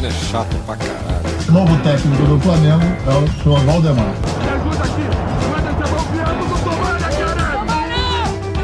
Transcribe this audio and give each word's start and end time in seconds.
Damasceno 0.00 0.06
é 0.06 0.10
chato 0.10 0.56
pra 0.64 0.76
caralho. 0.76 1.48
O 1.48 1.52
novo 1.52 1.82
técnico 1.82 2.22
do 2.24 2.40
Flamengo 2.40 2.84
é 3.06 3.10
o 3.10 3.42
senhor 3.42 3.60
Valdemar. 3.60 4.14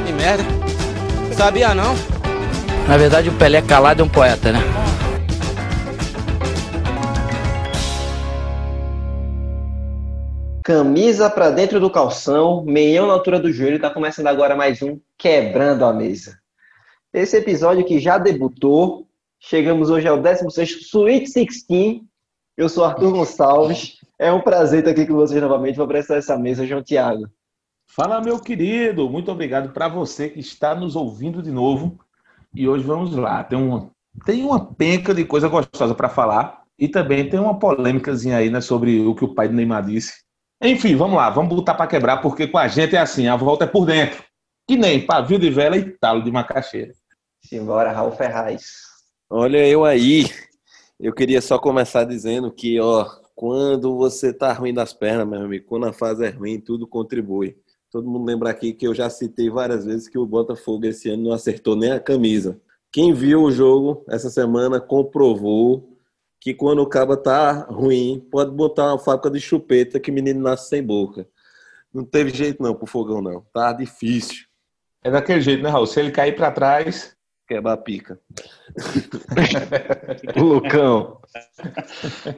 Que 0.07 0.13
merda. 0.13 0.45
Sabia 1.35 1.75
não? 1.75 1.95
Na 2.89 2.97
verdade, 2.97 3.29
o 3.29 3.33
Pelé 3.35 3.61
calado 3.61 4.03
é 4.03 4.05
um 4.05 4.09
poeta, 4.09 4.53
né? 4.53 4.61
Camisa 10.65 11.31
pra 11.31 11.51
dentro 11.51 11.79
do 11.79 11.91
calção, 11.91 12.65
meião 12.65 13.07
na 13.07 13.13
altura 13.13 13.39
do 13.39 13.53
joelho, 13.53 13.81
tá 13.81 13.89
começando 13.89 14.27
agora 14.27 14.57
mais 14.57 14.83
um 14.83 14.99
Quebrando 15.17 15.85
a 15.85 15.93
Mesa. 15.93 16.39
Esse 17.15 17.37
episódio 17.37 17.85
que 17.85 18.01
já 18.01 18.19
debutou, 18.19 19.06
chegamos 19.41 19.91
hoje 19.91 20.09
ao 20.09 20.19
16º 20.19 20.81
Sweet 20.81 21.33
16. 21.33 22.01
Eu 22.57 22.69
sou 22.69 22.85
Arthur 22.85 23.13
Gonçalves. 23.13 23.97
É 24.19 24.33
um 24.33 24.41
prazer 24.41 24.81
estar 24.81 24.93
aqui 24.93 25.07
com 25.07 25.15
vocês 25.15 25.41
novamente. 25.41 25.77
Vou 25.77 25.85
apresentar 25.85 26.17
essa 26.17 26.39
mesa, 26.39 26.67
João 26.67 26.83
Tiago. 26.83 27.29
Fala, 27.87 28.21
meu 28.21 28.41
querido. 28.41 29.09
Muito 29.09 29.31
obrigado 29.31 29.73
para 29.73 29.89
você 29.89 30.29
que 30.29 30.41
está 30.41 30.75
nos 30.75 30.97
ouvindo 30.97 31.43
de 31.43 31.51
novo. 31.51 31.99
E 32.55 32.69
hoje 32.69 32.85
vamos 32.85 33.15
lá. 33.15 33.45
Tem 33.45 33.59
uma, 33.59 33.91
tem 34.25 34.43
uma 34.43 34.65
penca 34.75 35.15
de 35.15 35.25
coisa 35.25 35.49
gostosa 35.49 35.95
para 35.95 36.09
falar. 36.09 36.63
E 36.79 36.89
também 36.89 37.29
tem 37.29 37.41
uma 37.41 37.59
polêmicazinha 37.59 38.37
aí, 38.37 38.51
né, 38.51 38.61
sobre 38.61 39.01
o 39.01 39.15
que 39.15 39.25
o 39.25 39.35
pai 39.35 39.49
do 39.49 39.55
Neymar 39.55 39.85
disse. 39.85 40.25
Enfim, 40.63 40.97
vamos 40.97 41.17
lá, 41.17 41.29
vamos 41.31 41.55
botar 41.55 41.75
para 41.75 41.87
quebrar, 41.87 42.19
porque 42.19 42.47
com 42.47 42.59
a 42.59 42.69
gente 42.69 42.97
é 42.97 42.99
assim, 42.99 43.29
a 43.29 43.37
volta 43.37 43.65
é 43.65 43.67
por 43.67 43.87
dentro. 43.87 44.23
Que 44.67 44.77
nem 44.77 45.05
pavio 45.05 45.39
de 45.39 45.51
vela 45.51 45.77
e 45.77 45.91
talo 45.91 46.23
de 46.23 46.31
macaxeira. 46.31 46.93
Simbora, 47.43 47.93
Raul 47.93 48.13
Ferraz. 48.13 48.86
Olha 49.29 49.67
eu 49.67 49.85
aí. 49.85 50.25
Eu 51.01 51.13
queria 51.13 51.41
só 51.43 51.59
começar 51.59 52.05
dizendo 52.05 52.51
que, 52.53 52.81
ó, 52.81 53.05
quando 53.35 53.97
você 53.97 54.33
tá 54.33 54.53
ruim 54.53 54.73
das 54.73 54.93
pernas, 54.93 55.27
meu 55.27 55.43
amigo, 55.43 55.67
quando 55.67 55.87
a 55.87 55.93
fase 55.93 56.25
é 56.25 56.31
ruim, 56.31 56.61
tudo 56.61 56.87
contribui. 56.87 57.59
Todo 57.91 58.09
mundo 58.09 58.25
lembra 58.25 58.51
aqui 58.51 58.73
que 58.73 58.87
eu 58.87 58.95
já 58.95 59.11
citei 59.11 59.51
várias 59.51 59.85
vezes 59.85 60.09
que 60.09 60.17
o 60.17 60.25
Botafogo 60.25 60.87
esse 60.87 61.11
ano 61.11 61.25
não 61.25 61.33
acertou 61.33 61.75
nem 61.75 61.91
a 61.91 61.99
camisa. 61.99 62.61
Quem 62.93 63.13
viu 63.13 63.43
o 63.43 63.51
jogo 63.51 64.05
essa 64.09 64.31
semana 64.31 64.81
comprovou 64.81 65.99
que 66.41 66.55
quando 66.55 66.81
o 66.81 66.89
cabo 66.89 67.17
tá 67.17 67.67
ruim, 67.69 68.25
pode 68.31 68.53
botar 68.53 68.93
uma 68.93 68.99
fábrica 68.99 69.29
de 69.29 69.41
chupeta 69.41 69.99
que 69.99 70.13
menino 70.13 70.41
nasce 70.41 70.69
sem 70.69 70.83
boca. 70.83 71.29
Não 71.93 72.05
teve 72.05 72.31
jeito 72.31 72.63
não 72.63 72.77
pro 72.77 72.87
fogão, 72.87 73.21
não. 73.21 73.45
Tá 73.53 73.73
difícil. 73.73 74.47
É 75.03 75.11
daquele 75.11 75.41
jeito, 75.41 75.65
né, 75.65 75.69
Raul? 75.69 75.87
Se 75.87 75.99
ele 75.99 76.13
cair 76.13 76.37
para 76.37 76.53
trás. 76.53 77.16
Quebra 77.49 77.75
a 77.75 77.77
pica. 77.77 78.19
o 80.37 80.43
Lucão. 80.43 81.19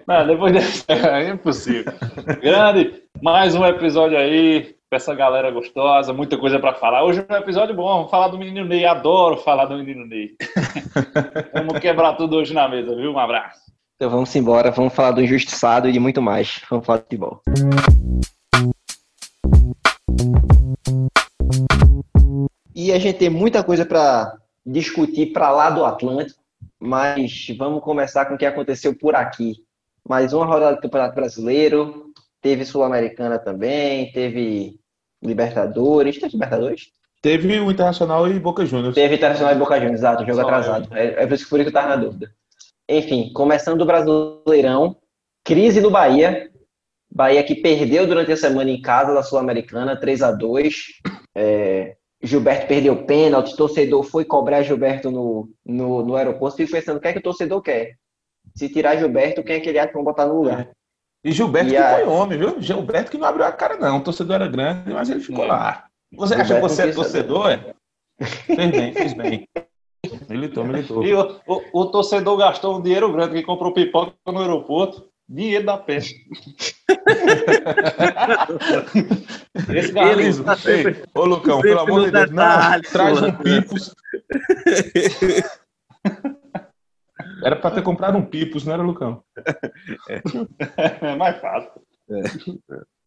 Não, 0.06 0.26
depois 0.26 0.52
dessa. 0.52 0.84
É 0.92 1.30
impossível. 1.30 1.94
Grande, 2.42 3.02
mais 3.22 3.54
um 3.54 3.64
episódio 3.64 4.18
aí 4.18 4.76
com 4.90 4.96
essa 4.96 5.14
galera 5.14 5.50
gostosa, 5.50 6.12
muita 6.12 6.36
coisa 6.36 6.58
para 6.58 6.74
falar. 6.74 7.04
Hoje 7.04 7.24
é 7.26 7.32
um 7.32 7.36
episódio 7.38 7.74
bom, 7.74 7.88
vamos 7.88 8.10
falar 8.10 8.28
do 8.28 8.36
menino 8.36 8.66
Ney. 8.66 8.84
Adoro 8.84 9.38
falar 9.38 9.64
do 9.64 9.78
menino 9.78 10.06
Ney. 10.06 10.32
vamos 11.54 11.78
quebrar 11.78 12.12
tudo 12.14 12.36
hoje 12.36 12.52
na 12.52 12.68
mesa, 12.68 12.94
viu? 12.94 13.12
Um 13.12 13.18
abraço. 13.18 13.60
Então 13.96 14.10
vamos 14.10 14.34
embora, 14.36 14.70
vamos 14.70 14.94
falar 14.94 15.12
do 15.12 15.22
injustiçado 15.22 15.88
e 15.88 15.92
de 15.92 15.98
muito 15.98 16.20
mais. 16.20 16.60
Vamos 16.68 16.84
falar 16.84 16.98
de 16.98 17.04
futebol. 17.04 17.40
E 22.74 22.92
a 22.92 22.98
gente 22.98 23.18
tem 23.18 23.30
muita 23.30 23.64
coisa 23.64 23.86
para 23.86 24.38
discutir 24.68 25.32
para 25.32 25.50
lá 25.50 25.70
do 25.70 25.84
Atlântico, 25.84 26.40
mas 26.78 27.46
vamos 27.58 27.82
começar 27.82 28.26
com 28.26 28.34
o 28.34 28.38
que 28.38 28.44
aconteceu 28.44 28.94
por 28.94 29.14
aqui. 29.14 29.56
Mais 30.06 30.32
uma 30.32 30.44
rodada 30.44 30.76
do 30.76 30.82
Campeonato 30.82 31.14
Brasileiro, 31.14 32.12
teve 32.40 32.64
Sul-Americana 32.64 33.38
também, 33.38 34.12
teve 34.12 34.78
Libertadores. 35.22 36.16
Teve 36.18 36.32
Libertadores? 36.32 36.92
Teve 37.20 37.58
o 37.58 37.70
Internacional 37.70 38.28
e 38.28 38.38
Boca 38.38 38.64
Juniors. 38.64 38.94
Teve 38.94 39.16
Internacional 39.16 39.54
e 39.54 39.58
Boca 39.58 39.74
Juniors, 39.76 39.98
exato, 40.00 40.24
jogo 40.24 40.34
Só 40.34 40.42
atrasado. 40.42 40.94
É, 40.94 41.22
é 41.22 41.26
por 41.26 41.34
isso 41.34 41.48
que 41.48 41.54
eu 41.54 41.62
estava 41.62 41.88
na 41.88 41.96
dúvida. 41.96 42.30
Enfim, 42.88 43.32
começando 43.32 43.78
do 43.78 43.86
Brasileirão, 43.86 44.96
crise 45.42 45.80
no 45.80 45.90
Bahia. 45.90 46.50
Bahia 47.10 47.42
que 47.42 47.54
perdeu 47.54 48.06
durante 48.06 48.30
a 48.30 48.36
semana 48.36 48.70
em 48.70 48.80
casa 48.80 49.14
da 49.14 49.22
Sul-Americana, 49.22 49.96
3 49.96 50.22
a 50.22 50.30
2 50.30 50.74
é, 51.34 51.96
Gilberto 52.22 52.66
perdeu 52.66 53.04
pênalti, 53.04 53.56
torcedor 53.56 54.02
foi 54.02 54.24
cobrar 54.24 54.62
Gilberto 54.62 55.10
no, 55.10 55.48
no, 55.64 56.04
no 56.04 56.16
aeroporto. 56.16 56.56
Fico 56.56 56.72
pensando, 56.72 56.96
o 56.96 57.00
que 57.00 57.08
é 57.08 57.12
que 57.12 57.20
o 57.20 57.22
torcedor 57.22 57.62
quer? 57.62 57.96
Se 58.56 58.68
tirar 58.68 58.96
Gilberto, 58.96 59.42
quem 59.44 59.56
é 59.56 59.60
que 59.60 59.68
ele 59.68 59.78
acha 59.78 59.88
que 59.88 59.94
vão 59.94 60.04
botar 60.04 60.26
no 60.26 60.34
lugar? 60.34 60.70
E 61.22 61.30
Gilberto 61.30 61.68
e 61.68 61.72
que 61.72 61.76
a... 61.76 61.96
foi 61.96 62.04
homem, 62.04 62.38
viu? 62.38 62.60
Gilberto 62.60 63.10
que 63.10 63.18
não 63.18 63.28
abriu 63.28 63.44
a 63.44 63.52
cara, 63.52 63.76
não. 63.76 63.98
O 63.98 64.02
torcedor 64.02 64.36
era 64.36 64.48
grande, 64.48 64.92
mas 64.92 65.08
ele 65.08 65.20
ficou 65.20 65.44
é. 65.44 65.48
lá. 65.48 65.84
Você 66.12 66.34
Gilberto 66.34 66.52
acha 66.52 66.54
que 66.54 66.68
você 66.68 66.82
é 66.82 66.92
torcedor? 66.92 67.50
É? 67.50 67.74
Fez 68.24 68.70
bem, 68.70 68.92
fez 68.92 69.14
bem. 69.14 69.48
Militou, 70.28 70.64
militou. 70.64 71.04
E 71.04 71.12
o, 71.12 71.40
o, 71.46 71.80
o, 71.80 71.86
torcedor 71.86 72.36
gastou 72.36 72.78
um 72.78 72.82
dinheiro 72.82 73.10
grande 73.12 73.34
que 73.34 73.42
comprou 73.42 73.72
pipoca 73.72 74.14
no 74.26 74.40
aeroporto. 74.40 75.07
Dinheiro 75.28 75.66
da 75.66 75.76
peste. 75.76 76.24
Esse 79.74 79.92
garoto. 79.92 80.22
Ô, 81.14 81.26
Lucão, 81.26 81.60
pelo 81.60 81.80
amor 81.80 82.06
de 82.06 82.12
Deus, 82.12 82.30
não, 82.30 82.80
traz 82.80 83.20
um 83.20 83.32
pipos. 83.32 83.94
Era 87.44 87.56
para 87.56 87.74
ter 87.74 87.82
comprado 87.82 88.16
um 88.16 88.24
pipos, 88.24 88.64
não 88.64 88.74
era, 88.74 88.82
Lucão? 88.82 89.22
É, 90.08 90.22
é 91.12 91.16
mais 91.16 91.38
fácil. 91.40 91.82
É. 92.10 92.22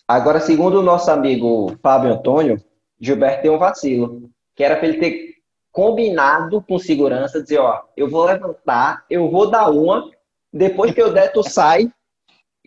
Agora, 0.07 0.39
segundo 0.39 0.79
o 0.79 0.83
nosso 0.83 1.09
amigo 1.09 1.75
Fábio 1.81 2.13
Antônio, 2.13 2.63
Gilberto 2.99 3.41
tem 3.41 3.51
um 3.51 3.57
vacilo. 3.57 4.29
Que 4.55 4.63
era 4.63 4.75
para 4.75 4.87
ele 4.87 4.99
ter 4.99 5.35
combinado 5.71 6.61
com 6.61 6.77
segurança, 6.77 7.41
dizer, 7.41 7.59
ó, 7.59 7.81
eu 7.95 8.09
vou 8.09 8.25
levantar, 8.25 9.05
eu 9.09 9.31
vou 9.31 9.49
dar 9.49 9.69
uma, 9.69 10.11
depois 10.51 10.93
que 10.93 11.01
eu 11.01 11.13
der, 11.13 11.31
tu 11.31 11.41
sai 11.41 11.89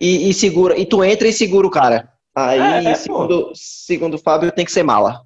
e, 0.00 0.28
e 0.31 0.34
segura, 0.34 0.78
e 0.78 0.84
tu 0.87 1.03
entra 1.05 1.28
e 1.28 1.32
segura 1.32 1.66
o 1.66 1.71
cara. 1.71 2.09
Aí, 2.34 2.59
é, 2.59 2.91
é, 2.91 2.94
segundo, 2.94 3.53
segundo 3.55 4.15
o 4.15 4.19
Fábio, 4.19 4.50
tem 4.50 4.65
que 4.65 4.72
ser 4.72 4.82
mala. 4.82 5.22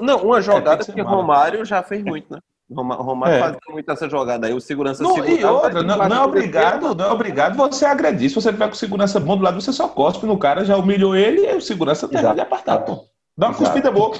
Não, 0.00 0.22
uma 0.24 0.40
jogada 0.40 0.82
é, 0.82 0.84
que, 0.84 0.92
que 0.92 1.00
Romário 1.00 1.64
já 1.64 1.82
fez 1.82 2.02
muito, 2.02 2.32
né? 2.32 2.40
Romário 2.70 3.36
é. 3.36 3.40
fazia 3.40 3.60
muito 3.70 3.90
essa 3.90 4.10
jogada 4.10 4.46
aí, 4.46 4.52
o 4.52 4.60
segurança 4.60 5.02
não, 5.02 5.16
E 5.26 5.42
outra, 5.42 5.82
não, 5.82 5.96
não, 5.96 6.16
é 6.16 6.20
obrigado, 6.20 6.94
não 6.94 7.04
é 7.04 7.10
obrigado 7.10 7.56
você 7.56 7.86
agredir. 7.86 8.28
Se 8.28 8.34
você 8.34 8.52
tiver 8.52 8.68
com 8.68 8.74
segurança 8.74 9.18
bom 9.18 9.36
do 9.36 9.42
lado, 9.42 9.60
você 9.60 9.72
só 9.72 9.88
cospe 9.88 10.26
no 10.26 10.36
cara, 10.36 10.64
já 10.64 10.76
humilhou 10.76 11.16
ele 11.16 11.46
e 11.46 11.54
o 11.54 11.60
segurança 11.60 12.06
tem 12.06 12.20
de 12.20 12.40
apartar, 12.40 12.80
pô. 12.80 13.06
Dá 13.36 13.46
uma 13.46 13.52
Exato. 13.52 13.64
cuspida 13.64 13.90
boa, 13.90 14.10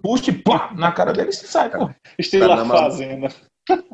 puxa 0.00 0.30
e 0.30 0.76
na 0.76 0.92
cara 0.92 1.12
dele 1.12 1.30
e 1.30 1.32
sai, 1.32 1.68
pô. 1.68 1.90
Estilo 2.16 2.48
tá 2.48 2.64
fazenda. 2.64 3.28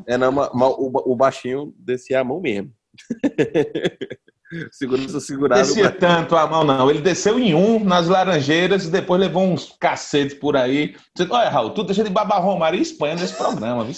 É, 0.07 0.17
não, 0.17 0.31
o, 0.33 1.13
o 1.13 1.17
baixinho 1.17 1.75
descia 1.77 2.21
a 2.21 2.25
mão 2.25 2.41
mesmo. 2.41 2.71
Segurança 4.71 5.21
segurava. 5.21 5.63
Descia 5.63 5.91
tanto 5.91 6.37
a 6.37 6.47
mão, 6.47 6.65
não. 6.65 6.91
Ele 6.91 7.01
desceu 7.01 7.39
em 7.39 7.55
um 7.55 7.83
nas 7.83 8.09
Laranjeiras 8.09 8.85
e 8.85 8.91
depois 8.91 9.21
levou 9.21 9.43
uns 9.43 9.75
cacetes 9.81 10.35
por 10.35 10.57
aí. 10.57 10.95
Você, 11.15 11.27
olha, 11.31 11.49
Raul, 11.49 11.71
tu 11.71 11.83
deixa 11.83 12.05
de 12.05 12.11
babar 12.11 12.43
Romário 12.43 12.79
e 12.79 12.83
Espanha 12.83 13.15
nesse 13.15 13.35
programa, 13.35 13.85
viu? 13.85 13.95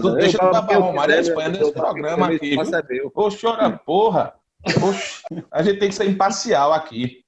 tu 0.00 0.14
deixa 0.14 0.38
de 0.38 0.50
babar 0.50 0.80
Romário 0.80 1.14
e 1.14 1.20
Espanha 1.20 1.50
nesse 1.50 1.72
programa 1.72 2.28
aqui. 2.28 2.56
Ô, 3.14 3.28
chora 3.30 3.70
porra. 3.70 4.34
Oxe, 4.82 5.22
a 5.50 5.62
gente 5.62 5.78
tem 5.78 5.88
que 5.88 5.94
ser 5.94 6.08
imparcial 6.08 6.72
aqui. 6.72 7.24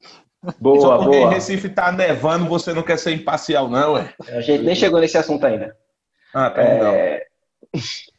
Boa, 0.61 0.81
Só 0.81 0.99
porque 0.99 1.19
boa. 1.19 1.31
em 1.31 1.35
Recife 1.35 1.69
tá 1.69 1.91
nevando, 1.91 2.47
você 2.47 2.73
não 2.73 2.83
quer 2.83 2.99
ser 2.99 3.13
imparcial, 3.13 3.69
não, 3.69 3.95
ué? 3.95 4.13
A 4.29 4.41
gente 4.41 4.63
nem 4.63 4.75
chegou 4.75 5.01
nesse 5.01 5.17
assunto 5.17 5.45
ainda. 5.45 5.77
Ah, 6.35 6.51
tá 6.51 6.63
é... 6.63 7.27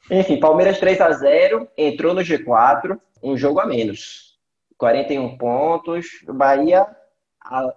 Enfim, 0.10 0.40
Palmeiras 0.40 0.80
3 0.80 1.02
a 1.02 1.12
0 1.12 1.68
entrou 1.78 2.14
no 2.14 2.22
G4, 2.22 3.00
um 3.22 3.38
jogo 3.38 3.60
a 3.60 3.66
menos. 3.66 4.25
41 4.78 5.38
pontos. 5.38 6.08
Bahia 6.28 6.88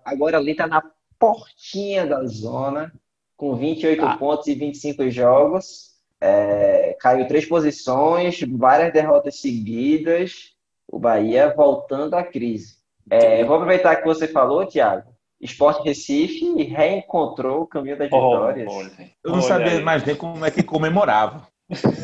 agora 0.05 0.39
ali 0.39 0.55
tá 0.55 0.67
na 0.67 0.83
portinha 1.19 2.07
da 2.07 2.25
zona, 2.25 2.93
com 3.37 3.55
28 3.55 4.05
ah. 4.05 4.17
pontos 4.17 4.47
e 4.47 4.55
25 4.55 5.11
jogos. 5.11 5.89
É, 6.21 6.97
caiu 7.01 7.27
três 7.29 7.47
posições, 7.47 8.41
várias 8.49 8.93
derrotas 8.93 9.41
seguidas. 9.41 10.55
O 10.91 10.99
Bahia 10.99 11.53
voltando 11.55 12.15
à 12.15 12.23
crise. 12.23 12.79
É, 13.11 13.45
vou 13.45 13.57
aproveitar 13.57 13.97
que 13.97 14.05
você 14.05 14.27
falou, 14.27 14.67
Thiago. 14.67 15.09
Esporte 15.41 15.85
Recife 15.85 16.63
reencontrou 16.65 17.63
o 17.63 17.67
caminho 17.67 17.97
das 17.97 18.09
vitórias. 18.09 18.69
Oh, 18.71 19.29
eu 19.29 19.33
não 19.33 19.41
sabia 19.41 19.73
aí. 19.73 19.83
mais 19.83 20.05
nem 20.05 20.17
como 20.17 20.45
é 20.45 20.51
que 20.51 20.63
comemorava. 20.63 21.47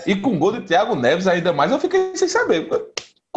E 0.06 0.14
com 0.14 0.34
o 0.34 0.38
gol 0.38 0.52
de 0.52 0.60
Thiago 0.60 0.94
Neves 0.94 1.26
ainda 1.26 1.52
mais, 1.52 1.72
eu 1.72 1.80
fiquei 1.80 2.14
sem 2.14 2.28
saber. 2.28 2.68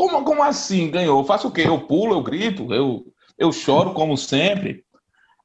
Como, 0.07 0.24
como 0.24 0.42
assim 0.42 0.89
ganhou? 0.89 1.19
Eu 1.19 1.25
faço 1.25 1.50
o 1.50 1.51
quê? 1.51 1.63
Eu 1.65 1.81
pulo, 1.81 2.13
eu 2.13 2.24
grito, 2.24 2.74
eu, 2.74 3.06
eu 3.38 3.51
choro 3.51 3.94
como 3.94 4.18
sempre. 4.18 4.86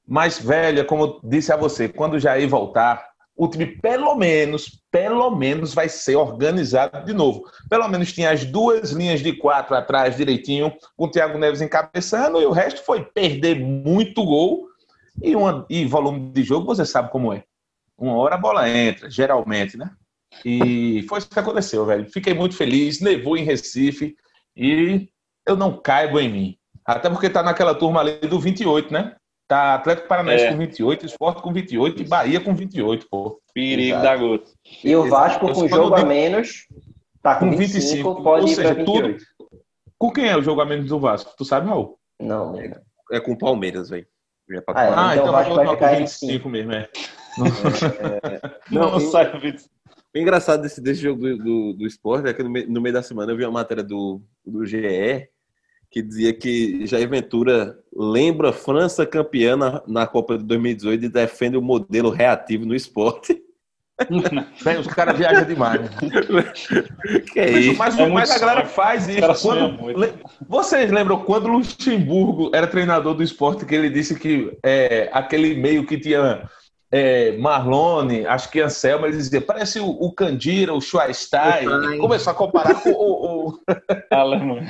Mas, 0.06 0.38
velha, 0.38 0.85
como 0.85 1.05
eu 1.05 1.20
disse 1.25 1.53
a 1.53 1.56
você, 1.56 1.88
quando 1.88 2.14
o 2.14 2.20
Jair 2.20 2.49
voltar, 2.49 3.05
o 3.37 3.49
time 3.49 3.67
pelo 3.67 4.14
menos, 4.14 4.81
pelo 4.88 5.35
menos 5.35 5.75
vai 5.75 5.88
ser 5.88 6.14
organizado 6.14 7.05
de 7.05 7.12
novo. 7.12 7.43
Pelo 7.69 7.88
menos 7.88 8.12
tinha 8.12 8.31
as 8.31 8.44
duas 8.44 8.93
linhas 8.93 9.20
de 9.20 9.32
quatro 9.32 9.75
atrás 9.75 10.17
direitinho, 10.17 10.73
com 10.97 11.06
o 11.06 11.11
Thiago 11.11 11.38
Neves 11.38 11.61
encabeçando, 11.61 12.41
e 12.41 12.47
o 12.47 12.53
resto 12.53 12.85
foi 12.85 13.05
perder 13.05 13.59
muito 13.59 14.25
gol 14.25 14.69
e, 15.20 15.35
uma, 15.35 15.67
e 15.69 15.85
volume 15.87 16.31
de 16.31 16.44
jogo, 16.44 16.67
você 16.67 16.87
sabe 16.87 17.11
como 17.11 17.32
é. 17.32 17.43
Uma 17.99 18.14
hora 18.14 18.37
a 18.37 18.38
bola 18.38 18.70
entra, 18.70 19.11
geralmente, 19.11 19.76
né? 19.76 19.91
E 20.44 21.05
foi 21.09 21.19
isso 21.19 21.29
que 21.29 21.38
aconteceu, 21.38 21.85
velho. 21.85 22.09
Fiquei 22.09 22.32
muito 22.32 22.55
feliz, 22.55 23.00
nevou 23.00 23.37
em 23.37 23.43
Recife 23.43 24.17
e 24.56 25.08
eu 25.46 25.56
não 25.56 25.76
caibo 25.76 26.19
em 26.20 26.28
mim. 26.28 26.56
Até 26.84 27.08
porque 27.08 27.31
tá 27.31 27.43
naquela 27.43 27.75
turma 27.75 28.00
ali 28.00 28.16
do 28.28 28.38
28, 28.40 28.93
né? 28.93 29.14
Tá 29.49 29.75
Atlético 29.75 30.08
Paranaense 30.08 30.44
É. 30.44 30.52
com 30.52 30.58
28, 30.58 31.06
Esporte 31.06 31.43
com 31.43 31.52
28 31.52 32.02
e 32.02 32.08
Bahia 32.08 32.40
com 32.40 32.54
28, 32.54 33.06
pô. 33.10 33.40
Perigo 33.54 33.99
Exato. 33.99 34.02
da 34.04 34.16
gota. 34.16 34.50
E 34.84 34.96
o 34.96 35.08
Vasco 35.08 35.46
Eu 35.49 35.54
com 35.54 35.69
jogo 35.69 35.88
não 35.90 35.94
a 35.94 35.99
digo- 35.99 36.08
menos, 36.08 36.66
tá 37.22 37.34
com 37.37 37.50
Com 37.50 37.56
25, 37.56 37.81
25, 37.90 38.22
pode 38.22 38.43
ou 38.44 38.49
ir 38.50 38.54
seja, 38.54 38.75
pra 38.75 38.84
tudo- 38.84 39.08
28. 39.08 39.25
Com 39.99 40.10
quem 40.10 40.28
é 40.28 40.37
o 40.37 40.43
jogo 40.43 40.60
a 40.60 40.64
menos 40.64 40.88
do 40.88 40.99
Vasco? 40.99 41.34
Tu 41.37 41.44
sabe, 41.44 41.69
Raul? 41.69 41.99
Não, 42.20 42.52
não. 42.52 42.60
É 43.12 43.20
com 43.20 43.32
o 43.32 43.38
Palmeiras, 43.38 43.90
velho. 43.90 44.06
É 44.50 44.62
Ah, 44.75 44.84
é. 44.84 44.88
Ah, 44.88 44.90
então 44.90 45.12
então, 45.12 45.28
o 45.28 45.32
vai 45.32 45.44
Vasco 45.44 45.54
vai 45.54 45.66
ficar 45.69 45.88
com 45.88 45.94
em 45.94 45.99
25 45.99 46.49
mesmo, 46.49 46.72
é. 46.72 46.88
Não, 48.70 48.90
Não, 48.93 49.00
sai 49.00 49.38
20. 49.38 49.64
O 50.14 50.19
engraçado 50.19 50.62
desse, 50.62 50.81
desse 50.81 51.00
jogo 51.00 51.20
do, 51.23 51.38
do, 51.38 51.73
do 51.75 51.87
esporte 51.87 52.29
é 52.29 52.35
que 52.35 52.43
no 52.43 52.50
meio, 52.50 52.70
no 52.70 52.81
meio 52.81 52.93
da 52.94 53.03
semana 53.03 53.32
eu 53.32 53.37
vi 53.37 53.44
uma 53.44 53.53
matéria 53.53 53.82
do, 53.82 54.20
do 54.47 54.64
GE 54.67 55.29
que 55.91 56.00
dizia 56.03 56.32
que 56.32 56.87
Jair 56.87 57.09
Ventura 57.09 57.79
lembra 57.94 58.49
a 58.50 58.53
França 58.53 59.05
campeã 59.06 59.56
na, 59.56 59.82
na 59.87 60.06
Copa 60.06 60.38
de 60.38 60.44
2018 60.44 61.05
e 61.05 61.09
defende 61.09 61.56
o 61.56 61.62
modelo 61.62 62.09
reativo 62.11 62.64
no 62.64 62.75
esporte. 62.75 63.38
Velho, 64.64 64.81
os 64.81 64.87
caras 64.87 65.17
viajam 65.19 65.44
demais. 65.44 65.81
né? 65.82 65.88
que 67.32 67.38
é 67.41 67.50
Mas, 67.53 67.64
isso? 67.67 67.79
mas, 67.79 67.99
É 67.99 68.09
mas 68.09 68.31
a 68.31 68.38
galera 68.38 68.64
faz 68.64 69.06
isso. 69.06 69.43
Quando- 69.47 69.87
le- 69.99 70.12
Vocês 70.49 70.91
lembram 70.91 71.23
quando 71.25 71.44
o 71.44 71.53
Luxemburgo 71.53 72.50
era 72.55 72.67
treinador 72.67 73.14
do 73.14 73.23
esporte 73.23 73.64
que 73.67 73.75
ele 73.75 73.91
disse 73.91 74.19
que 74.19 74.56
é, 74.62 75.11
aquele 75.12 75.55
meio 75.55 75.87
que 75.87 75.99
tinha 75.99 76.49
é, 76.92 77.32
Marlone, 77.38 78.26
acho 78.26 78.50
que 78.50 78.60
Anselmo, 78.60 79.06
ele 79.06 79.16
dizia, 79.16 79.40
parece 79.40 79.80
o, 79.80 79.88
o 79.88 80.12
Candira, 80.12 80.74
o 80.74 80.80
Schweinstein. 80.80 81.98
Começou 81.98 82.30
a 82.32 82.34
comparar 82.36 82.74
com 82.82 82.90
o, 82.90 83.48
o- 83.48 83.60
Alemanha. 84.12 84.68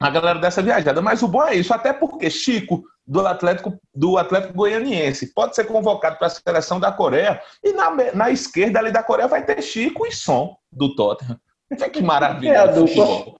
a 0.00 0.10
galera 0.10 0.38
dessa 0.38 0.62
viajada. 0.62 1.02
Mas 1.02 1.22
o 1.22 1.28
bom 1.28 1.44
é 1.44 1.54
isso, 1.54 1.74
até 1.74 1.92
porque 1.92 2.30
Chico, 2.30 2.82
do 3.06 3.26
Atlético, 3.26 3.78
do 3.94 4.16
Atlético 4.16 4.54
Goianiense, 4.54 5.34
pode 5.34 5.54
ser 5.54 5.64
convocado 5.64 6.16
para 6.16 6.26
a 6.28 6.30
seleção 6.30 6.80
da 6.80 6.90
Coreia, 6.90 7.40
e 7.62 7.72
na, 7.72 7.90
na 8.14 8.30
esquerda 8.30 8.78
ali 8.78 8.90
da 8.90 9.02
Coreia 9.02 9.28
vai 9.28 9.44
ter 9.44 9.60
Chico 9.60 10.06
e 10.06 10.12
Som 10.12 10.56
do 10.72 10.94
Tottenham. 10.94 11.38
Que 11.92 12.02
maravilha 12.02 12.50
É 12.52 12.56
a 12.56 12.66
do 12.66 12.86
futebol. 12.86 13.36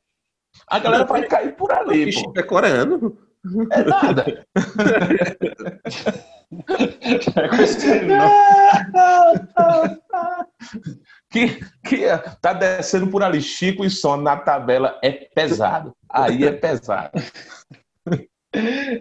A 0.69 0.79
galera 0.79 1.05
vai 1.05 1.23
cair 1.25 1.55
por 1.57 1.73
ali. 1.73 2.13
Chico 2.13 2.33
é 2.39 2.43
coreano. 2.43 3.17
É 3.73 3.85
nada. 3.85 4.47
É. 8.15 8.19
Que, 11.31 11.59
que 11.87 12.07
tá 12.41 12.53
descendo 12.53 13.09
por 13.09 13.23
ali. 13.23 13.41
Chico 13.43 13.85
e 13.85 13.91
Som 13.91 14.19
na 14.19 14.37
tabela 14.37 14.99
é 15.03 15.11
pesado. 15.11 15.93
Aí 16.09 16.45
é 16.45 16.53
pesado. 16.53 17.11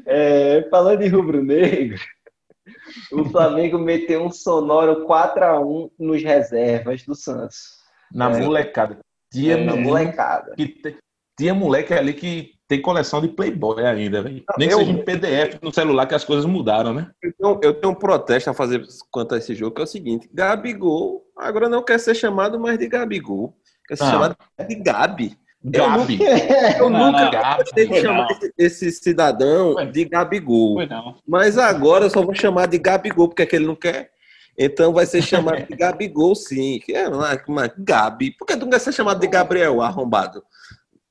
É, 0.07 0.67
falando 0.71 1.03
em 1.03 1.09
rubro-negro, 1.09 1.99
o 3.11 3.25
Flamengo 3.25 3.77
meteu 3.77 4.23
um 4.25 4.31
sonoro 4.31 5.05
4x1 5.05 5.91
nos 5.99 6.23
reservas 6.23 7.03
do 7.05 7.13
Santos. 7.13 7.77
Na 8.11 8.31
É. 8.31 8.39
molecada. 8.41 8.97
Tinha, 9.31 9.57
Na 9.57 9.73
menino 9.73 9.89
molecada. 9.89 10.53
que 10.55 10.97
tinha 11.37 11.53
moleque 11.53 11.93
ali 11.93 12.13
que 12.13 12.52
tem 12.67 12.81
coleção 12.81 13.21
de 13.21 13.27
Playboy 13.27 13.85
ainda, 13.85 14.21
velho. 14.21 14.43
Nem 14.57 14.69
eu- 14.69 14.79
seja 14.79 14.91
em 14.91 15.03
PDF 15.03 15.59
no 15.61 15.73
celular 15.73 16.05
que 16.07 16.15
as 16.15 16.23
coisas 16.23 16.45
mudaram, 16.45 16.93
né? 16.93 17.09
Eu 17.21 17.33
tenho, 17.33 17.59
eu 17.61 17.73
tenho 17.73 17.91
um 17.93 17.95
protesto 17.95 18.49
a 18.49 18.53
fazer 18.53 18.83
quanto 19.11 19.35
a 19.35 19.37
esse 19.37 19.53
jogo, 19.53 19.75
que 19.75 19.81
é 19.81 19.83
o 19.83 19.87
seguinte: 19.87 20.29
Gabigol 20.33 21.23
agora 21.37 21.67
não 21.69 21.83
quer 21.83 21.99
ser 21.99 22.15
chamado 22.15 22.59
mais 22.59 22.77
de 22.79 22.87
Gabigol, 22.87 23.53
quer 23.87 23.97
ser 23.97 24.03
Não. 24.05 24.11
chamado 24.11 24.35
de 24.67 24.75
Gabi. 24.75 25.37
Gabi. 25.65 26.19
Eu 26.77 26.89
nunca. 26.89 27.29
Gabi. 27.29 27.63
gostei 27.63 27.87
de 27.87 28.01
chamar 28.01 28.27
esse, 28.31 28.53
esse 28.57 28.91
cidadão 28.91 29.73
Foi. 29.73 29.85
de 29.87 30.05
Gabigol. 30.05 30.77
Mas 31.27 31.57
agora 31.57 32.03
eu 32.05 32.09
só 32.09 32.21
vou 32.21 32.35
chamar 32.35 32.67
de 32.67 32.77
Gabigol, 32.77 33.29
porque 33.29 33.43
é 33.43 33.45
que 33.45 33.55
ele 33.55 33.65
não 33.67 33.75
quer. 33.75 34.11
Então 34.57 34.91
vai 34.91 35.05
ser 35.05 35.21
chamado 35.21 35.65
de 35.65 35.73
Gabigol, 35.77 36.35
sim. 36.35 36.79
Que 36.85 36.93
é 36.93 37.07
uma, 37.07 37.39
uma 37.47 37.73
Gabi. 37.77 38.31
Por 38.31 38.45
que 38.45 38.57
tu 38.57 38.61
não 38.65 38.69
quer 38.71 38.79
ser 38.79 38.91
chamado 38.91 39.19
de 39.21 39.27
Gabriel, 39.27 39.81
arrombado? 39.81 40.43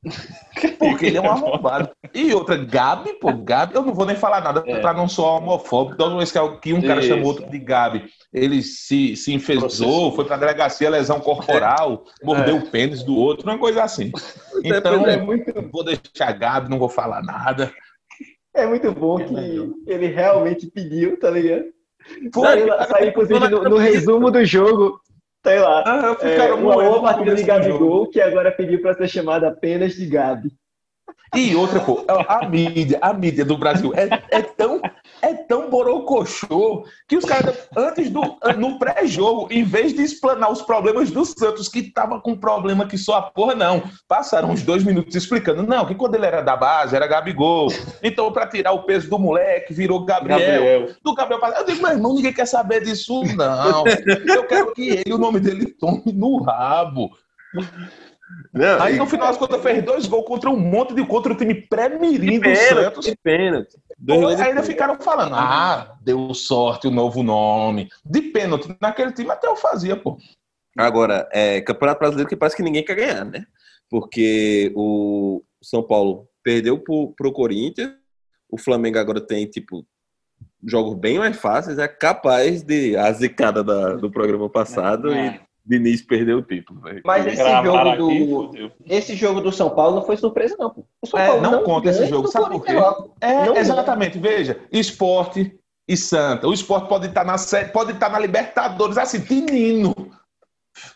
Porque 0.78 1.06
ele 1.06 1.16
é 1.16 1.20
um 1.20 1.30
arrombado. 1.30 1.90
E 2.12 2.34
outra, 2.34 2.56
Gabi, 2.56 3.14
pô, 3.14 3.32
Gabi, 3.32 3.74
eu 3.74 3.82
não 3.82 3.94
vou 3.94 4.04
nem 4.04 4.16
falar 4.16 4.40
nada 4.40 4.62
É. 4.66 4.80
pra 4.80 4.92
não 4.92 5.08
soar 5.08 5.36
homofóbico. 5.36 5.96
Toda 5.96 6.16
vez 6.16 6.32
que 6.60 6.72
um 6.72 6.82
cara 6.82 7.00
Isso. 7.00 7.08
chamou 7.08 7.26
outro 7.26 7.48
de 7.48 7.58
Gabi, 7.58 8.04
ele 8.32 8.62
se, 8.62 9.14
se 9.16 9.32
enfesou, 9.32 10.12
foi 10.12 10.24
pra 10.24 10.36
delegacia, 10.36 10.90
lesão 10.90 11.20
corporal, 11.20 12.04
mordeu 12.22 12.56
É. 12.56 12.58
o 12.58 12.70
pênis 12.70 13.02
do 13.02 13.16
outro, 13.16 13.48
uma 13.48 13.58
coisa 13.58 13.82
assim. 13.84 14.10
É, 14.64 14.68
Então, 14.78 15.04
é. 15.08 15.16
muito, 15.16 15.52
vou 15.72 15.82
deixar 15.82 16.30
Gabi, 16.32 16.70
não 16.70 16.78
vou 16.78 16.88
falar 16.88 17.20
nada. 17.22 17.72
é 18.54 18.64
muito 18.64 18.92
bom 18.92 19.16
que 19.16 19.34
ele 19.90 20.06
realmente 20.06 20.70
pediu, 20.70 21.18
tá 21.18 21.30
ligado? 21.30 21.64
Foi, 22.32 22.66
saiu 22.88 23.08
inclusive, 23.08 23.38
no, 23.48 23.62
no 23.64 23.76
resumo 23.76 24.30
do 24.30 24.44
jogo, 24.44 25.00
sei 25.44 25.58
lá. 25.58 25.82
Ah, 25.86 26.16
É, 26.20 26.30
ficaram 26.30 26.62
uma 26.62 26.74
boa 26.74 27.02
partida 27.02 27.34
de. 27.34 27.42
Gabigol, 27.42 28.08
que 28.08 28.20
agora 28.20 28.50
pediu 28.52 28.80
pra 28.80 28.94
ser 28.94 29.08
chamada 29.08 29.48
apenas 29.48 29.94
de 29.94 30.06
Gabi. 30.06 30.50
E 31.34 31.56
outra, 31.56 31.80
pô, 31.80 32.04
a 32.28 32.46
mídia, 32.46 32.98
a 33.00 33.12
mídia 33.14 33.42
do 33.42 33.56
Brasil 33.56 33.90
é, 33.94 34.22
é 34.30 34.42
tão, 34.42 34.82
é 35.22 35.32
tão 35.32 35.70
borocochô 35.70 36.84
que 37.08 37.16
os 37.16 37.24
caras, 37.24 37.56
antes 37.74 38.10
do, 38.10 38.20
no 38.58 38.78
pré-jogo, 38.78 39.48
em 39.50 39.64
vez 39.64 39.94
de 39.94 40.02
explanar 40.02 40.52
os 40.52 40.60
problemas 40.60 41.10
do 41.10 41.24
Santos, 41.24 41.68
que 41.68 41.90
tava 41.90 42.20
com 42.20 42.36
problema 42.36 42.86
que 42.86 42.98
só 42.98 43.16
a 43.16 43.22
porra, 43.22 43.54
não. 43.54 43.82
Passaram 44.06 44.50
uns 44.50 44.62
dois 44.62 44.84
minutos 44.84 45.14
explicando, 45.14 45.62
não, 45.62 45.86
que 45.86 45.94
quando 45.94 46.16
ele 46.16 46.26
era 46.26 46.42
da 46.42 46.54
base, 46.54 46.94
era 46.94 47.06
Gabigol. 47.06 47.68
Então, 48.02 48.30
pra 48.30 48.46
tirar 48.46 48.72
o 48.72 48.82
peso 48.82 49.08
do 49.08 49.18
moleque, 49.18 49.72
virou 49.72 50.04
Gabriel. 50.04 50.38
Gabriel. 50.38 50.88
Do 51.02 51.14
Gabriel 51.14 51.40
Eu 51.56 51.64
digo, 51.64 51.82
meu 51.82 51.92
irmão, 51.92 52.14
ninguém 52.14 52.34
quer 52.34 52.46
saber 52.46 52.84
disso, 52.84 53.22
não. 53.34 53.84
Eu 54.26 54.44
quero 54.46 54.74
que 54.74 54.90
ele, 54.90 55.14
o 55.14 55.18
nome 55.18 55.40
dele, 55.40 55.64
tome 55.66 56.12
no 56.12 56.42
rabo. 56.42 57.10
Não, 58.52 58.82
Aí 58.82 58.94
e- 58.94 58.98
no 58.98 59.06
final 59.06 59.28
das 59.28 59.36
contas 59.38 59.62
fez 59.62 59.82
dois 59.84 60.06
gols 60.06 60.26
contra 60.26 60.50
um 60.50 60.58
monte 60.58 60.94
de 60.94 61.04
contra 61.06 61.32
o 61.32 61.36
time 61.36 61.54
pré-mirim 61.54 62.32
de 62.32 62.36
do 62.38 62.42
pênalti, 62.42 62.84
Santos. 62.84 63.04
de 63.06 63.16
pênalti. 63.16 63.76
Dois 63.98 64.24
ainda 64.40 64.44
pênalti. 64.46 64.66
ficaram 64.66 65.00
falando, 65.00 65.34
ah, 65.34 65.94
deu 66.02 66.32
sorte 66.34 66.86
o 66.86 66.90
novo 66.90 67.22
nome. 67.22 67.88
De 68.04 68.20
pênalti, 68.20 68.68
naquele 68.80 69.12
time 69.12 69.30
até 69.30 69.46
eu 69.46 69.56
fazia, 69.56 69.96
pô. 69.96 70.18
Agora, 70.76 71.28
é 71.32 71.60
Campeonato 71.60 71.98
Brasileiro 72.00 72.28
que 72.28 72.36
parece 72.36 72.56
que 72.56 72.62
ninguém 72.62 72.84
quer 72.84 72.94
ganhar, 72.96 73.24
né? 73.24 73.44
Porque 73.90 74.72
o 74.74 75.42
São 75.62 75.82
Paulo 75.82 76.26
perdeu 76.42 76.78
pro, 76.78 77.12
pro 77.16 77.32
Corinthians, 77.32 77.92
o 78.50 78.58
Flamengo 78.58 78.98
agora 78.98 79.20
tem, 79.20 79.46
tipo, 79.46 79.86
jogos 80.64 80.94
bem 80.94 81.18
mais 81.18 81.36
fáceis, 81.38 81.78
é 81.78 81.88
capaz 81.88 82.62
de 82.62 82.96
a 82.96 83.10
zicada 83.12 83.62
da- 83.64 83.94
do 83.94 84.10
programa 84.10 84.48
passado 84.48 85.12
É. 85.12 85.26
e 85.26 85.40
Diniz 85.64 86.02
perdeu 86.02 86.38
o 86.38 86.42
título. 86.42 86.80
velho. 86.80 87.02
Mas 87.04 87.26
esse 87.26 87.36
jogo 87.62 87.76
aqui, 87.76 87.96
do. 87.96 88.28
fodeu. 88.30 88.72
Esse 88.88 89.14
jogo 89.16 89.40
do 89.40 89.52
São 89.52 89.70
Paulo 89.70 89.96
não 89.96 90.02
foi 90.04 90.16
surpresa, 90.16 90.56
não. 90.58 90.70
pô. 90.70 90.84
O 91.00 91.06
São 91.06 91.20
É, 91.20 91.26
Paulo 91.28 91.42
não 91.42 91.62
conta 91.62 91.88
esse 91.90 91.98
ganha 92.00 92.10
jogo, 92.10 92.22
do 92.24 92.32
sabe 92.32 92.50
por 92.50 92.64
pô. 92.64 93.14
É, 93.20 93.46
Não, 93.46 93.56
exatamente, 93.56 94.18
veja, 94.18 94.60
esporte 94.72 95.56
e 95.88 95.96
Santa. 95.96 96.48
O 96.48 96.52
esporte 96.52 96.88
pode 96.88 97.06
estar 97.06 97.24
na 97.24 97.38
sé- 97.38 97.64
pode 97.66 97.92
estar 97.92 98.08
na 98.10 98.18
Libertadores, 98.18 98.98
assim, 98.98 99.20
tinino. 99.20 99.94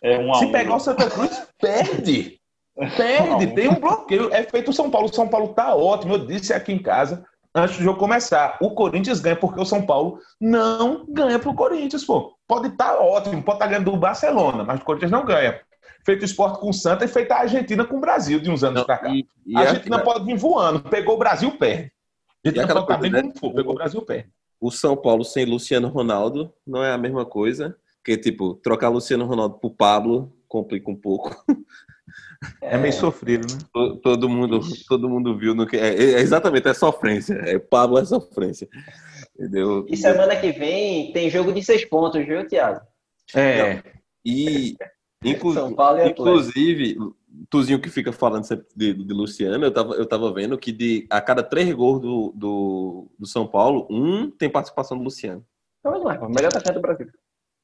É 0.02 0.18
um 0.18 0.34
Se 0.34 0.46
um. 0.46 0.52
pegar 0.52 0.74
o 0.76 0.80
Santa 0.80 1.08
Cruz, 1.10 1.46
perde. 1.60 2.40
Perde, 2.96 3.54
tem 3.54 3.68
um 3.68 3.80
bloqueio. 3.80 4.30
É 4.34 4.42
feito 4.42 4.70
o 4.70 4.74
São 4.74 4.90
Paulo. 4.90 5.08
O 5.08 5.14
São 5.14 5.26
Paulo 5.28 5.48
tá 5.54 5.74
ótimo. 5.74 6.12
Eu 6.14 6.26
disse 6.26 6.52
aqui 6.52 6.72
em 6.72 6.78
casa, 6.82 7.24
antes 7.56 7.78
do 7.78 7.82
jogo 7.84 7.98
começar. 7.98 8.58
O 8.60 8.70
Corinthians 8.72 9.20
ganha 9.20 9.34
porque 9.36 9.60
o 9.60 9.64
São 9.64 9.84
Paulo 9.84 10.18
não 10.40 11.04
ganha 11.08 11.38
pro 11.38 11.54
Corinthians, 11.54 12.04
pô. 12.04 12.36
Pode 12.46 12.68
estar 12.68 12.96
ótimo, 12.98 13.42
pode 13.42 13.56
estar 13.56 13.66
ganhando 13.66 13.90
do 13.90 13.96
Barcelona, 13.96 14.62
mas 14.62 14.80
o 14.80 14.84
Corinthians 14.84 15.10
não 15.10 15.24
ganha. 15.24 15.60
Feito 16.04 16.22
o 16.22 16.24
esporte 16.24 16.60
com 16.60 16.70
o 16.70 16.72
Santa 16.74 17.04
e 17.04 17.08
feito 17.08 17.32
a 17.32 17.38
Argentina 17.40 17.84
com 17.84 17.96
o 17.96 18.00
Brasil 18.00 18.38
de 18.38 18.50
uns 18.50 18.62
anos 18.62 18.78
Não, 18.80 18.84
pra 18.86 18.98
cá. 18.98 19.08
e, 19.08 19.26
e 19.44 19.56
a 19.56 19.60
a- 19.60 19.62
Argentina 19.62 19.98
pode 19.98 20.24
vir 20.24 20.36
voando. 20.36 20.80
Pegou 20.82 21.16
o 21.16 21.18
Brasil, 21.18 21.50
perde. 21.58 21.90
A 22.44 22.48
estar 22.50 22.74
bem 22.98 23.10
coisa, 23.10 23.10
né? 23.10 23.22
como 23.22 23.38
for. 23.38 23.54
Pegou 23.54 23.72
o 23.72 23.76
Brasil, 23.76 24.02
perde. 24.02 24.28
o 24.60 24.70
São 24.70 24.96
Paulo 24.96 25.24
sem 25.24 25.44
Luciano 25.44 25.88
Ronaldo 25.88 26.52
não 26.64 26.84
é 26.84 26.92
a 26.92 26.98
mesma 26.98 27.24
coisa. 27.24 27.76
Porque, 27.96 28.16
tipo, 28.16 28.54
trocar 28.54 28.88
Luciano 28.88 29.24
Ronaldo 29.26 29.58
pro 29.58 29.68
Pablo 29.70 30.32
complica 30.46 30.88
um 30.88 30.94
pouco. 30.94 31.34
É 32.62 32.76
meio 32.78 32.92
sofrido, 32.92 33.46
né? 33.52 33.58
To- 33.72 33.96
Todo 33.96 34.28
mundo, 34.28 34.60
todo 34.88 35.08
mundo 35.08 35.36
viu 35.36 35.54
no 35.54 35.66
que. 35.66 35.76
É, 35.76 35.88
é 35.94 36.20
exatamente, 36.20 36.68
é 36.68 36.74
sofrência. 36.74 37.34
É 37.34 37.58
Pablo 37.58 37.98
é 37.98 38.04
sofrência. 38.04 38.68
Entendeu? 39.38 39.86
E 39.88 39.96
semana 39.96 40.36
que 40.36 40.52
vem 40.52 41.12
tem 41.12 41.28
jogo 41.30 41.52
de 41.52 41.62
seis 41.62 41.84
pontos, 41.84 42.24
viu, 42.24 42.46
Thiago? 42.46 42.80
É. 43.34 43.82
E, 44.24 44.76
inclu- 45.24 45.52
São 45.54 45.74
Paulo 45.74 45.98
e 45.98 46.02
Atlético. 46.02 46.22
inclusive, 46.22 46.96
Tuzinho 47.50 47.80
que 47.80 47.90
fica 47.90 48.12
falando 48.12 48.46
de, 48.74 48.94
de 48.94 49.12
Luciano, 49.12 49.64
eu 49.64 49.70
tava, 49.72 49.94
eu 49.94 50.06
tava 50.06 50.32
vendo 50.32 50.56
que 50.56 50.72
de, 50.72 51.06
a 51.10 51.20
cada 51.20 51.42
três 51.42 51.70
gols 51.74 52.00
do, 52.00 52.32
do, 52.34 53.10
do 53.18 53.26
São 53.26 53.46
Paulo, 53.46 53.86
um 53.90 54.30
tem 54.30 54.48
participação 54.48 54.96
do 54.96 55.04
Luciano. 55.04 55.44
Então, 55.80 56.10
é, 56.10 56.16
pô, 56.18 56.28
melhor 56.28 56.48
atacante 56.48 56.74
do 56.74 56.80
Brasil. 56.80 57.08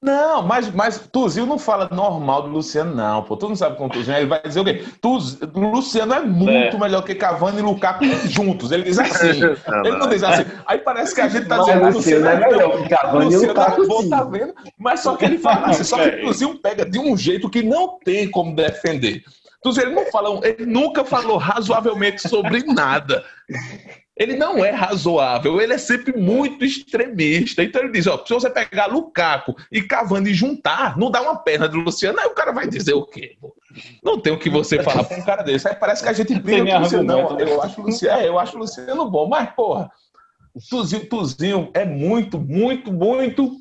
Não, 0.02 0.42
mas, 0.42 0.68
mas 0.73 0.99
Tuzil 1.12 1.47
não 1.47 1.56
fala 1.59 1.88
normal 1.92 2.42
do 2.42 2.49
Luciano, 2.49 2.92
não, 2.92 3.23
pô. 3.23 3.37
Tu 3.37 3.49
não 3.49 3.54
sabe 3.54 3.76
com 3.76 3.87
o 3.87 3.88
Tuzil, 3.88 4.12
ele 4.14 4.26
vai 4.26 4.42
dizer 4.42 4.59
o 4.59 4.64
quê? 4.64 4.85
Tuz, 5.00 5.38
Luciano 5.54 6.12
é 6.14 6.21
muito 6.21 6.76
É. 6.76 6.78
melhor 6.80 7.02
que 7.02 7.14
Cavani 7.14 7.61
e 7.61 7.62
Lukaku 7.62 8.04
juntos. 8.26 8.73
Ele 8.73 8.82
diz 8.82 8.99
assim. 8.99 9.28
ele 9.85 9.97
não 9.97 10.09
diz 10.09 10.25
assim. 10.25 10.44
Aí 10.66 10.78
parece 10.78 11.14
que 11.14 11.21
a 11.21 11.28
gente 11.28 11.47
tá 11.47 11.59
Mas 11.59 11.66
dizendo 11.66 11.87
que 11.88 11.92
Luciano 11.94 12.26
é 12.26 12.49
melhor 12.49 12.82
que 12.82 12.88
Cavani 12.88 13.21
e 13.21 13.25
Luciano 13.26 13.49
Lukaku, 13.54 13.80
Arthur 13.82 14.02
sim. 14.02 14.11
tá 14.11 14.25
vendo, 14.25 14.54
mas 14.76 15.00
só 15.00 15.14
que 15.16 15.25
ele 15.25 15.38
fala 15.38 15.68
assim, 15.68 15.85
só 15.85 15.97
que 15.97 16.02
É. 16.11 16.23
o 16.23 16.26
Tuzil 16.26 16.59
pega 16.61 16.85
de 16.85 16.99
um 16.99 17.16
jeito 17.16 17.49
que 17.49 17.62
não 17.62 17.97
tem 18.04 18.28
como 18.28 18.56
defender. 18.56 19.23
Tuzil, 19.62 19.85
ele 19.85 19.94
não 19.94 20.06
fala, 20.11 20.40
ele 20.42 20.66
nunca 20.66 21.04
falou 21.04 21.37
razoavelmente 21.38 22.28
sobre 22.28 22.64
nada. 22.64 23.23
Ele 24.16 24.37
não 24.37 24.62
é 24.62 24.71
razoável, 24.71 25.61
ele 25.61 25.73
é 25.73 25.78
sempre 25.78 26.16
muito 26.19 26.64
extremista. 26.64 27.62
Então 27.62 27.83
ele 27.83 27.92
diz: 27.92 28.07
ó, 28.07 28.23
se 28.25 28.35
você 28.35 28.50
pegar 28.50 28.87
Lukaku 28.87 29.57
e 29.71 29.83
Cavani 29.83 30.31
e 30.31 30.35
juntar, 30.35 30.99
não 30.99 31.11
dá 31.11 31.23
uma 31.23 31.37
perna 31.37 31.66
do 31.66 31.78
Luciano, 31.78 32.21
aí 32.21 32.26
o 32.26 32.35
cara 32.35 32.52
vai 32.52 32.69
dizer 32.69 32.92
o 32.92 33.07
quê? 33.07 33.37
Não 34.04 34.21
tem 34.21 34.33
o 34.33 34.38
que 34.38 34.50
você 34.50 34.83
falar 34.83 35.04
pra 35.04 35.16
um 35.16 35.25
cara 35.25 35.42
desse. 35.42 35.66
Aí 35.66 35.75
parece 35.75 36.02
que 36.02 36.11
a 36.11 36.12
gente 36.12 36.35
briga 36.35 36.64
com 36.64 36.76
o 36.76 36.81
Luciano. 36.81 37.04
Não, 37.04 37.21
argumento, 37.21 37.45
né? 37.45 37.52
eu 37.52 37.62
acho 37.62 37.81
o 37.81 37.85
Luciano, 37.85 38.21
é, 38.21 38.28
eu 38.28 38.38
acho 38.38 38.57
o 38.57 38.61
Luciano 38.61 39.11
bom, 39.11 39.26
mas, 39.26 39.50
porra, 39.54 39.90
Tuzinho, 40.69 41.07
Tuzinho 41.07 41.71
é 41.73 41.85
muito, 41.85 42.38
muito, 42.38 42.92
muito. 42.92 43.57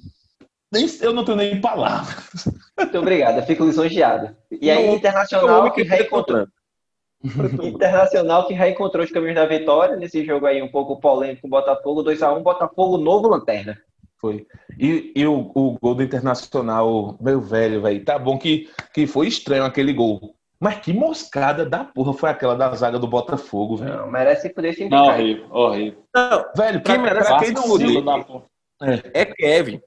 Eu 1.02 1.14
não 1.14 1.24
tenho 1.24 1.38
nem 1.38 1.62
palavras. 1.62 2.46
Muito 2.78 2.98
obrigado, 2.98 3.38
eu 3.38 3.46
fico 3.46 3.66
lisonjeado. 3.66 4.36
E 4.50 4.70
aí, 4.70 4.88
Não, 4.88 4.96
Internacional 4.96 5.72
que 5.72 5.84
reencontrou. 5.84 6.48
Internacional 7.64 8.48
que 8.48 8.54
reencontrou 8.54 9.04
os 9.04 9.12
caminhos 9.12 9.36
da 9.36 9.46
vitória 9.46 9.96
nesse 9.96 10.26
jogo 10.26 10.46
aí 10.46 10.62
um 10.62 10.72
pouco 10.72 11.00
polêmico 11.00 11.42
com 11.42 11.48
o 11.48 11.52
Botafogo, 11.52 12.04
2x1, 12.04 12.42
Botafogo, 12.42 12.98
novo 12.98 13.28
lanterna. 13.28 13.78
Foi. 14.20 14.46
E, 14.80 15.12
e 15.16 15.26
o, 15.26 15.52
o 15.56 15.78
gol 15.80 15.96
do 15.96 16.04
Internacional, 16.04 17.18
meu 17.20 17.42
velho, 17.42 17.82
velho, 17.82 18.06
tá 18.06 18.20
bom 18.20 18.38
que, 18.38 18.70
que 18.94 19.08
foi 19.08 19.28
estranho 19.28 19.64
aquele 19.64 19.94
gol. 19.94 20.36
Mas 20.60 20.78
que 20.80 20.94
moscada 20.94 21.66
da 21.66 21.84
porra 21.84 22.14
foi 22.14 22.30
aquela 22.30 22.56
da 22.56 22.72
zaga 22.76 23.00
do 23.00 23.08
Botafogo, 23.08 23.78
velho. 23.78 23.98
Não, 23.98 24.12
merece 24.12 24.50
poder 24.50 24.74
sim 24.74 24.90
Não, 24.90 25.08
horrível, 25.08 25.48
horrível. 25.50 26.06
Não, 26.14 26.46
Velho, 26.56 26.82
pra, 26.82 26.94
Quem 26.94 27.04
merece 27.04 27.28
pra 27.30 27.40
quem 27.40 27.52
não 27.52 28.06
da 28.06 28.24
porra. 28.24 28.46
é 29.12 29.26
Kevin, 29.26 29.82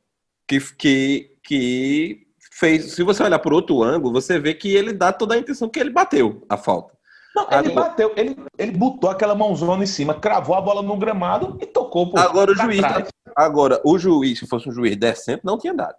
que, 0.48 0.58
que, 0.76 1.30
que 1.44 2.26
fez. 2.50 2.92
Se 2.92 3.04
você 3.04 3.22
olhar 3.22 3.38
por 3.38 3.52
outro 3.52 3.84
ângulo, 3.84 4.20
você 4.20 4.38
vê 4.38 4.52
que 4.52 4.74
ele 4.74 4.92
dá 4.92 5.12
toda 5.12 5.36
a 5.36 5.38
intenção 5.38 5.68
que 5.68 5.78
ele 5.78 5.90
bateu 5.90 6.44
a 6.48 6.56
falta. 6.56 6.92
Não, 7.34 7.42
ele 7.50 7.72
Agora- 7.72 7.88
bateu, 7.88 8.12
ele, 8.16 8.36
ele 8.56 8.70
botou 8.72 9.10
aquela 9.10 9.34
mãozona 9.34 9.82
em 9.82 9.86
cima, 9.86 10.14
cravou 10.14 10.54
a 10.54 10.60
bola 10.60 10.82
no 10.82 10.96
gramado 10.96 11.58
e 11.60 11.66
tocou, 11.66 12.10
pô. 12.10 12.18
Agora 12.18 12.52
o 12.52 12.54
juiz, 12.54 12.78
trás. 12.78 13.08
agora 13.34 13.80
o 13.84 13.98
juiz, 13.98 14.38
se 14.38 14.46
fosse 14.46 14.68
um 14.68 14.72
juiz 14.72 14.96
decente, 14.96 15.40
não 15.44 15.58
tinha 15.58 15.74
dado. 15.74 15.96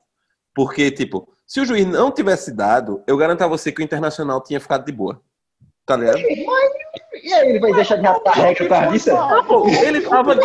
Porque, 0.55 0.89
tipo, 0.89 1.27
se 1.45 1.59
o 1.59 1.65
juiz 1.65 1.85
não 1.85 2.09
tivesse 2.09 2.53
dado, 2.53 3.03
eu 3.05 3.17
garanto 3.17 3.41
a 3.41 3.47
você 3.47 3.69
que 3.71 3.81
o 3.81 3.83
Internacional 3.83 4.41
tinha 4.41 4.59
ficado 4.61 4.85
de 4.85 4.91
boa. 4.93 5.19
Tá 5.85 5.97
ligado? 5.97 6.17
E 6.17 7.33
aí, 7.33 7.49
ele 7.49 7.59
vai 7.59 7.73
deixar 7.73 7.97
de 7.97 8.03
ratar 8.07 8.33
a 8.39 8.41
regra 8.41 8.63
por 8.63 8.69
causa 8.69 8.91
disso? 8.91 9.09
Ele 9.85 10.01
tava 10.01 10.35
de 10.35 10.41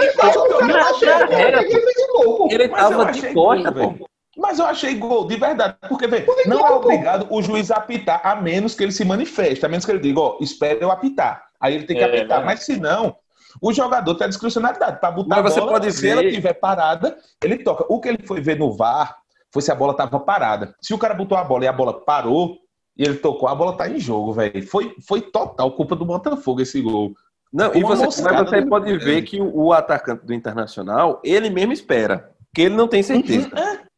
Ele 2.51 2.69
Mas 2.69 2.81
tava 2.81 3.05
velho. 3.13 3.35
pô. 3.35 4.09
Mas 4.37 4.59
eu 4.59 4.67
achei 4.67 4.95
gol, 4.95 5.27
de 5.27 5.37
verdade. 5.37 5.77
Porque, 5.89 6.07
velho, 6.07 6.27
não 6.47 6.67
é 6.67 6.71
obrigado 6.71 7.27
o 7.31 7.43
juiz 7.43 7.71
a 7.71 7.77
apitar, 7.77 8.21
a 8.25 8.37
menos 8.37 8.75
que 8.75 8.83
ele 8.83 8.93
se 8.93 9.05
manifeste, 9.05 9.67
a 9.67 9.69
menos 9.69 9.85
que 9.85 9.91
ele 9.91 9.99
diga, 9.99 10.21
ó, 10.21 10.37
espera 10.41 10.79
eu 10.81 10.91
apitar. 10.91 11.45
Aí 11.61 11.75
ele 11.75 11.85
tem 11.85 11.97
que 11.97 12.03
É, 12.03 12.07
apitar. 12.07 12.41
é. 12.41 12.45
Mas 12.45 12.65
se 12.65 12.79
não, 12.79 13.17
o 13.61 13.73
jogador 13.73 14.15
tem 14.15 14.27
a 14.27 14.29
discricionalidade 14.29 15.01
para 15.01 15.11
botar 15.11 15.29
Mas 15.37 15.39
a 15.39 15.43
você 15.51 15.61
bola, 15.61 15.73
pode 15.73 15.93
se 15.93 16.01
ver- 16.03 16.09
ela 16.11 16.25
estiver 16.25 16.55
parada, 16.55 17.17
ele 17.43 17.59
toca. 17.59 17.85
O 17.89 18.01
que 18.01 18.09
ele 18.09 18.25
foi 18.27 18.41
ver 18.41 18.57
no 18.59 18.73
VAR 18.73 19.17
foi 19.53 19.63
se 19.63 19.73
a 19.73 19.75
bola 19.75 19.95
tava 19.95 20.21
parada. 20.21 20.75
Se 20.81 20.95
o 20.95 20.99
cara 20.99 21.13
botou 21.15 21.37
a 21.37 21.43
bola 21.43 21.65
e 21.65 21.69
a 21.69 21.73
bola 21.73 21.93
parou, 22.05 22.57
e 22.97 23.03
ele 23.03 23.17
tocou, 23.17 23.49
a 23.49 23.55
bola 23.55 23.77
tá 23.77 23.89
em 23.89 23.99
jogo, 23.99 24.33
velho. 24.33 24.65
Foi, 24.69 24.95
foi 25.07 25.21
total 25.23 25.73
culpa 25.73 25.97
do 25.97 26.05
Botafogo 26.05 26.61
esse 26.61 26.81
gol. 26.81 27.15
Não, 27.53 27.75
e 27.75 27.83
você, 27.83 28.23
mas 28.23 28.49
você 28.49 28.61
do- 28.63 28.69
pode 28.69 28.97
ver 28.99 29.23
que 29.23 29.41
o, 29.41 29.65
o 29.65 29.73
atacante 29.73 30.25
do 30.25 30.33
Internacional, 30.33 31.21
ele 31.25 31.51
mesmo 31.51 31.73
espera. 31.73 32.31
Que 32.55 32.63
ele 32.63 32.77
não 32.77 32.87
tem 32.87 33.03
certeza. 33.03 33.49
É, 33.59 33.90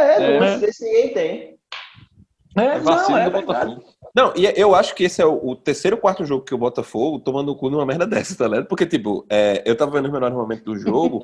É. 0.00 0.40
não 0.40 0.58
sei 0.60 0.72
se 0.72 0.84
ninguém 0.84 1.14
tem. 1.14 1.60
É, 2.56 2.64
É 2.64 2.80
não, 2.80 3.16
é. 3.18 3.30
Botafogo. 3.30 3.82
Não, 4.14 4.32
e 4.36 4.44
eu 4.60 4.74
acho 4.74 4.94
que 4.94 5.04
esse 5.04 5.22
é 5.22 5.26
o, 5.26 5.50
o 5.50 5.54
terceiro 5.54 5.96
ou 5.96 6.00
quarto 6.00 6.24
jogo 6.24 6.44
que 6.44 6.54
o 6.54 6.58
Botafogo 6.58 7.20
tomando 7.20 7.52
o 7.52 7.56
cu 7.56 7.70
numa 7.70 7.86
merda 7.86 8.06
dessa, 8.06 8.36
tá 8.36 8.48
ligado? 8.48 8.66
Porque, 8.66 8.84
tipo, 8.84 9.24
é, 9.30 9.62
eu 9.64 9.76
tava 9.76 9.92
vendo 9.92 10.06
os 10.06 10.12
melhores 10.12 10.34
momentos 10.36 10.64
do 10.64 10.76
jogo. 10.76 11.22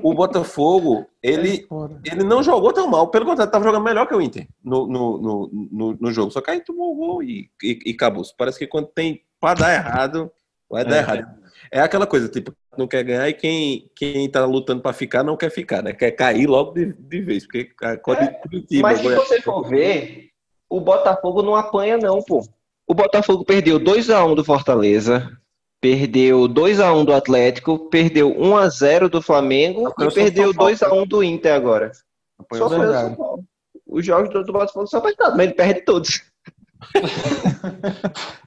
o 0.00 0.14
Botafogo, 0.14 1.06
ele, 1.20 1.66
ele 2.04 2.22
não 2.22 2.40
jogou 2.42 2.72
tão 2.72 2.86
mal. 2.86 3.08
Pelo 3.08 3.26
contrário, 3.26 3.50
tava 3.50 3.64
jogando 3.64 3.82
melhor 3.82 4.06
que 4.06 4.14
o 4.14 4.20
Inter 4.22 4.46
no, 4.62 4.86
no, 4.86 5.18
no, 5.18 5.50
no, 5.72 5.96
no 6.00 6.12
jogo. 6.12 6.30
Só 6.30 6.40
que 6.40 6.52
aí 6.52 6.60
tomou 6.60 6.92
o 6.92 6.96
gol 6.96 7.22
e, 7.22 7.50
e, 7.62 7.78
e 7.86 7.90
acabou. 7.90 8.22
Parece 8.38 8.58
que 8.60 8.66
quando 8.68 8.86
tem 8.86 9.22
pra 9.40 9.54
dar 9.54 9.74
errado, 9.74 10.30
vai 10.70 10.84
dar 10.84 10.96
É. 10.96 10.98
errado. 11.00 11.43
É 11.74 11.80
aquela 11.80 12.06
coisa, 12.06 12.28
tipo, 12.28 12.54
não 12.78 12.86
quer 12.86 13.02
ganhar 13.02 13.28
e 13.28 13.34
quem, 13.34 13.90
quem 13.96 14.30
tá 14.30 14.44
lutando 14.44 14.80
pra 14.80 14.92
ficar 14.92 15.24
não 15.24 15.36
quer 15.36 15.50
ficar, 15.50 15.82
né? 15.82 15.92
Quer 15.92 16.12
cair 16.12 16.46
logo 16.46 16.70
de, 16.70 16.92
de 16.92 17.20
vez. 17.20 17.42
Porque 17.42 17.68
a 17.82 17.96
Curitiba, 17.96 18.80
Mas 18.80 19.00
se 19.00 19.12
você 19.12 19.42
for 19.42 19.68
ver, 19.68 20.30
o 20.70 20.80
Botafogo 20.80 21.42
não 21.42 21.56
apanha, 21.56 21.98
não, 21.98 22.22
pô. 22.22 22.46
O 22.86 22.94
Botafogo 22.94 23.44
perdeu 23.44 23.80
2x1 23.80 24.36
do 24.36 24.44
Fortaleza, 24.44 25.36
perdeu 25.80 26.42
2x1 26.42 27.04
do 27.04 27.12
Atlético, 27.12 27.90
perdeu 27.90 28.32
1x0 28.32 29.08
do 29.08 29.20
Flamengo 29.20 29.88
Apanhou 29.88 30.12
e 30.12 30.14
perdeu 30.14 30.52
São 30.52 30.54
Paulo. 30.54 31.04
2x1 31.04 31.08
do 31.08 31.24
Inter 31.24 31.54
agora. 31.54 31.90
apanhou 32.38 32.68
Só 32.68 32.76
foi 32.76 32.86
o. 32.86 32.92
São 32.92 33.14
Paulo. 33.16 33.44
Os 33.84 34.06
jogos 34.06 34.30
do, 34.30 34.44
do 34.44 34.52
Botafogo 34.52 34.86
só 34.86 35.02
faz 35.02 35.16
nada, 35.18 35.34
mas 35.36 35.46
ele 35.46 35.54
perde 35.54 35.80
todos. 35.80 36.22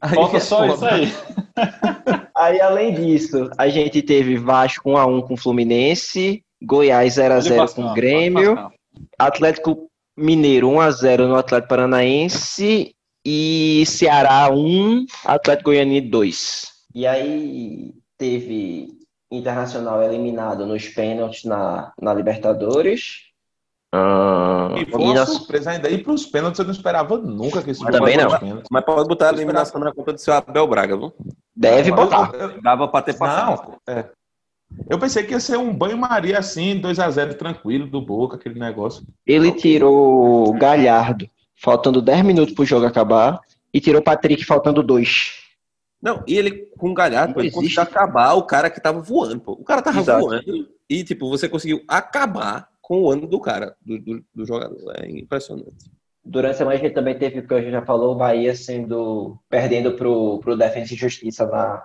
Aí 0.02 0.16
Falta 0.16 0.38
é 0.38 0.40
só 0.40 0.68
foda. 0.68 0.74
isso 0.74 0.86
aí. 0.86 1.14
Aí, 2.36 2.62
além 2.62 2.94
disso, 2.94 3.50
a 3.58 3.68
gente 3.68 4.02
teve 4.02 4.38
Vasco 4.38 4.92
1x1 4.92 5.28
com 5.28 5.34
o 5.34 5.38
Fluminense, 5.38 6.44
Goiás 6.62 7.16
0x0 7.16 7.74
com 7.74 7.94
Grêmio. 7.94 8.72
Atlético 9.18 9.90
Mineiro 10.16 10.70
1x0 10.70 11.28
no 11.28 11.36
Atlético 11.36 11.70
Paranaense 11.70 12.96
e 13.26 13.84
Ceará 13.86 14.50
1, 14.52 15.06
Atlético 15.26 15.70
Goianiense 15.72 16.08
2. 16.08 16.68
E 16.96 17.06
aí 17.06 17.94
teve 18.18 18.98
Internacional 19.30 20.02
eliminado 20.02 20.66
nos 20.66 20.88
pênaltis 20.88 21.44
na, 21.44 21.92
na 22.02 22.14
Libertadores. 22.14 23.27
Ah, 23.94 24.76
E 24.78 24.86
foi 24.86 25.02
uma 25.02 25.26
surpresa 25.26 25.72
ainda. 25.72 25.90
E 25.90 25.98
pros 26.04 26.26
pênaltis 26.26 26.60
eu 26.60 26.66
não 26.66 26.72
esperava 26.72 27.18
nunca 27.18 27.62
que 27.64 27.72
esse 27.72 27.82
Mas 27.84 27.96
jogo 27.96 28.06
também 28.06 28.18
não. 28.24 28.38
pênaltis. 28.40 28.68
Mas 28.70 28.86
pode 28.86 29.08
botar 29.08 29.30
a 29.30 29.34
eliminação 29.34 29.80
na 29.80 29.94
conta 29.94 30.14
do 30.14 30.20
seu 30.20 30.34
Abel 30.34 30.68
Braga, 30.68 30.98
viu? 30.98 31.14
deve 31.56 31.92
botar. 31.92 32.32
eu- 32.36 32.62
Dava 32.62 32.88
pra 32.88 33.02
ter 33.02 33.18
passado. 33.18 33.74
Não, 33.88 33.94
é. 33.96 34.10
Eu 34.90 35.00
pensei 35.00 35.24
que 35.24 35.32
ia 35.32 35.40
ser 35.40 35.58
um 35.58 35.74
banho-maria 35.74 36.38
assim, 36.38 36.80
2x0 36.82 37.36
tranquilo 37.36 37.88
do 37.88 38.02
Boca, 38.02 38.36
aquele 38.36 38.60
negócio. 38.60 39.04
Ele 39.26 39.52
tirou 39.54 40.52
Galhardo, 40.54 41.28
faltando 41.56 42.02
10 42.02 42.22
minutos 42.24 42.54
pro 42.54 42.66
jogo 42.66 42.86
acabar, 42.86 43.40
e 43.74 43.80
tirou 43.80 44.02
Patrick, 44.02 44.44
faltando 44.44 44.84
2. 44.84 45.32
Não, 46.02 46.22
e 46.28 46.38
ele 46.38 46.68
com 46.78 46.90
o 46.92 46.94
Galhardo, 46.94 47.34
Não 47.36 47.42
ele 47.42 47.50
conseguiu 47.50 47.82
acabar 47.82 48.34
o 48.34 48.44
cara 48.44 48.70
que 48.70 48.82
tava 48.82 49.00
voando, 49.02 49.40
pô. 49.40 49.54
O 49.54 49.64
cara 49.64 49.82
tava 49.82 50.00
Exato. 50.02 50.20
voando 50.20 50.68
e, 50.90 51.04
tipo, 51.04 51.30
você 51.30 51.48
conseguiu 51.50 51.82
acabar 51.88 52.68
com 52.88 53.02
o 53.02 53.12
ano 53.12 53.28
do 53.28 53.38
cara, 53.38 53.76
do, 53.86 54.00
do, 54.00 54.24
do 54.34 54.46
jogador. 54.46 54.78
É 54.98 55.10
impressionante. 55.12 55.92
Durante 56.24 56.54
a 56.56 56.58
semana 56.60 56.78
a 56.78 56.80
gente 56.80 56.94
também 56.94 57.18
teve, 57.20 57.40
o 57.40 57.48
que 57.48 57.54
a 57.54 57.60
gente 57.60 57.72
já 57.72 57.86
falou, 57.86 58.14
o 58.14 58.18
Bahia 58.18 58.56
sendo 58.56 59.38
perdendo 59.50 59.92
pro, 59.98 60.40
pro 60.40 60.56
Defensa 60.56 60.94
e 60.94 60.98
Justiça 60.98 61.46
na, 61.48 61.84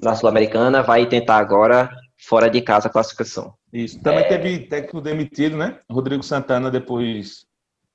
na 0.00 0.14
Sul-Americana, 0.14 0.80
vai 0.80 1.06
tentar 1.08 1.38
agora 1.38 1.90
fora 2.16 2.48
de 2.48 2.60
casa 2.60 2.86
a 2.86 2.90
classificação. 2.90 3.54
Isso. 3.72 4.00
Também 4.00 4.20
É. 4.24 4.28
teve 4.28 4.60
técnico 4.60 5.00
demitido, 5.00 5.56
né? 5.56 5.80
Rodrigo 5.90 6.22
Santana, 6.22 6.70
depois 6.70 7.44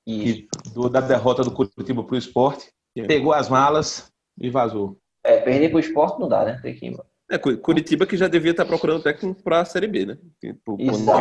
E 0.06 0.24
que- 0.44 0.48
do- 0.74 0.90
da 0.90 1.00
derrota 1.00 1.44
do 1.44 1.52
Curitiba 1.52 2.04
pro 2.04 2.18
esporte, 2.18 2.66
pegou 3.08 3.32
as 3.32 3.48
malas 3.48 4.12
e 4.38 4.50
vazou. 4.50 4.98
é, 5.24 5.40
perder 5.42 5.70
pro 5.70 5.80
esporte 5.80 6.20
não 6.20 6.28
dá, 6.28 6.44
né? 6.46 6.60
Tem 6.62 6.74
que... 6.76 6.98
É, 7.30 7.38
Cu- 7.38 7.58
Curitiba 7.58 8.06
que 8.06 8.16
já 8.16 8.28
devia 8.28 8.52
estar 8.52 8.66
procurando 8.66 9.04
técnico 9.04 9.44
pra 9.44 9.66
Série 9.66 9.88
B, 9.88 10.06
né? 10.06 10.18
Tipo, 10.40 10.78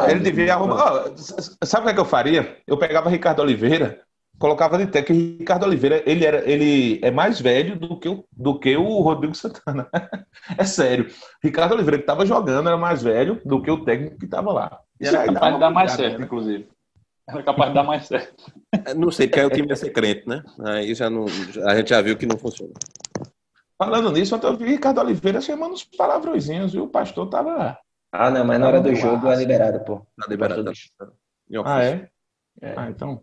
Ele 0.09 0.21
devia 0.21 0.55
arrumar. 0.55 1.13
S- 1.17 1.57
sabe 1.65 1.83
o 1.83 1.85
que, 1.87 1.91
é 1.91 1.95
que 1.95 2.01
eu 2.01 2.05
faria? 2.05 2.59
Eu 2.67 2.79
pegava 2.79 3.11
Ricardo 3.11 3.41
Oliveira, 3.43 4.01
colocava 4.39 4.79
de 4.79 4.87
técnico. 4.87 5.21
e 5.21 5.39
Ricardo 5.39 5.65
Oliveira, 5.67 6.03
ele, 6.07 6.25
era, 6.25 6.49
ele 6.49 7.01
é 7.03 7.11
mais 7.11 7.41
velho 7.41 7.77
do 7.77 7.99
que 7.99 8.09
o, 8.09 8.25
do 8.33 8.59
que 8.59 8.77
o 8.77 9.01
Rodrigo 9.01 9.35
Santana. 9.35 9.89
é 10.57 10.65
sério. 10.65 11.09
Ricardo 11.43 11.73
Oliveira, 11.75 11.99
que 11.99 12.05
estava 12.05 12.25
jogando, 12.25 12.69
era 12.69 12.77
mais 12.79 13.03
velho 13.03 13.41
do 13.45 13.61
que 13.61 13.71
o 13.71 13.85
técnico 13.85 14.19
que 14.19 14.27
estava 14.27 14.53
lá. 14.53 14.79
Isso 15.01 15.17
aí 15.17 15.27
Vai 15.33 15.51
uma 15.51 15.59
dar 15.59 15.71
mais 15.71 15.91
certo, 15.93 16.19
né? 16.21 16.25
inclusive. 16.25 16.69
Era 17.29 17.43
capaz 17.43 17.71
de 17.71 17.75
dar 17.75 17.83
mais 17.83 18.07
certo. 18.07 18.45
Não 18.97 19.11
sei, 19.11 19.27
porque 19.27 19.41
aí 19.41 19.47
o 19.47 19.51
time 19.51 19.67
ia 19.69 19.75
ser 19.77 19.91
crente, 19.91 20.29
né? 20.29 20.45
Aí 20.61 20.95
já 20.95 21.11
não. 21.11 21.25
A 21.67 21.75
gente 21.77 21.91
já 21.91 22.01
viu 22.01 22.17
que 22.17 22.25
não 22.27 22.39
funciona. 22.39 22.73
Falando 23.79 24.11
nisso, 24.11 24.35
ontem 24.35 24.47
eu 24.47 24.57
vi 24.57 24.65
Ricardo 24.67 25.01
Oliveira 25.01 25.41
chamando 25.41 25.73
uns 25.73 25.85
palavrõezinhos 25.85 26.75
e 26.75 26.79
o 26.79 26.89
pastor 26.89 27.29
tava. 27.29 27.79
Ah, 28.11 28.31
não, 28.31 28.45
mas 28.45 28.59
na 28.59 28.69
hora 28.69 28.81
do 28.81 28.95
jogo 28.95 29.29
é 29.29 29.37
liberado, 29.37 29.81
pô. 29.85 29.99
Tá 30.17 30.27
liberado. 30.29 30.65
Tá. 30.65 31.09
Ah, 31.65 31.85
é? 31.85 32.09
é? 32.63 32.75
Ah, 32.77 32.89
então. 32.89 33.21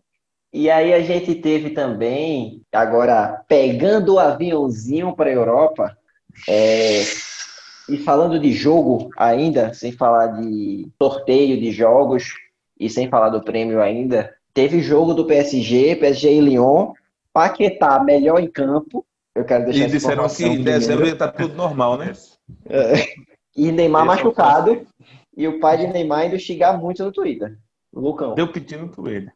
E 0.54 0.70
aí 0.70 0.94
a 0.94 1.02
gente 1.02 1.34
teve 1.34 1.72
também, 1.72 2.62
agora 2.72 3.44
pegando 3.48 4.14
o 4.14 4.20
aviãozinho 4.20 5.16
para 5.16 5.32
a 5.32 5.34
Europa, 5.34 5.98
é, 6.48 7.02
e 7.90 7.98
falando 7.98 8.40
de 8.40 8.52
jogo 8.52 9.10
ainda, 9.18 9.74
sem 9.74 9.92
falar 9.92 10.28
de 10.28 10.88
sorteio 11.02 11.60
de 11.60 11.72
jogos 11.72 12.36
e 12.80 12.90
sem 12.90 13.10
falar 13.10 13.30
do 13.30 13.44
prêmio 13.44 13.82
ainda, 13.82 14.32
teve 14.54 14.80
jogo 14.82 15.16
do 15.16 15.26
PSG, 15.26 15.96
PSG 15.96 16.36
e 16.36 16.42
Lyon, 16.42 16.94
Paquetá 17.34 18.04
melhor 18.04 18.40
em 18.40 18.50
campo. 18.50 19.04
Eu 19.36 19.46
quero 19.46 19.66
deixar 19.66 19.88
E 19.88 19.92
disseram 19.92 20.28
que 20.28 20.44
em 20.44 20.64
dezembro 20.64 21.06
ia 21.06 21.14
estar 21.14 21.32
tá 21.32 21.38
tudo 21.38 21.56
normal, 21.56 21.98
né? 21.98 22.14
É, 22.70 22.94
e 23.56 23.72
Neymar 23.72 24.06
machucado. 24.06 24.86
E 25.36 25.48
o 25.48 25.60
pai 25.60 25.78
de 25.78 25.88
Neymar 25.88 26.28
indo 26.28 26.40
xingar 26.40 26.78
muito 26.78 27.04
no 27.04 27.12
Twitter. 27.12 27.58
Lucão. 27.92 28.36
Deu 28.36 28.52
pedindo 28.52 28.88
por 28.88 29.12
ele. 29.12 29.32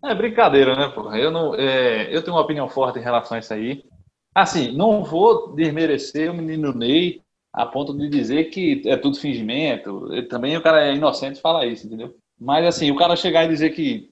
É 0.00 0.14
brincadeira, 0.14 0.76
né, 0.76 0.88
porra? 0.94 1.18
Eu, 1.18 1.30
não, 1.30 1.54
é, 1.54 2.14
eu 2.14 2.22
tenho 2.22 2.36
uma 2.36 2.42
opinião 2.42 2.68
forte 2.68 3.00
em 3.00 3.02
relação 3.02 3.36
a 3.36 3.40
isso 3.40 3.52
aí. 3.52 3.84
Assim, 4.34 4.72
não 4.72 5.02
vou 5.02 5.54
desmerecer 5.54 6.30
o 6.30 6.34
menino 6.34 6.72
Ney 6.72 7.20
a 7.52 7.66
ponto 7.66 7.96
de 7.96 8.08
dizer 8.08 8.44
que 8.44 8.82
é 8.86 8.96
tudo 8.96 9.18
fingimento. 9.18 10.08
também 10.28 10.56
o 10.56 10.62
cara 10.62 10.86
é 10.86 10.94
inocente 10.94 11.40
falar 11.40 11.66
isso, 11.66 11.86
entendeu? 11.86 12.14
Mas 12.38 12.64
assim, 12.64 12.90
o 12.90 12.96
cara 12.96 13.16
chegar 13.16 13.44
e 13.44 13.48
dizer 13.48 13.70
que 13.70 14.08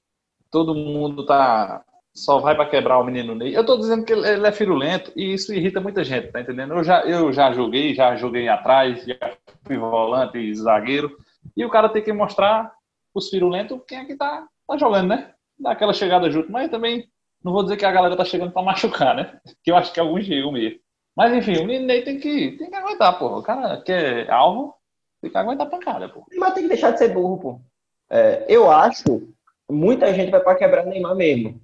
todo 0.51 0.75
mundo 0.75 1.25
tá 1.25 1.81
só 2.17 2.39
vai 2.39 2.55
para 2.55 2.67
quebrar 2.67 2.97
o 2.97 3.03
menino 3.03 3.35
Ney. 3.35 3.55
Eu 3.55 3.63
tô 3.63 3.77
dizendo 3.77 4.03
que 4.03 4.11
ele 4.11 4.47
é 4.47 4.51
firulento 4.51 5.11
e 5.15 5.33
isso 5.33 5.53
irrita 5.53 5.79
muita 5.79 6.03
gente, 6.03 6.31
tá 6.31 6.41
entendendo? 6.41 6.73
Eu 6.73 6.83
já, 6.83 7.01
eu 7.01 7.31
já 7.31 7.53
joguei, 7.53 7.93
já 7.93 8.15
joguei 8.15 8.47
atrás, 8.47 9.05
já 9.05 9.37
fui 9.63 9.77
volante 9.77 10.39
e 10.39 10.55
zagueiro. 10.55 11.15
E 11.55 11.63
o 11.63 11.69
cara 11.69 11.89
tem 11.89 12.01
que 12.01 12.11
mostrar 12.11 12.73
os 13.13 13.29
firulentos 13.29 13.79
quem 13.87 13.99
é 13.99 14.05
que 14.05 14.15
tá 14.15 14.47
tá 14.67 14.77
jogando, 14.77 15.09
né? 15.09 15.31
Dá 15.59 15.71
aquela 15.71 15.93
chegada 15.93 16.29
junto, 16.31 16.51
mas 16.51 16.71
também 16.71 17.07
não 17.43 17.53
vou 17.53 17.61
dizer 17.61 17.77
que 17.77 17.85
a 17.85 17.91
galera 17.91 18.17
tá 18.17 18.25
chegando 18.25 18.51
pra 18.51 18.63
machucar, 18.63 19.15
né? 19.15 19.39
Que 19.63 19.71
eu 19.71 19.75
acho 19.75 19.93
que 19.93 19.99
alguns 19.99 20.25
chegam 20.25 20.51
mesmo. 20.51 20.79
Mas 21.15 21.31
enfim, 21.33 21.57
o 21.57 21.67
menino 21.67 21.91
aí 21.91 22.03
tem 22.03 22.19
que, 22.19 22.57
tem 22.57 22.69
que 22.69 22.75
aguentar, 22.75 23.17
pô. 23.19 23.37
O 23.37 23.43
cara 23.43 23.79
que 23.81 23.91
é 23.91 24.31
alvo, 24.31 24.73
tem 25.21 25.29
que 25.29 25.37
aguentar 25.37 25.69
pancada, 25.69 26.09
pô. 26.09 26.25
Mas 26.35 26.53
tem 26.55 26.63
que 26.63 26.69
deixar 26.69 26.91
de 26.91 26.97
ser 26.97 27.13
burro, 27.13 27.37
pô. 27.37 27.61
É, 28.09 28.43
eu 28.49 28.71
acho, 28.71 29.31
muita 29.69 30.11
gente 30.15 30.31
vai 30.31 30.39
pra 30.39 30.55
quebrar 30.55 30.83
Neymar 30.83 31.15
mesmo. 31.15 31.61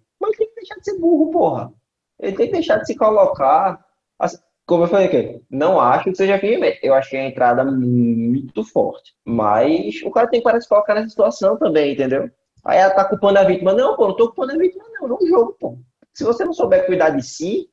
Deixar 0.63 0.75
de 0.75 0.85
ser 0.85 0.99
burro, 0.99 1.31
porra. 1.31 1.73
Ele 2.19 2.37
tem 2.37 2.47
que 2.47 2.53
deixar 2.53 2.77
de 2.77 2.87
se 2.87 2.95
colocar. 2.95 3.85
Como 4.65 4.85
eu 4.85 4.87
falei 4.87 5.07
aqui, 5.07 5.41
não 5.49 5.77
acho 5.77 6.05
que 6.05 6.15
seja 6.15 6.39
firme. 6.39 6.79
Eu 6.81 6.93
achei 6.93 7.19
a 7.19 7.27
entrada 7.27 7.65
muito 7.65 8.63
forte. 8.63 9.13
Mas 9.25 10.01
o 10.03 10.11
cara 10.11 10.29
tem 10.29 10.39
que 10.39 10.43
parar 10.45 10.57
de 10.57 10.63
se 10.63 10.69
colocar 10.69 10.95
nessa 10.95 11.09
situação 11.09 11.57
também, 11.57 11.93
entendeu? 11.93 12.31
Aí 12.63 12.79
ela 12.79 12.93
tá 12.93 13.03
culpando 13.03 13.39
a 13.39 13.43
vítima. 13.43 13.73
Não, 13.73 13.97
pô, 13.97 14.07
não 14.07 14.15
tô 14.15 14.27
culpando 14.27 14.53
a 14.53 14.57
vítima, 14.57 14.85
não. 14.93 15.09
Não 15.09 15.27
jogo, 15.27 15.57
pô. 15.59 15.77
Se 16.13 16.23
você 16.23 16.45
não 16.45 16.53
souber 16.53 16.85
cuidar 16.85 17.09
de 17.09 17.21
si, 17.21 17.69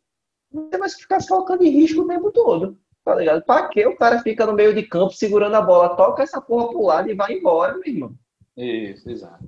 você 0.53 0.77
vai 0.77 0.89
ficar 0.89 1.21
se 1.21 1.29
colocando 1.29 1.63
em 1.63 1.71
risco 1.71 2.03
o 2.03 2.09
tempo 2.09 2.33
todo. 2.33 2.77
Tá 3.05 3.15
ligado? 3.15 3.45
Pra 3.45 3.69
que 3.69 3.87
o 3.87 3.97
cara 3.97 4.19
fica 4.21 4.45
no 4.45 4.53
meio 4.53 4.75
de 4.75 4.83
campo 4.83 5.15
segurando 5.15 5.55
a 5.55 5.63
bola? 5.63 5.95
Toca 5.95 6.25
essa 6.25 6.41
porra 6.41 6.71
pro 6.71 6.87
lado 6.87 7.09
e 7.09 7.15
vai 7.15 7.35
embora, 7.35 7.75
meu 7.75 7.87
irmão. 7.87 8.15
Isso, 8.57 9.09
exato. 9.09 9.45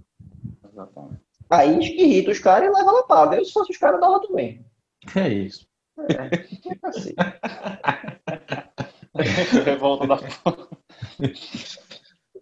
Exatamente. 0.72 1.20
Aí 1.52 1.78
irrita 1.78 2.30
os 2.30 2.38
caras 2.38 2.66
e 2.66 2.72
leva 2.72 2.88
a 2.88 2.94
lapada. 2.94 3.36
Eu, 3.36 3.44
se 3.44 3.52
fosse 3.52 3.72
os 3.72 3.76
caras, 3.76 4.00
dava 4.00 4.18
também. 4.22 4.64
É 5.14 5.28
isso. 5.28 5.66
É, 5.98 6.14
é 6.14 6.78
assim. 6.88 7.14
Revolta 9.62 10.06
da 10.06 10.16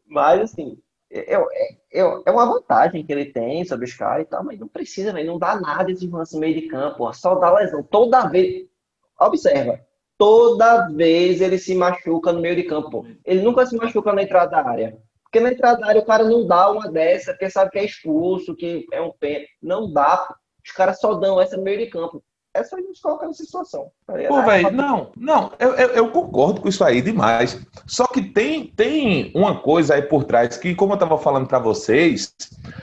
Mas, 0.07 0.40
assim, 0.42 0.79
é, 1.11 1.35
é, 1.35 2.01
é 2.25 2.31
uma 2.31 2.46
vantagem 2.46 3.05
que 3.05 3.12
ele 3.12 3.27
tem 3.27 3.64
sobre 3.64 3.87
os 3.87 3.94
caras 3.94 4.27
e 4.27 4.29
tal, 4.29 4.44
mas 4.44 4.61
não 4.61 4.68
precisa, 4.68 5.12
véio, 5.12 5.27
não 5.27 5.40
dá 5.40 5.61
nada 5.61 5.90
esse 5.90 6.07
lance 6.07 6.35
no 6.35 6.40
meio 6.40 6.61
de 6.61 6.68
campo, 6.68 7.12
só 7.12 7.35
dá 7.35 7.53
lesão. 7.53 7.83
Toda 7.83 8.29
vez. 8.29 8.68
Observa, 9.18 9.85
toda 10.16 10.88
vez 10.88 11.40
ele 11.40 11.59
se 11.59 11.75
machuca 11.75 12.33
no 12.33 12.40
meio 12.40 12.55
de 12.55 12.62
campo. 12.62 13.05
Ele 13.25 13.42
nunca 13.42 13.66
se 13.66 13.77
machuca 13.77 14.12
na 14.12 14.23
entrada 14.23 14.53
da 14.53 14.68
área. 14.68 15.03
Porque 15.31 15.40
na 15.40 15.53
entrada 15.53 15.81
da 15.81 15.87
área 15.87 16.01
o 16.01 16.05
cara 16.05 16.25
não 16.25 16.47
dá 16.47 16.71
uma 16.71 16.90
dessa, 16.90 17.33
porque 17.33 17.49
sabe 17.49 17.71
que 17.71 17.79
é 17.79 17.85
expulso, 17.85 18.57
que 18.57 18.87
é 18.93 19.01
um 19.01 19.12
pé. 19.12 19.47
Não 19.62 19.93
dá. 19.93 20.35
Os 20.64 20.73
caras 20.73 20.99
só 20.99 21.14
dão 21.14 21.40
essa 21.40 21.57
no 21.57 21.62
meio 21.62 21.79
de 21.79 21.87
campo 21.87 22.23
é 22.53 22.64
só 22.64 22.77
nos 22.77 23.01
colocar 23.01 23.27
nessa 23.27 23.45
situação. 23.45 23.90
Tá 24.07 24.14
Pô, 24.29 24.43
velho, 24.43 24.73
não, 24.73 25.12
não, 25.16 25.53
eu, 25.59 25.75
eu, 25.75 25.88
eu, 25.90 26.11
concordo 26.11 26.61
com 26.61 26.69
isso 26.69 26.83
aí 26.83 27.01
demais. 27.01 27.61
Só 27.87 28.07
que 28.07 28.23
tem, 28.23 28.66
tem 28.66 29.31
uma 29.35 29.61
coisa 29.61 29.95
aí 29.95 30.03
por 30.03 30.25
trás 30.25 30.57
que, 30.57 30.75
como 30.75 30.93
eu 30.93 30.95
estava 30.95 31.16
falando 31.16 31.47
para 31.47 31.59
vocês, 31.59 32.35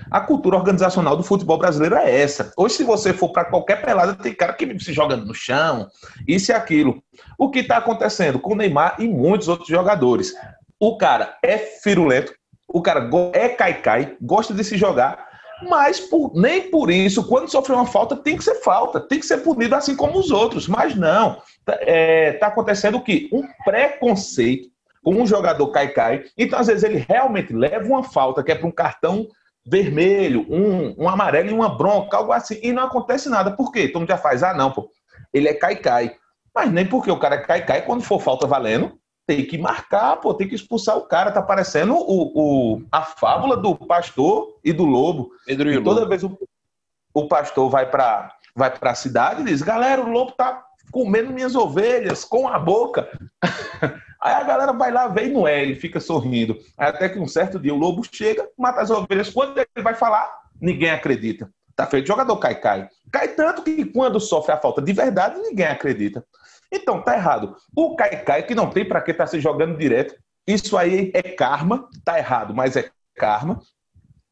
a 0.09 0.21
cultura 0.21 0.55
organizacional 0.55 1.17
do 1.17 1.23
futebol 1.23 1.57
brasileiro 1.57 1.95
é 1.95 2.21
essa. 2.21 2.51
Hoje, 2.55 2.75
se 2.75 2.83
você 2.83 3.13
for 3.13 3.29
para 3.29 3.45
qualquer 3.45 3.83
pelada, 3.83 4.15
tem 4.15 4.33
cara 4.33 4.53
que 4.53 4.79
se 4.79 4.93
joga 4.93 5.17
no 5.17 5.33
chão, 5.33 5.87
isso 6.27 6.51
e 6.51 6.53
aquilo. 6.53 7.03
O 7.37 7.49
que 7.49 7.59
está 7.59 7.77
acontecendo 7.77 8.39
com 8.39 8.53
o 8.53 8.55
Neymar 8.55 8.95
e 8.99 9.07
muitos 9.07 9.49
outros 9.49 9.67
jogadores? 9.67 10.33
O 10.79 10.97
cara 10.97 11.37
é 11.43 11.57
firulento, 11.57 12.33
o 12.67 12.81
cara 12.81 13.09
é 13.33 13.49
caicai, 13.49 14.17
gosta 14.21 14.53
de 14.53 14.63
se 14.63 14.77
jogar, 14.77 15.27
mas 15.63 15.99
por, 15.99 16.33
nem 16.35 16.69
por 16.69 16.91
isso, 16.91 17.27
quando 17.27 17.49
sofre 17.49 17.73
uma 17.73 17.85
falta, 17.85 18.15
tem 18.15 18.37
que 18.37 18.43
ser 18.43 18.55
falta, 18.55 18.99
tem 18.99 19.19
que 19.19 19.25
ser 19.25 19.37
punido 19.37 19.75
assim 19.75 19.95
como 19.95 20.19
os 20.19 20.29
outros. 20.29 20.67
Mas 20.67 20.95
não, 20.95 21.41
está 21.59 21.77
é, 21.81 22.33
tá 22.33 22.47
acontecendo 22.47 22.97
o 22.97 23.03
quê? 23.03 23.29
Um 23.31 23.43
preconceito 23.63 24.69
com 25.03 25.15
um 25.15 25.25
jogador 25.25 25.67
cai-cai. 25.69 26.25
Então, 26.37 26.59
às 26.59 26.67
vezes, 26.67 26.83
ele 26.83 27.03
realmente 27.07 27.53
leva 27.53 27.87
uma 27.87 28.03
falta 28.03 28.43
que 28.43 28.51
é 28.51 28.55
para 28.55 28.67
um 28.67 28.71
cartão 28.71 29.27
vermelho, 29.65 30.45
um, 30.49 31.03
um 31.03 31.09
amarelo 31.09 31.49
e 31.49 31.53
uma 31.53 31.69
bronca, 31.75 32.17
algo 32.17 32.31
assim, 32.31 32.59
e 32.61 32.71
não 32.71 32.83
acontece 32.83 33.27
nada. 33.29 33.51
Por 33.51 33.71
quê? 33.71 33.87
Todo 33.87 34.01
mundo 34.01 34.09
já 34.09 34.17
faz, 34.17 34.43
ah, 34.43 34.53
não, 34.53 34.71
pô, 34.71 34.89
ele 35.33 35.47
é 35.47 35.53
cai-cai. 35.53 36.15
Mas 36.53 36.71
nem 36.71 36.85
porque 36.85 37.11
o 37.11 37.19
cara 37.19 37.35
é 37.35 37.39
cai-cai, 37.39 37.81
quando 37.83 38.03
for 38.03 38.21
falta 38.21 38.45
valendo, 38.45 38.97
tem 39.27 39.45
que 39.45 39.57
marcar, 39.57 40.15
pô, 40.15 40.33
tem 40.33 40.47
que 40.47 40.55
expulsar 40.55 40.97
o 40.97 41.01
cara. 41.01 41.31
Tá 41.31 41.41
parecendo 41.41 41.93
o, 41.93 42.31
o, 42.77 42.83
a 42.89 43.01
fábula 43.01 43.57
do 43.57 43.75
pastor 43.75 44.57
e 44.63 44.71
do 44.71 44.85
lobo. 44.85 45.31
Pedro 45.45 45.69
e, 45.69 45.75
e 45.75 45.83
toda 45.83 45.99
lobo. 45.99 46.09
vez 46.09 46.23
o, 46.23 46.39
o 47.13 47.27
pastor 47.27 47.69
vai 47.69 47.89
para 47.89 48.33
vai 48.55 48.71
a 48.81 48.95
cidade 48.95 49.41
e 49.41 49.45
diz: 49.45 49.61
galera, 49.61 50.01
o 50.01 50.09
lobo 50.09 50.31
tá 50.31 50.63
comendo 50.91 51.33
minhas 51.33 51.55
ovelhas 51.55 52.23
com 52.23 52.47
a 52.47 52.57
boca. 52.57 53.09
Aí 54.19 54.33
a 54.33 54.43
galera 54.43 54.73
vai 54.73 54.91
lá, 54.91 55.07
vem 55.07 55.29
no 55.31 55.45
é, 55.45 55.61
ele 55.61 55.75
fica 55.75 55.99
sorrindo. 55.99 56.57
Aí 56.77 56.87
até 56.87 57.07
que 57.07 57.19
um 57.19 57.27
certo 57.27 57.59
dia 57.59 57.73
o 57.73 57.77
lobo 57.77 58.01
chega, 58.09 58.49
mata 58.57 58.81
as 58.81 58.89
ovelhas. 58.89 59.29
Quando 59.29 59.57
ele 59.57 59.83
vai 59.83 59.93
falar, 59.93 60.31
ninguém 60.59 60.89
acredita. 60.89 61.51
Tá 61.75 61.85
feito. 61.85 62.07
Jogador 62.07 62.35
cai, 62.37 62.55
cai. 62.55 62.89
Cai 63.11 63.27
tanto 63.27 63.61
que 63.61 63.85
quando 63.85 64.19
sofre 64.19 64.53
a 64.53 64.57
falta 64.57 64.81
de 64.81 64.91
verdade, 64.91 65.39
ninguém 65.39 65.67
acredita. 65.67 66.25
Então, 66.71 67.01
tá 67.01 67.15
errado. 67.15 67.55
O 67.75 67.95
Caicai, 67.95 68.43
que 68.43 68.55
não 68.55 68.69
tem 68.69 68.85
para 68.85 69.01
que 69.01 69.11
estar 69.11 69.25
tá 69.25 69.29
se 69.29 69.39
jogando 69.39 69.77
direto, 69.77 70.15
isso 70.47 70.77
aí 70.77 71.11
é 71.13 71.21
karma, 71.21 71.89
tá 72.05 72.17
errado, 72.17 72.53
mas 72.53 72.75
é 72.75 72.89
karma. 73.15 73.59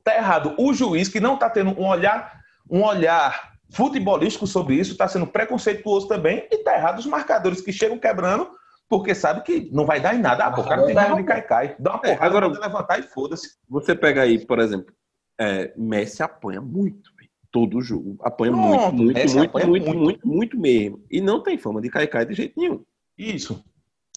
Tá 0.04 0.16
errado 0.16 0.56
o 0.58 0.74
juiz, 0.74 1.10
que 1.10 1.20
não 1.20 1.38
tá 1.38 1.50
tendo 1.50 1.72
um 1.72 1.88
olhar, 1.88 2.40
um 2.70 2.84
olhar 2.84 3.54
futebolístico 3.72 4.46
sobre 4.46 4.76
isso, 4.76 4.96
tá 4.96 5.08
sendo 5.08 5.28
preconceituoso 5.28 6.08
também, 6.08 6.48
e 6.52 6.58
tá 6.60 6.76
errado 6.76 7.00
os 7.00 7.06
marcadores 7.06 7.62
que 7.62 7.74
chegam 7.74 7.98
quebrando, 7.98 8.50
porque 8.88 9.16
sabe 9.16 9.42
que 9.42 9.70
não 9.74 9.86
vai 9.86 10.00
dar 10.00 10.16
em 10.16 10.20
nada. 10.20 10.46
Ah, 10.46 10.52
pô, 10.52 10.62
o 10.62 10.68
cara 10.68 10.86
tem 10.86 10.96
medo 10.96 11.16
de 11.16 11.24
Caicai. 11.24 11.76
Dá 11.80 11.92
uma 11.92 12.02
é, 12.04 12.14
porrada, 12.14 12.26
agora, 12.26 12.48
levantar 12.48 13.00
e 13.00 13.04
foda-se. 13.04 13.56
Você 13.68 13.96
pega 13.96 14.22
aí, 14.22 14.46
por 14.46 14.60
exemplo, 14.60 14.94
é, 15.40 15.74
Messi 15.76 16.22
apanha 16.22 16.62
muito 16.62 17.15
todo 17.56 17.78
o 17.78 17.82
jogo. 17.82 18.18
Apanha 18.20 18.52
Pronto, 18.52 18.98
muito, 18.98 19.18
muito, 19.18 19.34
muito, 19.34 19.50
apanha 19.50 19.68
muito, 19.68 19.86
muito, 19.86 20.00
muito, 20.02 20.28
muito, 20.28 20.60
mesmo. 20.60 21.02
E 21.10 21.22
não 21.22 21.42
tem 21.42 21.58
fama 21.58 21.80
de 21.80 21.90
cair 21.90 22.08
cai 22.08 22.26
de 22.26 22.34
jeito 22.34 22.60
nenhum. 22.60 22.84
Isso. 23.18 23.64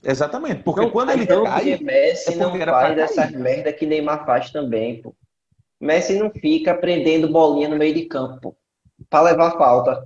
Exatamente. 0.03 0.65
Porque 0.65 0.81
não, 0.81 0.91
quando 0.91 1.11
ele 1.11 1.23
então, 1.23 1.45
cai. 1.45 1.79
Messi 1.79 2.33
é 2.33 2.37
não 2.37 2.59
faz 2.59 2.97
dessas 2.97 3.31
merda 3.31 3.73
que 3.73 3.87
Neymar 3.87 4.27
faz 4.27 4.51
também, 4.51 5.01
pô. 5.01 5.15
Messi 5.81 6.19
não 6.19 6.31
fica 6.31 6.75
prendendo 6.75 7.29
bolinha 7.29 7.69
no 7.69 7.77
meio 7.77 7.95
de 7.95 8.07
campo, 8.07 8.41
pô, 8.41 8.57
pra 9.09 9.23
levar 9.23 9.53
falta. 9.53 10.05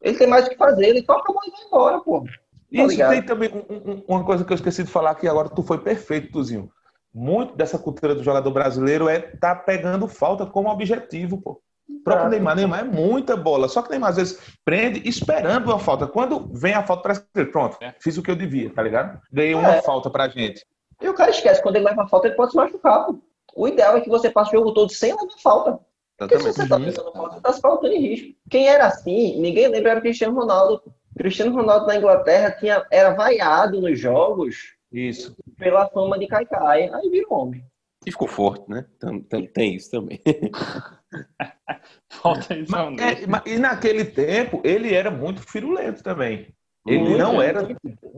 Ele 0.00 0.16
tem 0.16 0.26
mais 0.26 0.46
o 0.46 0.48
que 0.48 0.56
fazer, 0.56 0.86
ele 0.86 1.02
toca 1.02 1.30
a 1.30 1.34
bola 1.34 1.46
e 1.46 1.50
vai 1.50 1.66
embora, 1.66 2.00
pô. 2.00 2.22
Tá 2.22 2.30
Isso 2.72 2.88
ligado? 2.88 3.10
tem 3.10 3.22
também 3.22 3.50
um, 3.52 3.90
um, 3.90 4.04
uma 4.08 4.24
coisa 4.24 4.42
que 4.42 4.50
eu 4.50 4.56
esqueci 4.56 4.84
de 4.84 4.90
falar 4.90 5.10
aqui 5.10 5.28
agora, 5.28 5.50
tu 5.50 5.62
foi 5.62 5.76
perfeito, 5.76 6.32
Tuzinho. 6.32 6.70
Muito 7.12 7.54
dessa 7.56 7.78
cultura 7.78 8.14
do 8.14 8.22
jogador 8.22 8.50
brasileiro 8.50 9.06
é 9.06 9.18
tá 9.18 9.54
pegando 9.54 10.08
falta 10.08 10.46
como 10.46 10.70
objetivo, 10.70 11.42
pô. 11.42 11.60
O 11.88 12.02
próprio 12.02 12.30
Neymar, 12.30 12.56
Neymar 12.56 12.80
é 12.80 12.84
muita 12.84 13.36
bola. 13.36 13.68
Só 13.68 13.82
que 13.82 13.90
Neymar 13.90 14.10
às 14.10 14.16
vezes 14.16 14.40
prende 14.64 15.06
esperando 15.08 15.66
uma 15.66 15.78
falta. 15.78 16.06
Quando 16.06 16.50
vem 16.52 16.74
a 16.74 16.82
falta, 16.82 17.02
parece 17.02 17.24
que 17.32 17.44
pronto, 17.46 17.76
é. 17.80 17.94
fiz 18.00 18.16
o 18.16 18.22
que 18.22 18.30
eu 18.30 18.36
devia, 18.36 18.70
tá 18.70 18.82
ligado? 18.82 19.20
Ganhei 19.32 19.54
uma 19.54 19.76
é. 19.76 19.82
falta 19.82 20.10
pra 20.10 20.28
gente. 20.28 20.64
E 21.00 21.08
o 21.08 21.14
cara 21.14 21.30
esquece, 21.30 21.62
quando 21.62 21.76
ele 21.76 21.86
leva 21.86 22.02
a 22.02 22.08
falta, 22.08 22.28
ele 22.28 22.36
pode 22.36 22.52
se 22.52 22.56
machucar. 22.56 23.06
Pô. 23.06 23.18
O 23.56 23.68
ideal 23.68 23.96
é 23.96 24.00
que 24.00 24.08
você 24.08 24.30
passe 24.30 24.50
o 24.50 24.58
jogo 24.58 24.72
todo 24.72 24.90
sem 24.90 25.12
levar 25.12 25.38
falta. 25.42 25.78
Porque 26.18 26.38
se 26.38 26.44
você 26.44 26.68
tá 26.68 26.78
pensando 26.78 27.12
falta, 27.12 27.40
tá 27.40 27.52
se 27.52 27.60
faltando 27.60 27.92
em 27.92 28.00
risco. 28.00 28.34
Quem 28.48 28.68
era 28.68 28.86
assim, 28.86 29.40
ninguém 29.40 29.68
lembra 29.68 29.92
era 29.92 29.98
o 29.98 30.02
Cristiano 30.02 30.34
Ronaldo. 30.34 30.82
Cristiano 31.16 31.54
Ronaldo 31.54 31.86
na 31.86 31.96
Inglaterra 31.96 32.52
tinha, 32.52 32.84
era 32.90 33.14
vaiado 33.14 33.80
nos 33.80 33.98
jogos 33.98 34.74
Isso. 34.92 35.36
pela 35.56 35.88
fama 35.88 36.18
de 36.18 36.26
Caicai. 36.26 36.88
Aí 36.92 37.10
virou 37.10 37.32
homem. 37.32 37.64
E 38.06 38.10
ficou 38.10 38.28
forte, 38.28 38.68
né? 38.68 38.84
Tem, 39.00 39.20
tem, 39.22 39.46
tem 39.46 39.74
isso 39.74 39.90
também. 39.90 40.20
Falta 42.10 42.54
isso 42.56 42.70
Mas, 42.70 43.00
é, 43.00 43.26
mas- 43.26 43.42
e 43.46 43.58
naquele 43.58 44.04
tempo, 44.04 44.60
ele 44.64 44.94
era 44.94 45.10
muito 45.10 45.40
firulento 45.40 46.02
também. 46.02 46.54
Ele 46.86 46.98
Muito, 46.98 47.18
não 47.18 47.40
é. 47.42 47.46
era. 47.46 47.66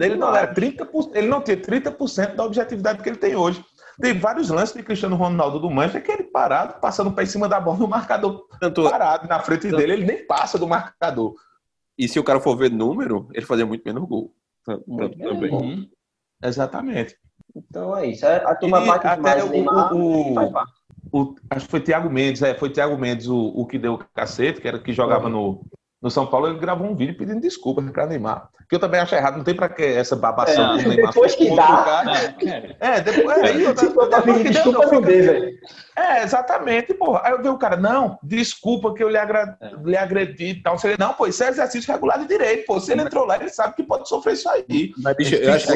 Ele 0.01 0.17
não 0.17 0.35
era 0.35 0.53
30%, 0.53 1.11
ele 1.15 1.29
não 1.29 1.41
tinha 1.41 1.57
30% 1.57 2.35
da 2.35 2.45
objetividade 2.45 3.01
que 3.03 3.09
ele 3.09 3.17
tem 3.17 3.37
hoje. 3.37 3.65
Tem 4.01 4.13
vários 4.19 4.51
lances 4.51 4.75
de 4.77 4.83
Cristiano 4.83 5.15
Ronaldo 5.17 5.59
do 5.61 5.71
Manchester 5.71 6.05
que 6.05 6.11
ele 6.13 6.25
parado, 6.25 6.81
passando 6.81 7.13
para 7.13 7.25
cima 7.25 7.49
da 7.49 7.61
bola 7.61 7.79
no 7.79 7.87
marcador 7.89 8.47
Tanto, 8.61 8.83
parado 8.83 9.27
na 9.29 9.39
frente 9.41 9.71
dele, 9.71 9.93
ele 9.93 10.05
nem 10.05 10.27
passa 10.27 10.59
do 10.59 10.67
marcador. 10.67 11.35
e 11.97 12.07
se 12.09 12.19
o 12.19 12.25
cara 12.25 12.41
for 12.41 12.57
ver 12.57 12.71
número, 12.71 13.29
ele 13.33 13.47
fazia 13.47 13.65
muito 13.65 13.83
menos 13.87 14.07
gol. 14.07 14.35
Muito 14.87 15.17
Também. 15.17 15.41
menos. 15.41 15.63
Uhum. 15.63 15.89
Exatamente. 16.43 17.17
Então 17.55 17.97
é 17.97 18.07
isso. 18.07 18.27
A 18.27 18.55
turma 18.55 18.83
E 18.83 18.87
bate 18.87 19.07
até 19.07 19.17
demais 19.17 19.45
o- 19.45 19.49
Neymar, 19.49 19.95
o- 19.95 20.35
faz 20.35 20.51
parte. 20.53 20.73
O- 21.13 21.35
acho 21.51 21.65
que 21.67 21.71
foi 21.71 21.81
Thiago 21.81 22.11
Mendes, 22.11 22.43
é, 22.43 22.55
foi 22.55 22.71
Thiago 22.71 22.97
Mendes 22.99 23.27
o, 23.29 23.37
o 23.55 23.67
que 23.67 23.79
deu 23.79 23.95
o 23.95 23.99
cacete, 24.15 24.61
que 24.61 24.69
era 24.69 24.79
que 24.79 24.93
jogava 24.93 25.29
no, 25.29 25.65
no 26.03 26.11
São 26.11 26.27
Paulo, 26.27 26.49
ele 26.49 26.59
gravou 26.59 26.87
um 26.87 26.95
vídeo 26.97 27.17
pedindo 27.17 27.41
desculpas 27.41 27.89
para 27.91 28.07
Neymar. 28.07 28.49
Que 28.69 28.75
eu 28.75 28.81
também 28.81 28.99
acho 29.01 29.15
errado, 29.15 29.37
não 29.37 29.45
tem 29.45 29.55
para 29.55 29.69
que 29.69 29.83
essa 29.85 30.17
babação 30.17 30.75
É, 30.75 30.79
que 30.79 30.85
o 30.85 30.89
Neymar 30.89 31.13
depois 31.13 31.35
que 31.37 31.55
dá. 31.55 31.85
cara. 31.85 32.37
É, 32.81 32.97
É, 32.97 33.01
depois, 33.01 33.39
é, 33.39 33.53
e 33.53 33.65
Se 33.65 34.23
pedir 34.23 34.43
que 34.43 34.51
deu, 34.51 34.53
desculpa, 34.53 34.89
fica- 34.89 35.01
dê, 35.07 35.23
velho. 35.23 35.59
É, 35.97 36.23
exatamente, 36.25 36.93
porra. 36.93 37.23
Aí 37.25 37.33
eu 37.33 37.41
vi 37.43 37.49
o 37.49 37.57
cara, 37.57 37.77
não, 37.77 38.19
desculpa 38.23 38.93
que 38.93 39.03
eu 39.03 39.09
lhe, 39.09 39.17
agra... 39.17 39.57
lhe 39.85 39.97
agredi 39.97 40.47
e 40.51 40.63
tal. 40.63 40.77
Não, 40.99 41.15
pô, 41.15 41.27
isso 41.27 41.43
é 41.45 41.49
exercício 41.49 41.91
regular 41.93 42.19
de 42.19 42.27
direito, 42.27 42.67
pô. 42.67 42.79
Se 42.81 42.93
ele 42.93 43.03
entrou 43.03 43.25
lá, 43.25 43.37
ele 43.37 43.49
sabe 43.49 43.75
que 43.75 43.83
pode 43.83 44.09
sofrer 44.09 44.35
isso 44.35 44.49
aí. 44.49 44.93
Mas, 44.99 45.17
bicho, 45.17 45.37
eu 45.37 45.53
acho 45.55 45.67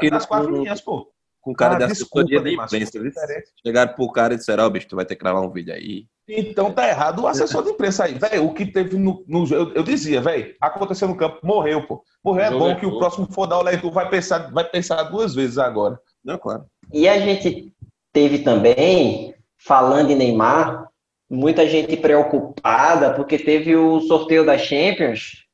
que 0.00 0.10
das 0.10 0.24
quatro 0.26 0.50
linhas, 0.62 0.80
pô. 0.80 1.10
Com 1.46 1.54
cara 1.54 1.76
Ah, 1.76 1.86
desculpa, 1.86 2.22
assessoria 2.22 2.38
de 2.40 2.44
Neymar, 2.44 2.66
imprensa, 2.66 2.98
diferente. 2.98 3.52
Chegaram 3.64 3.94
pro 3.94 4.10
cara 4.10 4.34
e 4.34 4.36
disseram, 4.36 4.66
ó, 4.66 4.68
bicho, 4.68 4.88
tu 4.88 4.96
vai 4.96 5.04
ter 5.04 5.14
que 5.14 5.22
gravar 5.22 5.42
um 5.42 5.52
vídeo 5.52 5.72
aí. 5.72 6.04
Então 6.28 6.72
tá 6.72 6.88
errado 6.88 7.22
o 7.22 7.28
assessor 7.28 7.62
de 7.62 7.70
imprensa 7.70 8.02
aí. 8.02 8.14
Velho, 8.14 8.46
o 8.46 8.52
que 8.52 8.66
teve 8.66 8.98
no. 8.98 9.24
no 9.28 9.46
eu, 9.46 9.72
eu 9.72 9.84
dizia, 9.84 10.20
velho, 10.20 10.56
aconteceu 10.60 11.06
no 11.06 11.16
campo, 11.16 11.38
morreu, 11.44 11.86
pô. 11.86 12.02
Morreu 12.24 12.44
é 12.44 12.50
bom 12.50 12.70
é 12.70 12.74
que 12.74 12.84
o 12.84 12.98
próximo 12.98 13.28
for 13.30 13.46
dar 13.46 13.60
o 13.60 13.62
leitor 13.62 13.92
vai 13.92 14.10
pensar, 14.10 14.50
vai 14.52 14.64
pensar 14.64 15.04
duas 15.04 15.36
vezes 15.36 15.56
agora. 15.56 15.96
Não, 16.24 16.36
claro. 16.36 16.64
E 16.92 17.08
a 17.08 17.16
gente 17.20 17.72
teve 18.12 18.40
também, 18.40 19.32
falando 19.56 20.10
em 20.10 20.16
Neymar, 20.16 20.88
muita 21.30 21.68
gente 21.68 21.96
preocupada 21.96 23.14
porque 23.14 23.38
teve 23.38 23.76
o 23.76 24.00
sorteio 24.00 24.44
da 24.44 24.58
Champions 24.58 25.44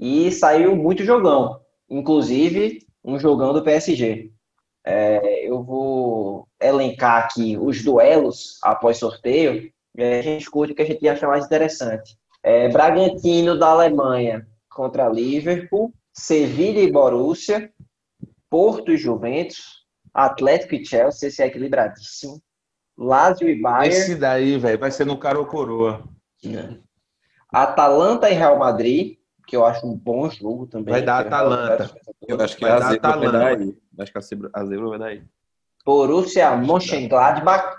e 0.00 0.32
saiu 0.32 0.74
muito 0.74 1.04
jogão. 1.04 1.60
Inclusive, 1.90 2.78
um 3.04 3.18
jogão 3.18 3.52
do 3.52 3.62
PSG. 3.62 4.31
É, 4.84 5.46
eu 5.48 5.62
vou 5.62 6.48
elencar 6.60 7.24
aqui 7.24 7.56
os 7.56 7.82
duelos 7.82 8.58
após 8.62 8.98
sorteio 8.98 9.72
e 9.94 10.02
aí 10.02 10.18
a 10.18 10.22
gente 10.22 10.42
escuta 10.42 10.72
o 10.72 10.74
que 10.74 10.82
a 10.82 10.86
gente 10.86 11.06
acha 11.08 11.26
mais 11.26 11.44
interessante. 11.44 12.16
É, 12.42 12.68
Bragantino 12.68 13.58
da 13.58 13.68
Alemanha 13.68 14.46
contra 14.68 15.08
Liverpool, 15.08 15.92
Sevilha 16.12 16.80
e 16.80 16.90
Borussia, 16.90 17.70
Porto 18.48 18.92
e 18.92 18.96
Juventus, 18.96 19.82
Atlético 20.12 20.74
e 20.74 20.84
Chelsea, 20.84 21.28
esse 21.28 21.42
é 21.42 21.46
equilibradíssimo. 21.46 22.42
Lazio 22.96 23.48
e 23.48 23.60
Bayern, 23.60 23.96
Esse 23.96 24.14
daí, 24.14 24.58
velho, 24.58 24.78
vai 24.78 24.90
ser 24.90 25.06
no 25.06 25.16
cara 25.16 25.38
ou 25.38 25.46
coroa. 25.46 26.04
Atalanta 27.48 28.30
e 28.30 28.34
Real 28.34 28.58
Madrid, 28.58 29.16
que 29.46 29.56
eu 29.56 29.64
acho 29.64 29.86
um 29.86 29.94
bom 29.96 30.28
jogo 30.30 30.66
também. 30.66 30.92
Vai 30.92 31.02
dar 31.02 31.18
que 31.22 31.24
é 31.24 31.26
Atalanta. 31.28 31.78
Madrid. 31.84 32.02
Eu 32.28 32.40
acho 32.40 32.56
que 32.56 32.62
Vai 32.62 32.70
a 32.70 32.78
dar 32.78 32.90
zebra 32.92 33.08
vai 33.10 33.18
Atalanta. 33.26 33.38
dar 33.38 33.46
aí. 33.58 33.76
Acho 33.98 34.12
que 34.12 34.18
a 34.18 34.20
zebra, 34.20 34.50
a 34.52 34.64
zebra 34.64 34.88
vai 34.88 34.98
dar 34.98 35.06
aí. 35.06 35.22
Borussia 35.84 36.56
Mönchengladbach 36.56 37.76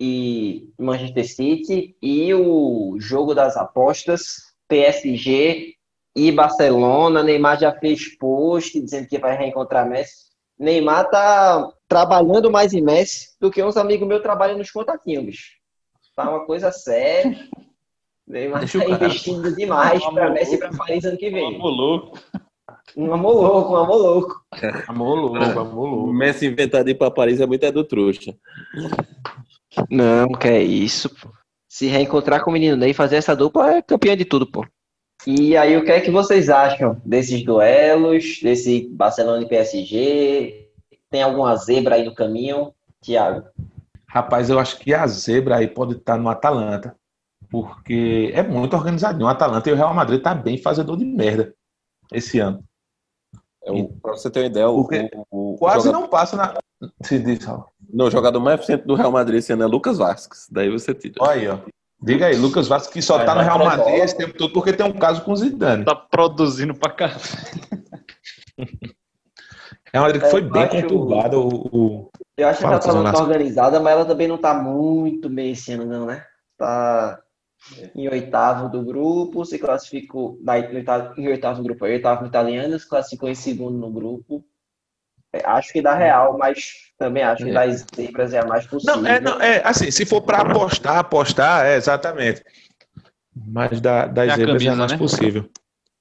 e 0.00 0.70
Manchester 0.78 1.26
City 1.28 1.96
e 2.02 2.32
o 2.34 2.96
jogo 2.98 3.34
das 3.34 3.56
apostas 3.56 4.52
PSG 4.68 5.74
e 6.16 6.32
Barcelona. 6.32 7.22
Neymar 7.22 7.60
já 7.60 7.72
fez 7.72 8.16
post 8.16 8.80
dizendo 8.80 9.06
que 9.06 9.18
vai 9.18 9.36
reencontrar 9.36 9.88
Messi. 9.88 10.30
Neymar 10.58 11.08
tá 11.10 11.70
trabalhando 11.88 12.50
mais 12.50 12.72
em 12.72 12.80
Messi 12.82 13.36
do 13.40 13.50
que 13.50 13.62
uns 13.62 13.76
amigos 13.76 14.08
meus 14.08 14.22
trabalham 14.22 14.56
nos 14.58 14.70
contatinhos, 14.70 15.24
bicho. 15.24 15.50
Tá 16.16 16.28
uma 16.28 16.44
coisa 16.46 16.70
séria. 16.72 17.38
Neymar 18.26 18.60
Deixa 18.60 18.78
tá 18.78 18.84
o 18.84 18.88
cara. 18.90 19.04
investindo 19.06 19.54
demais 19.54 20.00
para 20.00 20.26
Amor 20.26 20.32
Messi 20.32 20.54
e 20.54 20.58
louco. 20.58 20.68
para 20.68 20.78
Paris 20.78 21.04
ano 21.04 21.18
que 21.18 21.30
vem. 21.30 21.58
Vamos 21.58 21.76
louco. 21.76 22.18
Um 22.96 23.12
amor 23.12 23.34
louco, 23.34 23.72
um 23.72 23.76
amor 23.76 23.96
louco. 23.96 24.44
Amor 24.86 25.14
louco, 25.14 25.58
amor 25.58 25.88
O 25.88 25.96
louco. 25.96 26.12
Messi 26.12 26.46
inventado 26.46 26.88
ir 26.88 26.94
pra 26.94 27.10
Paris 27.10 27.40
é 27.40 27.46
muito 27.46 27.64
é 27.64 27.72
do 27.72 27.84
trouxa. 27.84 28.34
Não, 29.90 30.28
que 30.28 30.48
é 30.48 30.62
isso, 30.62 31.08
pô. 31.08 31.28
Se 31.68 31.86
reencontrar 31.86 32.44
com 32.44 32.50
o 32.50 32.52
menino 32.52 32.76
Ney 32.76 32.90
e 32.90 32.94
fazer 32.94 33.16
essa 33.16 33.34
dupla 33.34 33.76
é 33.76 33.82
campeão 33.82 34.14
de 34.14 34.26
tudo, 34.26 34.46
pô. 34.46 34.66
E 35.26 35.56
aí, 35.56 35.76
o 35.76 35.84
que 35.84 35.92
é 35.92 36.00
que 36.00 36.10
vocês 36.10 36.50
acham 36.50 37.00
desses 37.04 37.44
duelos, 37.44 38.40
desse 38.42 38.88
Barcelona 38.90 39.42
e 39.42 39.48
PSG? 39.48 40.68
Tem 41.10 41.22
alguma 41.22 41.56
zebra 41.56 41.94
aí 41.94 42.04
no 42.04 42.14
caminho, 42.14 42.74
Thiago? 43.00 43.46
Rapaz, 44.06 44.50
eu 44.50 44.58
acho 44.58 44.78
que 44.78 44.92
a 44.92 45.06
zebra 45.06 45.56
aí 45.56 45.68
pode 45.68 45.94
estar 45.94 46.18
no 46.18 46.28
Atalanta. 46.28 46.94
Porque 47.52 48.30
é 48.34 48.42
muito 48.42 48.74
organizadinho. 48.74 49.26
O 49.26 49.28
Atalanta 49.28 49.68
e 49.68 49.72
o 49.72 49.76
Real 49.76 49.92
Madrid 49.94 50.20
tá 50.22 50.34
bem 50.34 50.56
fazedor 50.58 50.96
de 50.96 51.04
merda 51.04 51.54
esse 52.12 52.38
ano. 52.40 52.64
É 53.64 53.70
o, 53.70 53.88
pra 53.88 54.12
você 54.12 54.28
ter 54.30 54.40
uma 54.40 54.46
ideia, 54.46 54.68
o, 54.68 54.80
o, 55.30 55.54
o 55.54 55.58
Quase 55.58 55.84
jogador, 55.86 56.00
não 56.00 56.08
passa 56.08 56.36
na. 56.36 56.54
Se 57.04 57.18
diz, 57.20 57.44
Raul. 57.44 57.66
não, 57.92 58.06
o 58.06 58.10
jogador 58.10 58.40
mais 58.40 58.56
eficiente 58.56 58.84
do 58.86 58.94
Real 58.96 59.12
Madrid 59.12 59.38
esse 59.38 59.52
ano 59.52 59.62
é 59.62 59.66
Lucas 59.66 59.98
Vasquez. 59.98 60.48
Daí 60.50 60.68
você 60.70 60.92
tira. 60.94 61.14
Olha 61.20 61.30
aí, 61.32 61.48
ó. 61.48 61.58
Diga 62.04 62.26
aí, 62.26 62.34
Lucas 62.36 62.66
Vasco, 62.66 62.92
que 62.92 63.00
só 63.00 63.18
Vai 63.18 63.26
tá 63.26 63.34
no 63.36 63.42
Real 63.42 63.58
Madrid 63.60 63.94
esse 64.02 64.16
tempo 64.16 64.36
todo 64.36 64.52
porque 64.52 64.72
tem 64.72 64.84
um 64.84 64.92
caso 64.98 65.22
com 65.22 65.30
o 65.30 65.36
Zidane. 65.36 65.84
Tá 65.84 65.94
produzindo 65.94 66.74
pra 66.74 66.90
cá. 66.90 67.10
Real 69.92 70.04
Madrid 70.04 70.22
que 70.22 70.30
foi 70.30 70.40
É, 70.40 70.44
bem 70.44 70.62
acho- 70.64 70.82
conturbado. 70.82 71.40
O, 71.40 71.68
o- 71.72 72.10
Eu 72.36 72.48
acho 72.48 72.58
que 72.58 72.62
Fala, 72.64 72.76
a 72.76 72.78
Atalanta 72.78 73.12
tá 73.12 73.22
organizada, 73.22 73.78
mas 73.78 73.92
ela 73.92 74.04
também 74.04 74.26
não 74.26 74.38
tá 74.38 74.52
muito 74.54 75.28
bem 75.28 75.52
esse 75.52 75.72
ano, 75.74 75.84
não, 75.84 76.06
né? 76.06 76.24
Tá 76.58 77.20
em 77.94 78.08
oitavo 78.08 78.68
do 78.68 78.84
grupo, 78.84 79.44
se 79.44 79.58
classificou 79.58 80.38
na- 80.42 80.58
no 80.68 80.74
oitavo- 80.76 81.20
em 81.20 81.28
oitavo 81.28 81.58
do 81.58 81.64
grupo, 81.64 81.84
oitavo 81.84 82.22
no 82.22 82.28
italiano, 82.28 82.78
se 82.78 82.88
classificou 82.88 83.28
em 83.28 83.34
segundo 83.34 83.78
no 83.78 83.90
grupo. 83.90 84.44
É, 85.32 85.40
acho 85.46 85.72
que 85.72 85.80
dá 85.80 85.94
real, 85.94 86.36
mas 86.36 86.92
também 86.98 87.22
acho 87.22 87.44
que 87.44 87.50
É. 87.50 87.54
das 87.54 87.86
zebras 87.96 88.34
é 88.34 88.40
a 88.40 88.46
mais 88.46 88.66
possível. 88.66 89.00
Não, 89.00 89.06
é, 89.08 89.20
não, 89.20 89.40
é 89.40 89.62
assim, 89.66 89.90
se 89.90 90.04
for 90.04 90.20
para 90.20 90.42
apostar, 90.42 90.98
apostar, 90.98 91.64
é 91.66 91.76
exatamente. 91.76 92.44
Mas 93.34 93.80
da, 93.80 94.06
das 94.06 94.28
É 94.28 94.32
a 94.32 94.36
zebras 94.36 94.62
é 94.62 94.64
camisa, 94.66 94.76
mais 94.76 94.92
né? 94.92 94.98
possível. 94.98 95.48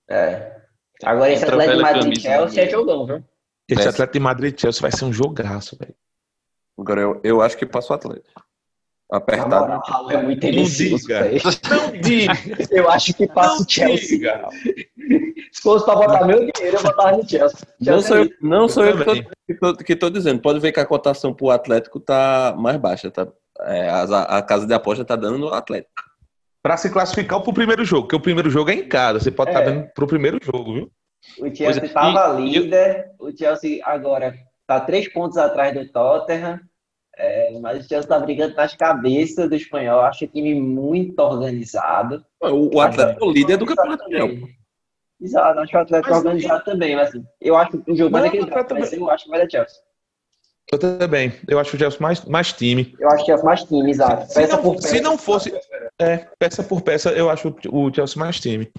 É. 0.10 0.62
Agora 1.04 1.32
esse 1.32 1.46
Atlético 1.46 1.78
de 1.78 1.80
a 1.80 1.84
Madrid 1.84 2.04
camisa, 2.04 2.22
Chelsea 2.22 2.62
é 2.62 2.66
né? 2.66 2.72
jogão, 2.72 3.06
viu? 3.06 3.24
Esse. 3.70 3.88
Atlético 3.88 4.14
de 4.14 4.20
Madrid 4.20 4.58
e 4.58 4.62
Chelsea 4.62 4.82
vai 4.82 4.92
ser 4.92 5.06
um 5.06 5.14
jogaço, 5.14 5.78
velho. 5.80 5.96
Agora 6.78 7.00
eu, 7.02 7.22
eu 7.24 7.42
acho 7.42 7.58
que 7.58 7.66
passa 7.66 7.94
o 7.94 7.96
Atlético. 7.96 8.44
Na 9.12 9.18
Apertado. 9.18 9.50
moral, 9.68 10.06
o 10.06 10.12
é 10.12 10.24
muito 10.24 10.48
Não 10.48 10.64
diga. 10.64 11.24
velho. 11.24 11.42
Não 11.70 11.92
diga, 12.02 12.34
Eu 12.72 12.90
acho 12.90 13.14
que 13.14 13.28
passa 13.28 13.56
não 13.56 13.62
o 13.66 13.70
Chelsea. 13.70 14.08
diga. 14.18 14.48
Se 15.52 15.62
fosse 15.62 15.84
pra 15.84 15.96
botar 15.96 16.26
meu 16.26 16.40
dinheiro, 16.40 16.78
eu 16.78 16.82
botava 16.84 17.18
no 17.18 17.28
Chelsea. 17.30 17.60
Não 17.82 17.86
Chelsea 18.02 18.08
sou 18.08 18.18
é 18.18 18.22
eu, 18.22 18.30
não 18.42 18.70
sou 18.70 18.86
eu 18.86 19.06
tô, 19.60 19.76
que, 19.76 19.96
tô 19.98 20.10
dizendo. 20.10 20.42
Pode 20.42 20.60
ver 20.62 20.72
que 20.72 20.80
a 20.80 20.86
cotação 20.86 21.34
pro 21.34 21.50
Atlético 21.50 22.00
tá 22.00 22.56
mais 22.58 22.78
baixa. 22.78 23.12
Tá? 23.12 23.28
É, 23.64 23.90
a, 23.90 24.04
a 24.38 24.42
casa 24.42 24.66
de 24.66 24.74
aposta 24.74 25.04
tá 25.04 25.18
dando 25.18 25.38
no 25.38 25.54
Atlético. 25.54 25.92
Para 26.64 26.78
se 26.78 26.90
classificar 26.90 27.42
pro 27.42 27.52
primeiro 27.54 27.84
jogo, 27.84 28.04
porque 28.04 28.16
o 28.16 28.20
primeiro 28.22 28.50
jogo 28.50 28.70
é 28.70 28.76
em 28.76 28.88
casa. 28.88 29.20
Você 29.20 29.32
pode 29.32 29.50
estar 29.50 29.62
É. 29.64 29.66
vendo 29.72 29.88
pro 29.94 30.08
primeiro 30.08 30.38
jogo, 30.42 30.74
viu? 30.74 30.92
O 31.40 31.54
Chelsea 31.54 31.84
é, 31.84 31.86
estava 31.86 32.40
e- 32.40 32.46
líder, 32.50 33.08
o 33.20 33.36
Chelsea 33.36 33.80
agora 33.84 34.34
está 34.62 34.80
três 34.80 35.12
pontos 35.12 35.38
atrás 35.38 35.74
do 35.74 35.92
Tottenham, 35.92 36.60
é, 37.22 37.60
mas 37.60 37.78
o 37.78 37.88
Chelsea 37.88 38.00
está 38.00 38.20
brigando 38.20 38.56
nas 38.56 38.76
cabeças 38.76 39.48
do 39.50 39.56
espanhol. 39.56 40.02
Acho 40.02 40.26
o 40.26 40.28
time 40.28 40.56
muito 40.56 41.20
organizado. 41.20 42.26
O, 42.42 42.76
o 42.76 42.82
Atlético 42.82 43.24
é 43.26 43.28
o 43.28 43.32
líder 43.32 43.58
do 43.58 43.66
campeonato. 43.66 44.04
Também. 44.06 44.48
Exato, 45.22 45.60
acho 45.60 45.70
que 45.72 45.78
o 45.78 45.82
Atlético 45.82 46.10
Mas- 46.10 46.26
organizado 46.26 46.64
também, 46.66 46.96
mas 46.96 47.10
assim, 47.10 47.24
eu 47.40 47.56
acho 47.56 47.72
que 47.78 47.92
o 47.92 47.96
jogo 47.96 48.10
Não, 48.10 48.20
vai 48.20 48.22
daquele 48.24 48.44
o 48.44 48.48
Atlético 48.48 48.80
mas 48.80 48.92
eu 48.94 49.10
acho 49.12 49.24
que 49.26 49.30
vai 49.30 49.40
dar 49.40 49.50
Chelsea. 49.52 49.78
Eu 50.72 50.80
também. 50.80 51.34
Eu 51.48 51.60
acho 51.60 51.76
o 51.76 51.80
Chelsea 51.80 52.00
mais, 52.02 52.26
mais 52.26 52.54
time. 52.54 52.96
Eu 53.00 53.08
acho 53.10 53.18
que 53.18 53.24
o 53.24 53.26
Chelsea 53.26 53.46
mais 53.46 53.64
time, 53.64 53.92
exato. 53.92 54.28
Se 54.28 54.34
Peça 54.34 54.56
não- 54.56 54.64
por 54.64 54.82
se 54.82 54.90
peça. 54.92 55.04
não 55.04 55.18
fosse- 55.18 55.54
É, 56.00 56.18
peça 56.40 56.64
por 56.64 56.82
peça, 56.82 57.12
eu 57.12 57.30
acho 57.30 57.54
o 57.72 57.94
Chelsea 57.94 58.20
mais 58.20 58.40
time. 58.40 58.72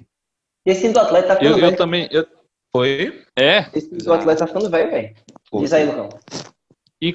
Esse 0.67 0.81
time 0.81 0.95
do 0.95 1.01
Atlético 1.01 1.29
tá 1.29 1.35
Eu, 1.35 1.39
ficando 1.41 1.59
eu 1.59 1.65
velho. 1.67 1.77
também. 1.77 2.09
eu- 2.11 2.27
Foi? 2.73 3.23
é. 3.39 3.59
Esse 3.75 3.89
time 3.89 4.03
do 4.03 4.13
Atlético 4.13 4.39
tá 4.41 4.47
ficando 4.49 4.71
velho, 4.71 4.91
velho. 4.91 5.15
Diz 5.61 5.73
aí, 5.73 5.85
Lucão. 5.85 6.09
E, 7.03 7.09
e- 7.09 7.13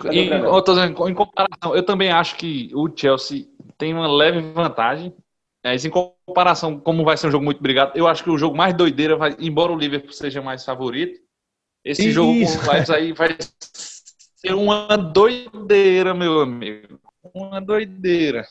dizendo, 0.76 1.10
em 1.10 1.14
comparação, 1.14 1.74
eu 1.74 1.84
também 1.84 2.12
acho 2.12 2.36
que 2.36 2.70
o 2.76 2.90
Chelsea 2.94 3.46
tem 3.78 3.94
uma 3.94 4.08
leve 4.08 4.42
vantagem 4.42 5.14
É, 5.64 5.74
isso 5.74 5.88
em 5.88 5.90
comparação, 5.90 6.80
como 6.80 7.04
vai 7.06 7.16
ser 7.18 7.28
um 7.28 7.32
jogo 7.32 7.46
muito 7.46 7.62
brigado, 7.62 7.92
eu 7.96 8.08
acho 8.08 8.24
que 8.24 8.30
o 8.30 8.38
jogo 8.38 8.56
mais 8.56 8.74
doideira, 8.74 9.16
vai, 9.16 9.36
embora 9.40 9.72
o 9.72 9.78
Liverpool 9.78 10.12
seja 10.12 10.42
mais 10.42 10.64
favorito, 10.64 11.20
esse 11.84 12.04
isso. 12.04 12.12
jogo 12.12 12.34
com 12.34 12.46
o 12.46 12.94
aí 12.94 13.14
vai 13.14 13.36
ser 14.36 14.54
uma 14.54 14.96
doideira, 14.98 16.14
meu 16.14 16.42
amigo. 16.42 17.00
Uma 17.34 17.60
doideira. 17.60 18.46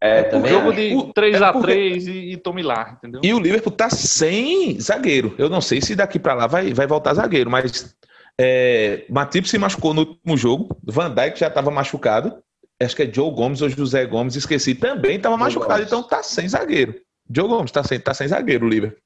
É, 0.00 0.22
Um 0.22 0.30
também 0.30 0.52
jogo 0.52 0.70
acho. 0.70 0.80
de 0.80 0.94
O- 0.94 1.12
3x3 1.12 2.06
e, 2.06 2.32
e 2.32 2.36
tome 2.36 2.62
lá, 2.62 2.96
entendeu? 2.96 3.20
E 3.22 3.34
o 3.34 3.38
Liverpool 3.40 3.72
tá 3.72 3.90
sem 3.90 4.78
zagueiro. 4.80 5.34
Eu 5.38 5.48
não 5.48 5.60
sei 5.60 5.80
se 5.80 5.96
daqui 5.96 6.18
pra 6.18 6.34
lá 6.34 6.46
vai, 6.46 6.72
vai 6.72 6.86
voltar 6.86 7.14
zagueiro, 7.14 7.50
mas 7.50 7.96
é, 8.40 9.04
Matip 9.08 9.48
se 9.48 9.58
machucou 9.58 9.92
no 9.92 10.02
último 10.02 10.36
jogo. 10.36 10.76
Van 10.84 11.12
Dijk 11.12 11.38
já 11.38 11.48
estava 11.48 11.70
machucado. 11.70 12.42
Acho 12.80 12.94
que 12.94 13.02
é 13.02 13.12
Joe 13.12 13.32
Gomes 13.32 13.60
ou 13.60 13.68
José 13.68 14.06
Gomes, 14.06 14.36
esqueci. 14.36 14.74
Também 14.74 15.16
estava 15.16 15.36
machucado, 15.36 15.72
Gomes. 15.72 15.86
então 15.86 16.02
tá 16.02 16.22
sem 16.22 16.48
zagueiro. 16.48 16.94
Joe 17.28 17.48
Gomes 17.48 17.72
tá 17.72 17.82
sem, 17.82 17.98
tá 17.98 18.14
sem 18.14 18.28
zagueiro, 18.28 18.66
o 18.66 18.68
Liverpool. 18.68 19.00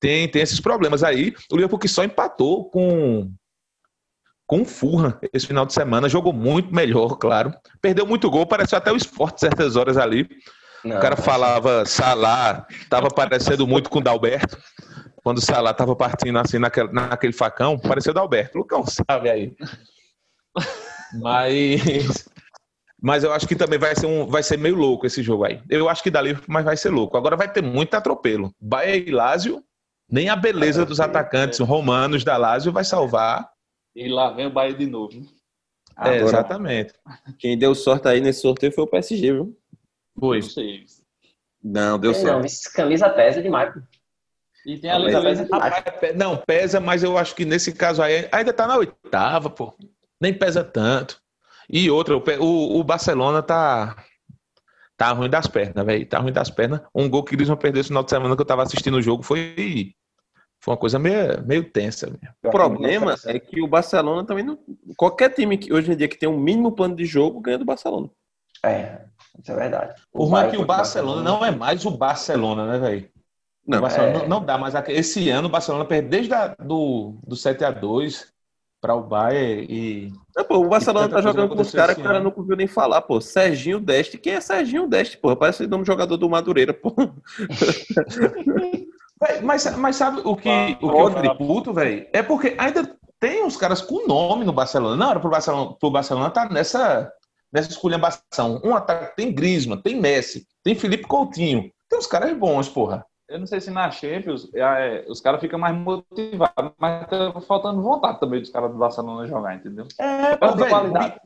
Tem, 0.00 0.28
tem 0.28 0.42
esses 0.42 0.60
problemas 0.60 1.04
aí. 1.04 1.34
O 1.50 1.54
Liverpool 1.54 1.78
que 1.78 1.88
só 1.88 2.02
empatou 2.02 2.68
com 2.70 3.32
com 4.46 4.64
Fulham 4.64 5.14
esse 5.32 5.46
final 5.46 5.66
de 5.66 5.74
semana. 5.74 6.08
Jogou 6.08 6.32
muito 6.32 6.74
melhor, 6.74 7.16
claro. 7.16 7.52
Perdeu 7.82 8.06
muito 8.06 8.30
gol, 8.30 8.46
pareceu 8.46 8.78
até 8.78 8.90
o 8.90 8.96
esporte 8.96 9.40
certas 9.40 9.76
horas 9.76 9.98
ali. 9.98 10.26
Não, 10.82 10.96
O 10.96 11.00
cara 11.00 11.16
falava 11.16 11.84
Salah, 11.84 12.66
tava 12.88 13.08
parecendo 13.08 13.66
muito 13.66 13.90
com 13.90 13.98
o 13.98 14.02
Dalberto. 14.02 14.56
Quando 15.28 15.38
o 15.38 15.42
Salah 15.42 15.74
tava 15.74 15.94
partindo 15.94 16.38
assim 16.38 16.58
naquele, 16.58 16.90
naquele 16.90 17.34
facão, 17.34 17.78
pareceu 17.78 18.12
o 18.12 18.14
Dalberto. 18.14 18.56
O 18.56 18.62
Lucão 18.62 18.82
sabe 18.86 19.28
aí. 19.28 19.54
Mas, 21.20 22.26
mas 22.98 23.24
eu 23.24 23.30
acho 23.34 23.46
que 23.46 23.54
também 23.54 23.78
vai 23.78 23.94
ser, 23.94 24.06
um, 24.06 24.26
vai 24.26 24.42
ser 24.42 24.56
meio 24.56 24.74
louco 24.74 25.06
esse 25.06 25.22
jogo 25.22 25.44
aí. 25.44 25.60
Eu 25.68 25.86
acho 25.86 26.02
que 26.02 26.10
dá 26.10 26.22
livre, 26.22 26.42
mas 26.48 26.64
vai 26.64 26.78
ser 26.78 26.88
louco. 26.88 27.18
Agora 27.18 27.36
vai 27.36 27.52
ter 27.52 27.62
muito 27.62 27.92
atropelo. 27.92 28.54
Bahia 28.58 28.96
e 28.96 29.10
Lázio, 29.10 29.62
nem 30.10 30.30
a 30.30 30.36
beleza 30.36 30.86
dos 30.86 30.98
atacantes 30.98 31.58
romanos 31.58 32.24
da 32.24 32.38
Lázio 32.38 32.72
vai 32.72 32.84
salvar. 32.84 33.50
E 33.94 34.08
lá 34.08 34.30
vem 34.30 34.46
o 34.46 34.50
Bahia 34.50 34.72
de 34.72 34.86
novo. 34.86 35.12
É, 35.98 36.08
Agora- 36.08 36.22
exatamente. 36.22 36.94
Quem 37.38 37.58
deu 37.58 37.74
sorte 37.74 38.08
aí 38.08 38.22
nesse 38.22 38.40
sorteio 38.40 38.72
foi 38.72 38.84
o 38.84 38.88
PSG, 38.88 39.30
viu? 39.30 39.54
Foi. 40.18 40.40
Não. 41.62 41.90
Não, 41.90 41.98
deu 41.98 42.12
não, 42.12 42.18
sorte. 42.18 42.46
essa 42.46 42.72
camisa 42.72 43.10
pesa 43.10 43.42
demais. 43.42 43.74
E 44.68 44.76
tem 44.76 44.90
a 44.90 44.98
Liga 44.98 45.22
pesa 45.22 45.48
Não, 46.14 46.36
pesa, 46.36 46.78
mas 46.78 47.02
eu 47.02 47.16
acho 47.16 47.34
que 47.34 47.46
nesse 47.46 47.72
caso 47.72 48.02
aí 48.02 48.28
ainda 48.30 48.52
tá 48.52 48.66
na 48.66 48.76
oitava, 48.76 49.48
pô. 49.48 49.74
Nem 50.20 50.34
pesa 50.34 50.62
tanto. 50.62 51.18
E 51.70 51.90
outra, 51.90 52.14
o, 52.14 52.78
o, 52.78 52.84
Barcelona 52.84 53.42
tá. 53.42 53.96
Tá 54.94 55.12
ruim 55.12 55.30
das 55.30 55.46
pernas, 55.46 55.86
velho. 55.86 56.04
Tá 56.04 56.18
ruim 56.18 56.32
das 56.32 56.50
pernas. 56.50 56.82
Um 56.94 57.08
gol 57.08 57.24
que 57.24 57.34
eles 57.34 57.48
vão 57.48 57.56
perder 57.56 57.80
esse 57.80 57.88
final 57.88 58.02
de 58.02 58.10
semana 58.10 58.36
que 58.36 58.42
eu 58.42 58.46
tava 58.46 58.62
assistindo 58.62 58.98
o 58.98 59.02
jogo 59.02 59.22
foi. 59.22 59.94
Foi 60.60 60.74
uma 60.74 60.78
coisa 60.78 60.98
meio, 60.98 61.42
meio 61.46 61.64
tensa. 61.64 62.06
Velho. 62.06 62.34
O 62.44 62.50
problema 62.50 63.14
é 63.24 63.38
que 63.38 63.62
o 63.62 63.68
Barcelona 63.68 64.26
também 64.26 64.44
não. 64.44 64.58
Qualquer 64.98 65.30
time 65.30 65.56
que 65.56 65.72
hoje 65.72 65.90
em 65.90 65.96
dia 65.96 66.08
que 66.08 66.18
tem 66.18 66.28
um 66.28 66.38
mínimo 66.38 66.72
plano 66.72 66.94
de 66.94 67.06
jogo 67.06 67.40
ganha 67.40 67.56
do 67.56 67.64
Barcelona. 67.64 68.10
É, 68.62 69.00
isso 69.40 69.50
é 69.50 69.54
verdade. 69.54 69.94
O 70.12 70.24
ruim 70.24 70.42
é 70.42 70.50
que 70.50 70.56
o 70.58 70.66
Barcelona 70.66 71.22
não 71.22 71.42
é 71.42 71.50
mais 71.50 71.86
o 71.86 71.90
Barcelona, 71.90 72.66
né, 72.66 72.78
velho? 72.78 73.17
Não, 73.68 73.86
é. 73.86 74.12
não, 74.12 74.28
não 74.28 74.44
dá 74.44 74.54
aque- 74.78 74.92
Esse 74.92 75.28
ano 75.28 75.46
o 75.48 75.50
Barcelona 75.50 75.84
perde 75.84 76.08
desde 76.08 76.32
a, 76.32 76.48
do, 76.58 77.18
do 77.26 77.36
7x2 77.36 78.26
para 78.80 78.94
o 78.94 79.02
Bayern 79.02 79.66
e. 79.68 80.12
Não, 80.34 80.44
pô, 80.44 80.56
o 80.58 80.68
Barcelona 80.68 81.08
tá 81.08 81.20
jogando 81.20 81.54
com 81.54 81.60
os 81.60 81.72
caras 81.72 81.94
que 81.94 82.00
o 82.00 82.04
cara 82.04 82.20
não 82.20 82.32
ouviu 82.34 82.56
nem 82.56 82.66
falar, 82.66 83.02
pô. 83.02 83.20
Serginho 83.20 83.78
Deste. 83.78 84.16
Quem 84.16 84.34
é 84.34 84.40
Serginho 84.40 84.88
Deste, 84.88 85.18
pô? 85.18 85.36
Parece 85.36 85.64
o 85.64 85.68
nome 85.68 85.82
do 85.84 85.86
jogador 85.86 86.16
do 86.16 86.28
Madureira, 86.30 86.72
pô. 86.72 86.94
Mas, 89.42 89.76
mas 89.76 89.96
sabe 89.96 90.20
o 90.24 90.36
que, 90.36 90.48
o 90.48 90.76
que 90.78 90.84
eu 90.84 91.10
fiquei 91.10 91.34
puto, 91.34 91.72
velho? 91.74 92.06
É 92.12 92.22
porque 92.22 92.54
ainda 92.56 92.96
tem 93.18 93.44
uns 93.44 93.56
caras 93.56 93.80
com 93.80 94.06
nome 94.06 94.44
no 94.44 94.52
Barcelona. 94.52 94.94
Não 94.96 95.10
era 95.10 95.18
pro 95.20 95.28
Barcelona, 95.30 95.74
pro 95.78 95.90
Barcelona 95.90 96.30
tá 96.30 96.48
nessa, 96.48 97.12
nessa 97.52 97.70
esculhambação. 97.70 98.60
Um 98.64 98.74
ataque 98.76 99.16
tem 99.16 99.32
Griezmann, 99.32 99.80
tem 99.82 100.00
Messi, 100.00 100.46
tem 100.62 100.76
Felipe 100.76 101.02
Coutinho. 101.04 101.68
Tem 101.88 101.98
uns 101.98 102.06
caras 102.06 102.36
bons, 102.36 102.68
porra. 102.68 103.04
Eu 103.28 103.38
não 103.38 103.46
sei 103.46 103.60
se 103.60 103.70
na 103.70 103.90
Champions 103.90 104.48
é, 104.54 105.04
os 105.08 105.20
caras 105.20 105.40
ficam 105.40 105.58
mais 105.58 105.76
motivados, 105.76 106.72
mas 106.78 107.06
tá 107.08 107.40
faltando 107.46 107.82
vontade 107.82 108.18
também 108.20 108.40
dos 108.40 108.48
caras 108.50 108.70
do 108.70 108.78
Barcelona 108.78 109.26
jogar, 109.26 109.54
entendeu? 109.54 109.86
É, 109.98 110.36
pô, 110.36 110.48
de 110.48 110.56
velho. 110.58 110.70
qualidade. 110.70 111.20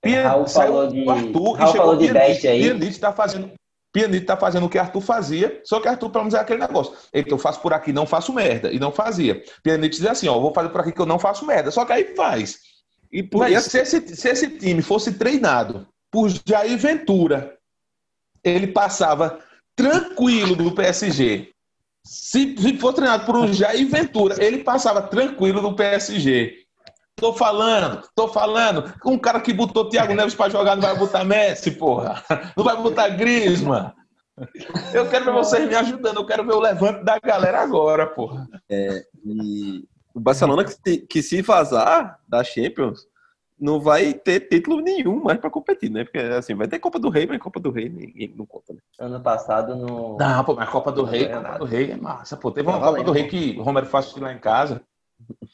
Pia- 0.00 0.28
Raul 0.28 0.48
saiu 0.48 0.72
falou 0.72 0.88
de- 0.88 1.04
o 1.04 1.10
Arthur 1.10 1.52
Raul 1.52 1.72
chegou 1.72 1.86
falou 1.86 1.96
de 1.96 2.18
aí. 2.18 2.38
Pjanic 2.38 2.98
tá 2.98 3.12
fazendo. 3.12 3.52
Pjanic 3.92 4.24
tá 4.24 4.36
fazendo 4.38 4.64
o 4.64 4.68
que 4.70 4.78
Arthur 4.78 5.00
fazia, 5.02 5.60
só 5.64 5.78
que 5.78 5.86
Arthur, 5.86 6.08
pelo 6.10 6.24
menos, 6.24 6.34
é 6.34 6.40
aquele 6.40 6.60
negócio. 6.60 6.94
Eu 7.12 7.36
faço 7.38 7.60
por 7.60 7.74
aqui, 7.74 7.92
não 7.92 8.06
faço 8.06 8.32
merda. 8.32 8.72
E 8.72 8.78
não 8.80 8.90
fazia. 8.90 9.42
Pjanic 9.62 9.90
dizia 9.94 10.12
assim, 10.12 10.28
ó, 10.28 10.40
vou 10.40 10.54
fazer 10.54 10.70
por 10.70 10.80
aqui 10.80 10.92
que 10.92 11.00
eu 11.00 11.06
não 11.06 11.18
faço 11.18 11.44
merda. 11.46 11.70
Só 11.70 11.84
que 11.84 11.92
aí 11.92 12.16
faz. 12.16 12.58
E 13.12 13.22
por 13.22 13.40
Mas 13.40 13.52
isso. 13.58 13.70
se 13.70 13.78
esse, 13.78 14.16
se 14.16 14.28
esse 14.30 14.48
time 14.58 14.80
fosse 14.80 15.12
treinado 15.18 15.86
por 16.10 16.30
Jair 16.46 16.78
Ventura, 16.78 17.58
ele 18.42 18.66
passava 18.68 19.38
tranquilo 19.76 20.56
do 20.56 20.72
PSG. 20.72 21.52
Se, 22.04 22.56
se 22.56 22.78
for 22.78 22.92
treinado 22.92 23.24
por 23.24 23.36
um 23.36 23.52
Jair 23.52 23.88
Ventura, 23.88 24.42
ele 24.44 24.64
passava 24.64 25.02
tranquilo 25.02 25.60
do 25.60 25.74
PSG. 25.74 26.62
Tô 27.14 27.32
falando, 27.32 28.02
tô 28.14 28.26
falando. 28.28 28.92
Um 29.04 29.18
cara 29.18 29.40
que 29.40 29.52
botou 29.52 29.88
Thiago 29.88 30.14
Neves 30.14 30.34
pra 30.34 30.48
jogar 30.48 30.74
não 30.74 30.82
vai 30.82 30.96
botar 30.96 31.24
Messi, 31.24 31.70
porra. 31.70 32.22
Não 32.56 32.64
vai 32.64 32.76
botar 32.76 33.08
Griezmann. 33.10 33.92
Eu 34.92 35.08
quero 35.08 35.26
ver 35.26 35.32
vocês 35.32 35.68
me 35.68 35.74
ajudando. 35.74 36.16
Eu 36.16 36.26
quero 36.26 36.44
ver 36.44 36.54
o 36.54 36.60
levante 36.60 37.04
da 37.04 37.18
galera 37.18 37.60
agora, 37.60 38.06
porra. 38.06 38.48
E 39.24 39.84
o 40.14 40.20
Barcelona 40.20 40.64
que 40.64 40.98
que 40.98 41.22
se 41.22 41.42
vazar 41.42 42.18
da 42.28 42.42
Champions 42.42 43.06
não 43.62 43.80
vai 43.80 44.12
ter 44.12 44.40
título 44.48 44.80
nenhum 44.80 45.22
mais 45.22 45.38
pra 45.38 45.48
competir, 45.48 45.90
né? 45.90 46.02
Porque 46.04 46.18
assim, 46.18 46.54
vai 46.54 46.66
ter 46.68 46.78
Copa 46.80 46.98
do 46.98 47.08
Rei, 47.08 47.26
mas 47.26 47.38
Copa 47.38 47.60
do 47.60 47.70
Rei 47.70 47.88
ninguém 47.88 48.34
não 48.36 48.44
conta, 48.44 48.72
né? 48.72 48.80
Ano 48.98 49.20
passado 49.22 49.76
no. 49.76 50.16
Não, 50.18 50.44
pô, 50.44 50.54
mas 50.54 50.68
Copa 50.68 50.90
do 50.90 51.04
Rei, 51.04 51.26
Copa 51.28 51.40
nada. 51.40 51.58
do 51.60 51.64
Rei 51.64 51.92
é 51.92 51.96
massa, 51.96 52.36
pô. 52.36 52.50
Teve 52.50 52.68
uma 52.68 52.80
Copa 52.80 53.02
do 53.04 53.12
Rei 53.12 53.24
pô. 53.24 53.30
que 53.30 53.56
o 53.58 53.62
Romero 53.62 53.86
faz 53.86 54.14
lá 54.16 54.32
em 54.32 54.38
casa. 54.38 54.82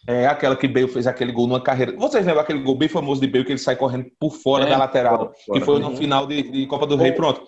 É 0.06 0.26
aquela 0.26 0.56
que 0.56 0.66
Bale 0.66 0.88
fez 0.88 1.06
aquele 1.06 1.30
gol 1.30 1.46
numa 1.46 1.60
carreira. 1.60 1.94
Vocês 1.96 2.24
lembram 2.24 2.42
aquele 2.42 2.62
gol 2.62 2.74
bem 2.74 2.88
famoso 2.88 3.20
de 3.20 3.26
Bale 3.26 3.44
que 3.44 3.52
ele 3.52 3.58
sai 3.58 3.76
correndo 3.76 4.06
por 4.18 4.32
fora 4.32 4.64
É, 4.64 4.70
da 4.70 4.78
lateral? 4.78 5.18
fora. 5.46 5.58
que 5.60 5.64
foi 5.64 5.78
no 5.78 5.94
final 5.94 6.26
de, 6.26 6.42
de 6.50 6.66
Copa 6.66 6.86
do 6.86 6.96
Rei, 6.96 7.12
pronto. 7.12 7.42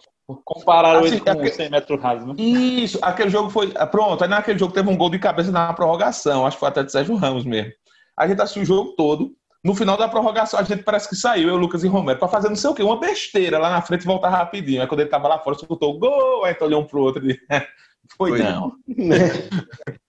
Compararam 0.44 1.00
Assim, 1.00 1.14
ele 1.14 1.20
com 1.20 1.30
aquele- 1.30 1.50
100 1.50 1.70
metros 1.70 2.00
rasos, 2.00 2.26
né? 2.28 2.34
Isso, 2.38 2.98
aquele 3.02 3.30
jogo 3.30 3.48
foi. 3.50 3.72
ah, 3.74 3.86
Pronto, 3.86 4.22
aí 4.22 4.28
naquele 4.28 4.58
jogo 4.58 4.72
teve 4.74 4.88
um 4.88 4.96
gol 4.96 5.10
de 5.10 5.18
cabeça 5.18 5.50
na 5.50 5.72
prorrogação. 5.72 6.46
Acho 6.46 6.56
que 6.56 6.60
foi 6.60 6.68
até 6.68 6.82
de 6.84 6.92
Sérgio 6.92 7.16
Ramos 7.16 7.44
mesmo. 7.44 7.72
A 8.16 8.28
gente 8.28 8.40
assistiu 8.40 8.62
o 8.62 8.66
jogo 8.66 8.92
todo. 8.96 9.32
No 9.62 9.74
final 9.74 9.96
da 9.96 10.08
prorrogação, 10.08 10.58
a 10.58 10.62
gente 10.62 10.82
parece 10.82 11.08
que 11.08 11.14
saiu, 11.14 11.48
eu, 11.48 11.56
Lucas 11.56 11.84
e 11.84 11.88
Romero, 11.88 12.18
pra 12.18 12.28
fazer 12.28 12.48
não 12.48 12.56
sei 12.56 12.70
o 12.70 12.74
quê, 12.74 12.82
uma 12.82 12.98
besteira 12.98 13.58
lá 13.58 13.70
na 13.70 13.82
frente 13.82 14.02
e 14.02 14.06
voltar 14.06 14.30
rapidinho. 14.30 14.80
Aí 14.80 14.88
quando 14.88 15.00
ele 15.00 15.10
tava 15.10 15.28
lá 15.28 15.38
fora, 15.38 15.56
escutou 15.56 15.94
o 15.94 15.98
gol, 15.98 16.44
aí 16.44 16.52
então 16.52 16.66
olhou 16.66 16.82
um 16.82 16.86
pro 16.86 17.02
outro 17.02 17.22
e 17.22 17.34
disse, 17.34 17.46
foi, 18.16 18.30
Foi. 18.30 18.38
não. 18.42 18.72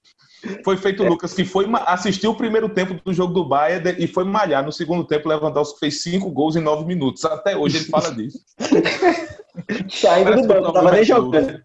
Foi 0.64 0.76
feito 0.76 1.04
o 1.04 1.08
Lucas, 1.08 1.34
que 1.36 1.46
foi 1.46 1.68
assistiu 1.86 2.32
o 2.32 2.36
primeiro 2.36 2.68
tempo 2.68 2.96
do 2.96 3.14
jogo 3.14 3.32
do 3.32 3.46
Bayern 3.46 3.96
e 4.00 4.08
foi 4.08 4.24
malhar. 4.24 4.66
No 4.66 4.72
segundo 4.72 5.04
tempo, 5.06 5.28
o 5.28 5.32
Lewandowski 5.32 5.80
fez 5.80 6.02
cinco 6.02 6.32
gols 6.32 6.56
em 6.56 6.62
nove 6.62 6.84
minutos. 6.84 7.24
Até 7.26 7.56
hoje 7.56 7.78
ele 7.78 7.86
fala 7.86 8.12
disso. 8.12 8.40
Saindo 9.88 10.32
do 10.32 10.48
Parece 10.48 10.48
banco, 10.48 10.70
um 10.70 10.74
tava 10.74 10.92
nem 10.92 11.04
jogando. 11.04 11.64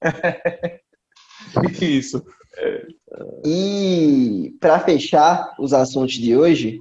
Isso. 1.82 2.24
E 3.44 4.56
para 4.58 4.80
fechar 4.80 5.54
os 5.58 5.74
assuntos 5.74 6.14
de 6.14 6.34
hoje, 6.34 6.80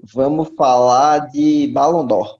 vamos 0.00 0.50
falar 0.56 1.30
de 1.30 1.68
Ballon 1.68 2.06
d'Or. 2.06 2.38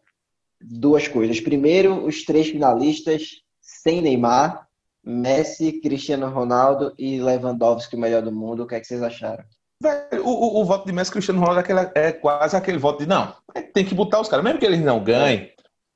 Duas 0.60 1.06
coisas. 1.06 1.40
Primeiro, 1.40 2.04
os 2.04 2.24
três 2.24 2.48
finalistas 2.48 3.42
sem 3.60 4.00
Neymar, 4.00 4.66
Messi, 5.04 5.80
Cristiano 5.80 6.28
Ronaldo 6.28 6.92
e 6.98 7.20
Lewandowski, 7.20 7.96
o 7.96 7.98
melhor 7.98 8.22
do 8.22 8.32
mundo. 8.32 8.62
O 8.62 8.66
que 8.66 8.74
é 8.74 8.80
que 8.80 8.86
vocês 8.86 9.02
acharam? 9.02 9.44
O, 10.24 10.30
o, 10.30 10.60
o 10.60 10.64
voto 10.64 10.86
de 10.86 10.92
Messi 10.92 11.12
Cristiano 11.12 11.40
Ronaldo 11.40 11.60
é, 11.60 12.08
é 12.08 12.12
quase 12.12 12.56
aquele 12.56 12.78
voto 12.78 12.98
de 12.98 13.06
não, 13.06 13.32
tem 13.72 13.84
que 13.84 13.94
botar 13.94 14.20
os 14.20 14.28
caras, 14.28 14.44
mesmo 14.44 14.58
que 14.58 14.66
eles 14.66 14.80
não 14.80 15.02
ganhem, 15.02 15.52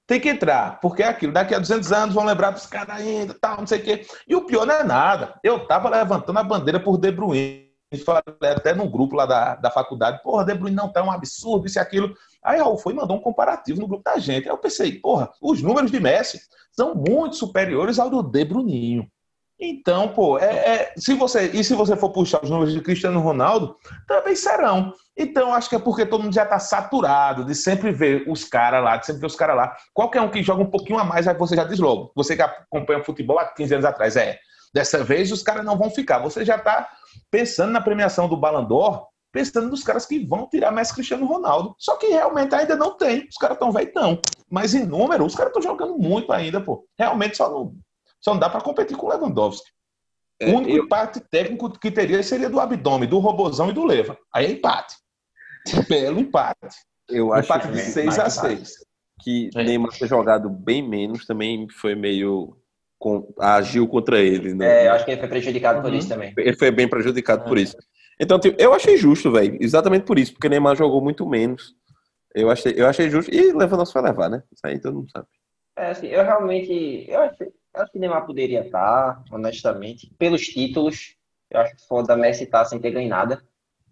tem 0.06 0.20
que 0.20 0.28
entrar, 0.28 0.78
porque 0.80 1.02
é 1.02 1.08
aquilo, 1.08 1.32
daqui 1.32 1.54
a 1.54 1.58
200 1.58 1.90
anos 1.90 2.14
vão 2.14 2.24
lembrar 2.24 2.50
dos 2.50 2.66
caras 2.66 2.96
ainda, 2.96 3.34
tal, 3.40 3.58
não 3.58 3.66
sei 3.66 3.80
o 3.80 3.82
quê. 3.82 4.06
E 4.28 4.36
o 4.36 4.46
pior 4.46 4.66
não 4.66 4.74
é 4.74 4.84
nada. 4.84 5.34
Eu 5.42 5.66
tava 5.66 5.88
levantando 5.88 6.38
a 6.38 6.44
bandeira 6.44 6.78
por 6.78 6.96
De 6.98 7.10
Bruyne, 7.10 7.61
falei 7.98 8.22
até 8.42 8.74
num 8.74 8.90
grupo 8.90 9.14
lá 9.14 9.26
da, 9.26 9.56
da 9.56 9.70
faculdade, 9.70 10.22
porra, 10.22 10.44
De 10.44 10.54
Bruyne 10.54 10.76
não 10.76 10.92
tá 10.92 11.02
um 11.02 11.10
absurdo, 11.10 11.66
isso 11.66 11.78
e 11.78 11.80
aquilo. 11.80 12.14
Aí 12.42 12.58
Raul 12.58 12.78
foi 12.78 12.92
e 12.92 12.96
mandou 12.96 13.16
um 13.16 13.20
comparativo 13.20 13.80
no 13.80 13.86
grupo 13.86 14.04
da 14.04 14.18
gente. 14.18 14.44
Aí 14.44 14.52
eu 14.52 14.58
pensei, 14.58 14.92
porra, 14.98 15.30
os 15.40 15.62
números 15.62 15.90
de 15.90 16.00
Messi 16.00 16.40
são 16.72 16.94
muito 16.94 17.36
superiores 17.36 17.98
ao 17.98 18.10
do 18.10 18.22
De 18.22 18.44
Bruninho. 18.44 19.08
Então, 19.64 20.08
pô, 20.08 20.40
é, 20.40 20.44
é, 20.44 20.94
se 20.96 21.14
você, 21.14 21.46
e 21.54 21.62
se 21.62 21.74
você 21.74 21.94
for 21.94 22.10
puxar 22.10 22.42
os 22.42 22.50
números 22.50 22.74
de 22.74 22.80
Cristiano 22.80 23.20
Ronaldo, 23.20 23.76
também 24.08 24.34
serão. 24.34 24.92
Então, 25.16 25.54
acho 25.54 25.68
que 25.68 25.76
é 25.76 25.78
porque 25.78 26.04
todo 26.04 26.24
mundo 26.24 26.34
já 26.34 26.42
está 26.42 26.58
saturado 26.58 27.44
de 27.44 27.54
sempre 27.54 27.92
ver 27.92 28.24
os 28.26 28.42
caras 28.42 28.82
lá, 28.82 28.96
de 28.96 29.06
sempre 29.06 29.20
ver 29.20 29.28
os 29.28 29.36
caras 29.36 29.56
lá. 29.56 29.76
Qualquer 29.94 30.20
um 30.20 30.28
que 30.28 30.42
joga 30.42 30.62
um 30.62 30.70
pouquinho 30.70 30.98
a 30.98 31.04
mais, 31.04 31.28
aí 31.28 31.36
você 31.36 31.54
já 31.54 31.62
diz 31.62 31.78
logo. 31.78 32.10
Você 32.16 32.34
que 32.34 32.42
acompanha 32.42 33.04
futebol 33.04 33.38
há 33.38 33.44
15 33.44 33.74
anos 33.74 33.86
atrás, 33.86 34.16
é. 34.16 34.36
Dessa 34.74 35.04
vez 35.04 35.30
os 35.30 35.44
caras 35.44 35.64
não 35.64 35.78
vão 35.78 35.90
ficar. 35.90 36.18
Você 36.18 36.44
já 36.44 36.56
está 36.56 36.88
pensando 37.30 37.72
na 37.72 37.80
premiação 37.80 38.28
do 38.28 38.36
Ballon 38.36 38.64
d'Or, 38.64 39.06
pensando 39.32 39.68
nos 39.68 39.82
caras 39.82 40.06
que 40.06 40.24
vão 40.24 40.48
tirar 40.48 40.70
mais 40.70 40.92
Cristiano 40.92 41.26
Ronaldo. 41.26 41.74
Só 41.78 41.96
que 41.96 42.06
realmente 42.06 42.54
ainda 42.54 42.76
não 42.76 42.96
tem. 42.96 43.26
Os 43.28 43.36
caras 43.36 43.56
estão 43.56 43.72
não. 43.94 44.20
Mas 44.50 44.74
em 44.74 44.84
número, 44.84 45.24
os 45.24 45.34
caras 45.34 45.50
estão 45.50 45.62
jogando 45.62 45.96
muito 45.98 46.32
ainda, 46.32 46.60
pô. 46.60 46.86
Realmente 46.98 47.36
só 47.36 47.50
não 47.50 47.74
só 48.22 48.32
não 48.32 48.40
dá 48.40 48.48
para 48.48 48.60
competir 48.60 48.96
com 48.96 49.06
o 49.06 49.08
Lewandowski. 49.10 49.68
É, 50.40 50.50
o 50.50 50.56
único 50.56 50.70
eu... 50.70 50.84
empate 50.84 51.20
técnico 51.20 51.70
que 51.78 51.90
teria 51.90 52.22
seria 52.22 52.48
do 52.48 52.60
abdômen, 52.60 53.08
do 53.08 53.18
Robozão 53.18 53.68
e 53.68 53.72
do 53.72 53.84
Leva. 53.84 54.16
Aí 54.32 54.46
é 54.46 54.50
empate. 54.52 54.94
Belo 55.88 56.20
empate. 56.20 56.76
Eu 57.08 57.32
acho 57.32 57.46
empate 57.46 57.68
de 57.68 57.80
6 57.80 58.18
a 58.18 58.30
6 58.30 58.74
Que 59.20 59.50
é. 59.54 59.64
Neymar 59.64 59.90
ter 59.98 60.06
jogado 60.06 60.48
bem 60.48 60.88
menos 60.88 61.26
também 61.26 61.68
foi 61.68 61.94
meio. 61.94 62.56
Com, 63.02 63.34
agiu 63.40 63.88
contra 63.88 64.20
ele. 64.20 64.54
Né? 64.54 64.84
É, 64.84 64.86
eu 64.86 64.92
acho 64.92 65.04
que 65.04 65.10
ele 65.10 65.18
foi 65.18 65.28
prejudicado 65.28 65.78
uhum. 65.78 65.82
por 65.82 65.92
isso 65.92 66.08
também. 66.08 66.32
Ele 66.38 66.56
foi 66.56 66.70
bem 66.70 66.86
prejudicado 66.86 67.42
por 67.42 67.58
isso. 67.58 67.76
Então, 68.20 68.38
tipo, 68.38 68.62
eu 68.62 68.72
achei 68.72 68.96
justo, 68.96 69.32
velho. 69.32 69.58
Exatamente 69.60 70.04
por 70.04 70.20
isso, 70.20 70.32
porque 70.32 70.48
Neymar 70.48 70.76
jogou 70.76 71.02
muito 71.02 71.28
menos. 71.28 71.74
Eu 72.32 72.48
achei, 72.48 72.72
eu 72.76 72.86
achei 72.86 73.10
justo. 73.10 73.34
E 73.34 73.52
Lewandowski 73.52 73.94
vai 73.94 74.04
levar, 74.04 74.30
né? 74.30 74.44
Isso 74.52 74.64
aí 74.64 74.80
todo 74.80 74.94
mundo 74.94 75.10
sabe. 75.10 75.26
É, 75.76 75.90
assim, 75.90 76.06
eu 76.06 76.22
realmente. 76.22 77.04
Eu 77.08 77.22
achei, 77.22 77.48
eu 77.48 77.82
acho 77.82 77.90
que 77.90 77.98
Neymar 77.98 78.24
poderia 78.24 78.60
estar, 78.60 79.20
honestamente, 79.32 80.08
pelos 80.16 80.42
títulos. 80.42 81.16
Eu 81.50 81.58
acho 81.58 81.74
que 81.74 81.84
foda 81.88 82.16
Messi 82.16 82.44
estar 82.44 82.60
tá 82.60 82.64
sem 82.66 82.78
ter 82.78 82.92
ganho 82.92 83.08
nada. 83.08 83.42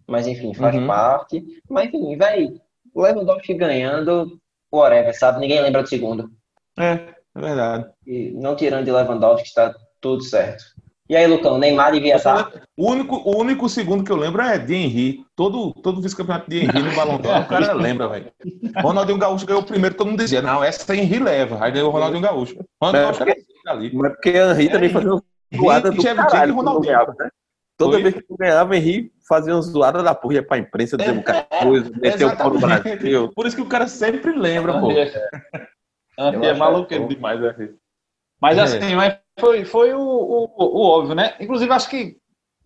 Mas 0.07 0.25
enfim, 0.25 0.53
faz 0.53 0.73
uhum. 0.73 0.87
parte. 0.87 1.43
Mas 1.69 1.89
enfim, 1.89 2.15
vai. 2.15 2.47
O 2.93 3.01
Lewandowski 3.01 3.53
ganhando, 3.55 4.39
whatever, 4.71 5.13
sabe? 5.13 5.41
Ninguém 5.41 5.61
lembra 5.61 5.83
do 5.83 5.89
segundo. 5.89 6.31
É, 6.79 7.13
é 7.35 7.41
verdade. 7.41 7.89
E 8.05 8.31
não 8.31 8.55
tirando 8.55 8.85
de 8.85 8.91
Lewandowski, 8.91 9.47
está 9.47 9.73
tudo 9.99 10.23
certo. 10.23 10.63
E 11.11 11.15
aí, 11.15 11.27
Lucão, 11.27 11.57
Neymar 11.57 11.91
devia 11.91 12.15
estar. 12.15 12.49
O 12.77 12.89
único, 12.89 13.17
o 13.17 13.37
único 13.37 13.67
segundo 13.67 14.01
que 14.01 14.11
eu 14.11 14.15
lembro 14.15 14.41
é 14.41 14.57
de 14.57 14.73
Henry. 14.73 15.25
Todo, 15.35 15.73
todo 15.73 16.01
vice-campeonato 16.01 16.49
de 16.49 16.59
Henry 16.59 16.81
no 16.81 16.95
Balão 16.95 17.17
d'Or, 17.17 17.35
o 17.43 17.47
cara 17.47 17.73
lembra, 17.73 18.07
velho. 18.07 18.31
Ronaldinho 18.77 19.17
Gaúcho 19.17 19.45
ganhou 19.45 19.61
o 19.61 19.65
primeiro, 19.65 19.93
todo 19.93 20.07
mundo 20.07 20.19
dizia, 20.19 20.41
não, 20.41 20.63
essa 20.63 20.95
Henry 20.95 21.19
leva. 21.19 21.61
Aí 21.61 21.71
ganhou 21.73 21.89
o 21.89 21.91
Ronaldinho 21.91 22.21
Gaúcho. 22.21 22.65
Ronaldinho 22.81 23.25
Gaúcho 23.25 23.35
ali. 23.67 23.91
Mas 23.93 24.11
porque 24.13 24.29
Henry 24.29 24.69
também 24.69 24.89
fazia 24.89 25.11
uma 25.11 25.23
zoada 25.53 25.91
do 25.91 26.01
caralho. 26.01 26.55
Ronaldinho. 26.55 26.93
Ganhava, 26.93 27.15
né? 27.19 27.29
Toda 27.77 27.93
Foi? 27.93 28.03
vez 28.03 28.13
que 28.15 28.21
tu 28.21 28.37
ganhava, 28.37 28.77
Henry 28.77 29.11
fazia 29.27 29.53
uma 29.53 29.61
zoada 29.61 30.01
da 30.01 30.15
porra, 30.15 30.35
ia 30.35 30.43
pra 30.43 30.59
imprensa 30.59 30.95
dizer 30.95 31.11
um 31.11 31.21
cara 31.21 31.45
coisa, 31.61 31.91
meteu 31.99 32.29
o 32.29 32.37
pau 32.37 32.53
no 32.53 32.59
Brasil. 32.59 33.31
Por 33.35 33.45
isso 33.45 33.55
que 33.57 33.61
o 33.61 33.67
cara 33.67 33.87
sempre 33.87 34.31
lembra, 34.31 34.79
pô. 34.79 34.87
É 36.17 36.53
maluqueiro 36.53 37.07
demais, 37.07 37.41
Henry. 37.41 37.75
Mas 38.41 38.57
é. 38.57 38.61
assim, 38.61 38.95
mas 38.95 39.17
foi, 39.39 39.65
foi 39.65 39.93
o, 39.93 40.01
o, 40.01 40.45
o, 40.57 40.81
óbvio, 40.83 41.15
né? 41.15 41.35
Inclusive, 41.39 41.71
acho 41.71 41.89
que 41.89 42.17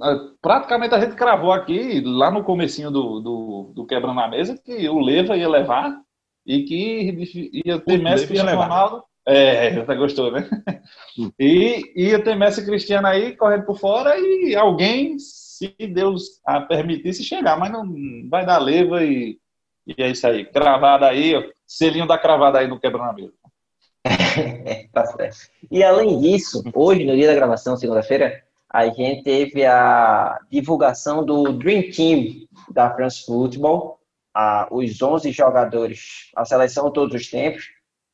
ah, 0.02 0.16
praticamente 0.42 0.96
a 0.96 1.00
gente 1.00 1.16
cravou 1.16 1.52
aqui, 1.52 2.02
lá 2.02 2.32
no 2.32 2.44
comecinho 2.44 2.90
do, 2.90 3.20
do, 3.20 3.74
do 3.76 3.86
Quebrando 3.86 4.20
a 4.20 4.28
Mesa, 4.28 4.58
que 4.58 4.88
o 4.90 5.00
Leva 5.00 5.38
ia 5.38 5.48
levar 5.48 5.98
e 6.46 6.64
que 6.64 7.62
ia 7.66 7.80
ter 7.80 7.98
Messi 7.98 8.34
e 8.34 8.40
Ronaldo. 8.40 9.04
É, 9.28 9.72
você 9.84 9.96
gostou, 9.96 10.32
né? 10.32 10.48
E 11.40 11.94
ia 11.96 12.22
ter 12.24 12.36
Messi 12.36 12.62
e 12.62 12.66
Cristiano 12.66 13.08
aí 13.08 13.36
correndo 13.36 13.66
por 13.66 13.80
fora 13.80 14.16
e 14.20 14.56
alguém, 14.56 15.18
se 15.18 15.74
Deus 15.88 16.42
a 16.46 16.62
permitisse, 16.62 17.24
chegar, 17.24 17.58
mas 17.58 17.72
não 17.72 17.86
vai 18.30 18.46
dar 18.46 18.60
leva 18.60 19.04
e, 19.04 19.40
e 19.86 20.02
é 20.02 20.10
isso 20.10 20.26
aí. 20.28 20.46
Cravada 20.46 21.08
aí, 21.08 21.34
selinho 21.66 22.08
da 22.08 22.18
cravada 22.18 22.60
aí 22.60 22.68
no 22.68 22.80
quebra-mesa. 22.80 23.34
tá 24.94 25.06
certo. 25.06 25.38
E 25.72 25.84
além 25.84 26.20
disso, 26.20 26.64
hoje, 26.74 27.04
no 27.06 27.16
dia 27.16 27.28
da 27.28 27.36
gravação, 27.36 27.78
segunda-feira, 27.78 28.44
a 28.70 28.88
gente 28.88 29.24
teve 29.24 29.66
a 29.66 30.40
divulgação 30.52 31.26
do 31.26 31.54
Dream 31.54 31.90
Team 31.92 32.48
da 32.70 32.94
France 32.94 33.26
Football, 33.26 34.00
a, 34.34 34.68
os 34.70 35.02
11 35.02 35.32
jogadores, 35.32 36.32
a 36.36 36.44
seleção 36.44 36.92
todos 36.92 37.16
os 37.16 37.30
tempos, 37.30 37.70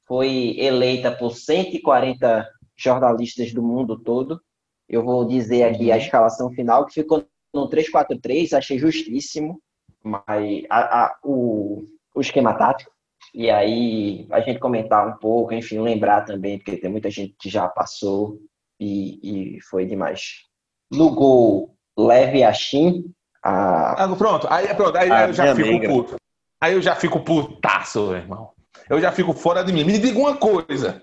foi 0.07 0.55
eleita 0.57 1.11
por 1.11 1.35
140 1.35 2.47
jornalistas 2.75 3.53
do 3.53 3.63
mundo 3.63 3.97
todo. 3.97 4.41
Eu 4.87 5.03
vou 5.03 5.25
dizer 5.25 5.63
aqui 5.63 5.91
a 5.91 5.95
uhum. 5.95 6.01
escalação 6.01 6.51
final, 6.51 6.85
que 6.85 6.93
ficou 6.93 7.25
no 7.53 7.69
3-4-3, 7.69 8.53
achei 8.53 8.77
justíssimo, 8.77 9.61
mas 10.03 10.63
a, 10.69 11.05
a, 11.05 11.17
o, 11.23 11.83
o 12.15 12.21
esquema 12.21 12.53
tático 12.53 12.91
e 13.33 13.49
aí 13.49 14.27
a 14.31 14.41
gente 14.41 14.59
comentar 14.59 15.07
um 15.07 15.13
pouco, 15.17 15.53
enfim, 15.53 15.79
lembrar 15.79 16.21
também, 16.21 16.57
porque 16.57 16.77
tem 16.77 16.89
muita 16.89 17.09
gente 17.09 17.35
que 17.39 17.49
já 17.49 17.67
passou 17.67 18.39
e, 18.79 19.55
e 19.57 19.61
foi 19.61 19.85
demais. 19.85 20.45
No 20.91 21.11
gol, 21.11 21.75
Leve 21.97 22.43
Achim. 22.43 23.05
A... 23.43 24.03
Ah, 24.03 24.15
pronto, 24.15 24.47
aí, 24.49 24.73
pronto, 24.75 24.97
aí 24.97 25.09
eu 25.29 25.33
já 25.33 25.55
fico 25.55 25.67
negra. 25.67 25.89
puto. 25.89 26.15
Aí 26.59 26.73
eu 26.73 26.81
já 26.81 26.95
fico 26.95 27.19
putaço, 27.21 28.07
meu 28.07 28.17
irmão. 28.17 28.49
Eu 28.89 28.99
já 28.99 29.11
fico 29.11 29.33
fora 29.33 29.63
de 29.63 29.71
mim. 29.71 29.83
Me 29.83 29.97
diga 29.97 30.19
uma 30.19 30.35
coisa. 30.35 31.01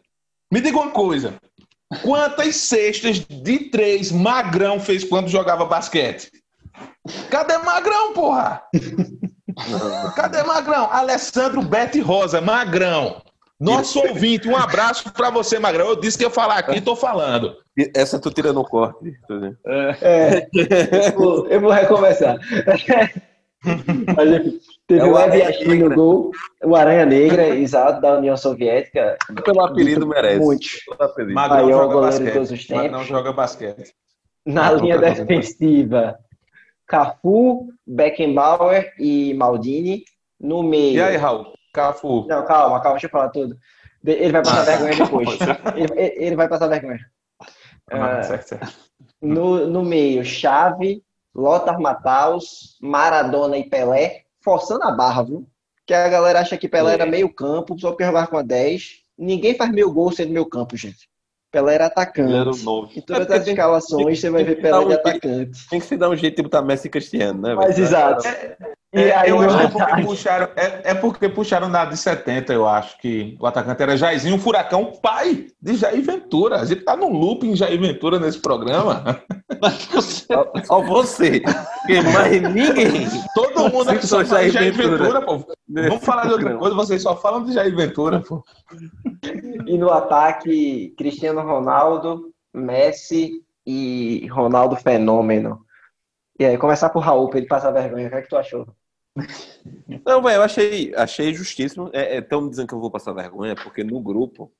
Me 0.52 0.61
diga 0.61 0.76
uma 0.76 0.90
coisa. 0.90 1.34
Quantas 2.02 2.54
cestas 2.56 3.18
de 3.18 3.70
três 3.70 4.12
Magrão 4.12 4.78
fez 4.78 5.02
quando 5.02 5.28
jogava 5.28 5.64
basquete? 5.64 6.30
Cadê 7.31 7.59
Magrão, 7.59 8.12
porra? 8.12 8.62
Cadê 10.14 10.42
Magrão? 10.42 10.88
Alessandro 10.90 11.62
Bete 11.62 12.01
Rosa, 12.01 12.40
Magrão. 12.40 13.23
Nosso 13.61 13.99
ouvinte, 13.99 14.49
um 14.49 14.57
abraço 14.57 15.12
para 15.12 15.31
você, 15.31 15.59
Magrão. 15.59 15.88
Eu 15.88 15.97
disse 15.97 16.16
que 16.16 16.25
ia 16.25 16.31
falar 16.31 16.59
aqui, 16.59 16.81
tô 16.81 16.94
falando. 16.94 17.57
Essa 17.94 18.18
tu 18.18 18.31
tira 18.31 18.53
no 18.53 18.62
corte. 18.62 19.12
É, 20.01 20.47
eu, 21.09 21.18
vou, 21.18 21.47
eu 21.49 21.61
vou 21.61 21.71
recomeçar. 21.71 22.38
Mas, 24.16 24.61
teve 24.87 25.01
é 25.01 25.05
o 25.05 25.16
Aviachi 25.16 25.77
no 25.77 25.92
gol, 25.92 26.31
o 26.62 26.77
Aranha 26.77 27.05
Negra, 27.05 27.49
exato, 27.49 28.01
da 28.01 28.18
União 28.18 28.37
Soviética. 28.37 29.16
Pelo 29.44 29.61
apelido 29.62 30.07
merece. 30.07 30.38
Muito. 30.38 30.68
Magrão 31.33 31.66
Maior 31.66 31.83
joga 31.83 31.94
goleiro 31.94 32.01
basquete. 32.01 32.27
de 32.27 32.33
todos 32.33 32.51
os 32.53 32.66
tempos. 32.66 32.83
Magrão 32.85 33.05
joga 33.05 33.33
basquete. 33.33 33.94
Na 34.47 34.71
linha 34.71 34.99
defensiva, 34.99 36.16
Cafu, 36.88 37.68
Beckenbauer 37.87 38.94
e 38.98 39.35
Maldini. 39.35 40.05
No 40.40 40.62
meio. 40.62 40.96
E 40.96 41.03
aí, 41.03 41.16
Raul? 41.16 41.53
Cafu. 41.72 42.27
Não, 42.27 42.44
calma, 42.46 42.81
calma, 42.81 42.92
deixa 42.92 43.07
eu 43.07 43.11
falar 43.11 43.29
tudo. 43.29 43.57
Ele 44.05 44.33
vai 44.33 44.42
passar 44.42 44.62
ah, 44.62 44.64
vergonha 44.64 44.96
depois. 44.96 45.29
ele, 45.77 46.14
ele, 46.16 46.37
vai 46.37 46.48
passar 46.48 46.68
vergonha. 46.68 47.01
Ah, 47.90 48.20
uh, 48.20 48.24
certo, 48.24 48.48
certo. 48.48 48.74
No, 49.20 49.66
no 49.66 49.85
meio, 49.85 50.24
Chave, 50.24 51.03
Lothar 51.35 51.79
Matthaus, 51.81 52.79
Maradona 52.81 53.59
e 53.59 53.68
Pelé, 53.68 54.22
forçando 54.40 54.85
a 54.85 54.92
barra, 54.92 55.24
viu? 55.24 55.48
Que 55.87 55.92
a 55.92 56.09
galera 56.09 56.40
acha 56.40 56.57
que 56.57 56.68
Pelé 56.68 56.92
é. 56.92 56.94
era 56.94 57.07
meio 57.07 57.33
campo, 57.33 57.79
só 57.79 57.90
porque 57.90 58.05
jogava 58.05 58.27
com 58.29 58.38
a 58.38 58.42
10. 58.42 59.03
Ninguém 59.18 59.55
faz 59.57 59.70
meio 59.70 59.92
gol 59.92 60.12
sendo 60.12 60.33
meio 60.33 60.46
campo, 60.46 60.77
gente. 60.77 61.09
Pelé 61.59 61.75
era 61.75 61.87
atacante. 61.87 62.31
Ele 62.31 62.38
era 62.38 62.51
novo. 62.62 62.90
Em 62.94 63.01
todas 63.01 63.31
as 63.31 63.47
escalações 63.47 64.21
você 64.21 64.31
vai 64.31 64.44
ver 64.44 64.61
Pelé 64.61 64.85
de 64.85 64.92
atacante. 64.92 65.68
Tem 65.68 65.81
que 65.81 65.87
se 65.87 65.97
dar 65.97 66.09
um 66.09 66.16
jeito 66.16 66.37
de 66.37 66.42
botar 66.42 66.62
Messi 66.62 66.87
e 66.87 66.90
Cristiano, 66.90 67.40
né? 67.40 67.55
Mas 67.55 67.79
exato. 67.79 68.27
É, 68.27 68.57
é, 68.90 69.14
aí, 69.14 69.29
eu 69.29 69.38
acho 69.38 69.59
que 69.59 69.64
é 69.64 69.68
porque, 69.68 70.03
puxaram, 70.03 70.48
é, 70.57 70.81
é, 70.85 70.94
porque 70.94 71.29
puxaram 71.29 71.68
na 71.68 71.85
de 71.85 71.96
70, 71.96 72.55
eu 72.55 72.66
acho 72.66 72.98
que 72.98 73.37
o 73.38 73.46
atacante 73.46 73.83
era 73.83 73.98
Jairzinho, 73.98 74.37
o 74.37 74.38
Furacão, 74.38 74.92
pai 75.03 75.48
de 75.61 75.74
Jair 75.74 76.03
Ventura. 76.03 76.57
A 76.57 76.64
gente 76.64 76.85
tá 76.85 76.96
num 76.96 77.12
loop 77.12 77.46
em 77.46 77.55
Jair 77.55 77.79
Ventura 77.79 78.18
nesse 78.18 78.40
programa. 78.40 79.22
só, 80.01 80.53
só 80.64 80.81
você. 80.81 81.42
Mas 82.14 82.42
ninguém. 82.55 83.09
Todo 83.35 83.70
mundo 83.70 83.90
aqui 83.90 84.07
só 84.07 84.24
fala 84.24 84.44
de 84.44 84.51
Jair 84.53 84.72
Ventura, 84.72 84.96
Ventura 84.96 85.22
pô. 85.22 85.46
Vamos 85.68 86.05
falar 86.05 86.27
de 86.27 86.33
outra 86.33 86.57
coisa, 86.57 86.74
vocês 86.74 87.03
só 87.03 87.14
falam 87.14 87.44
de 87.44 87.53
Jair 87.53 87.77
Ventura, 87.77 88.20
pô. 88.20 88.42
E 89.66 89.77
no 89.77 89.90
ataque, 89.90 90.94
Cristiano 90.96 91.42
Ronaldo, 91.42 92.33
Messi 92.55 93.32
e 93.66 94.26
Ronaldo 94.28 94.76
Fenômeno. 94.76 95.61
E 96.41 96.47
aí, 96.47 96.57
começar 96.57 96.89
por 96.89 97.01
Raul, 97.01 97.28
para 97.28 97.41
ele 97.41 97.49
passar 97.49 97.70
vergonha. 97.70 98.07
O 98.07 98.11
que 98.11 98.16
é 98.16 98.22
que 98.22 98.28
tu 98.28 98.36
achou? 98.36 98.66
Não, 100.05 100.23
velho, 100.23 100.37
eu 100.37 100.43
achei, 100.43 100.95
achei 100.95 101.35
justíssimo. 101.35 101.91
Estão 101.93 102.39
é, 102.41 102.47
é, 102.47 102.51
dizendo 102.51 102.69
que 102.69 102.75
eu 102.75 102.81
vou 102.81 102.91
passar 102.91 103.12
vergonha, 103.12 103.55
porque 103.55 103.83
no 103.85 104.01
grupo 104.01 104.53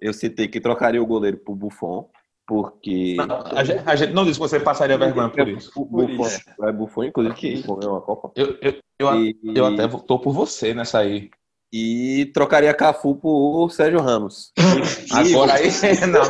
eu 0.00 0.12
citei 0.12 0.48
que 0.48 0.60
trocaria 0.60 1.02
o 1.02 1.06
goleiro 1.06 1.38
por 1.38 1.54
Buffon, 1.54 2.08
porque. 2.46 3.16
Não, 3.16 3.42
a, 3.46 3.64
gente, 3.64 3.82
a, 3.86 3.96
gente, 3.96 4.12
não 4.12 4.24
disse 4.24 4.38
que 4.38 4.48
você 4.48 4.60
passaria 4.60 4.98
vergonha 4.98 5.30
por 5.30 5.48
isso. 5.48 5.70
O 5.76 5.84
Buffon, 5.84 6.26
é 6.62 6.72
Buffon, 6.72 7.04
inclusive, 7.04 7.34
que 7.34 7.62
ganhou 7.62 7.96
a 7.96 8.02
Copa. 8.02 8.32
Eu, 8.36 8.58
eu, 8.60 8.74
eu, 8.98 9.24
e... 9.24 9.38
eu 9.54 9.66
até 9.66 9.84
estou 9.86 10.18
por 10.18 10.32
você 10.32 10.74
nessa 10.74 10.98
aí. 10.98 11.30
E 11.76 12.26
trocaria 12.26 12.72
Cafu 12.72 13.16
por 13.16 13.68
Sérgio 13.72 14.00
Ramos. 14.00 14.52
Agora 15.10 15.54
aí, 15.54 15.68
não. 16.06 16.22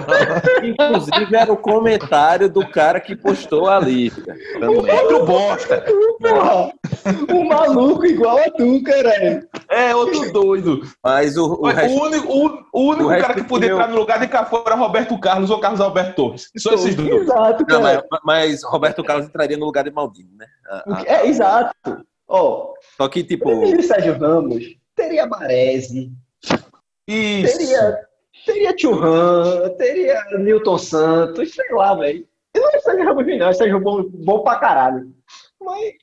Inclusive 0.67 1.37
era 1.37 1.53
o 1.53 1.57
comentário 1.59 2.49
do 2.49 2.67
cara 2.67 2.99
que 2.99 3.15
postou 3.15 3.69
ali. 3.69 4.11
também. 4.11 4.69
Outro 4.79 5.27
bosta. 5.27 5.85
Um 7.31 7.47
maluco 7.47 8.07
igual 8.07 8.39
a 8.39 8.51
tu, 8.51 8.83
caralho. 8.83 9.47
É, 9.69 9.95
outro 9.95 10.33
doido. 10.33 10.81
Mas 11.03 11.37
o, 11.37 11.45
o 11.47 11.67
O, 11.67 11.67
resto- 11.67 12.03
único, 12.03 12.33
o, 12.33 12.47
o 12.73 12.91
único 12.93 13.05
o 13.13 13.19
cara 13.19 13.35
que 13.35 13.45
podia 13.45 13.71
entrar 13.73 13.89
no 13.89 13.97
lugar 13.97 14.19
de 14.21 14.29
Cafu 14.29 14.63
era 14.65 14.75
Roberto 14.75 15.19
Carlos 15.19 15.51
ou 15.51 15.61
Carlos 15.61 15.81
Alberto 15.83 16.15
Torres. 16.17 16.51
Só 16.57 16.73
esses 16.73 16.95
dois. 16.95 17.23
Exato, 17.23 17.65
Não, 17.69 17.83
cara. 17.83 18.05
mas, 18.11 18.21
mas 18.25 18.65
Roberto 18.65 19.05
Carlos 19.05 19.27
entraria 19.27 19.59
no 19.59 19.67
lugar 19.67 19.85
de 19.85 19.91
Maldini, 19.91 20.31
né? 20.39 20.47
A- 20.67 20.85
a- 21.01 21.03
É, 21.07 21.27
exato. 21.27 21.75
Ó, 22.27 22.73
Só 22.97 23.07
que, 23.09 23.23
tipo, 23.23 23.51
Sérgio 23.83 24.19
Ramos, 24.19 24.65
teria 24.95 25.27
Baresi, 25.27 26.13
Isso. 27.09 27.59
teria, 27.59 27.99
teria 28.47 28.75
Churran, 28.79 29.71
teria 29.77 30.25
Newton 30.39 30.79
Santos, 30.79 31.53
sei 31.55 31.71
lá, 31.73 31.95
velho. 31.95 32.27
E 32.57 32.61
não 32.61 32.69
é 32.71 32.79
Sérgio 32.81 33.05
Ramos, 33.05 33.27
não, 33.27 33.49
é 33.49 33.53
Sérgio 33.53 33.81
bom, 33.81 34.03
bom 34.09 34.43
pra 34.45 34.57
caralho. 34.57 35.13
Mas. 35.61 35.95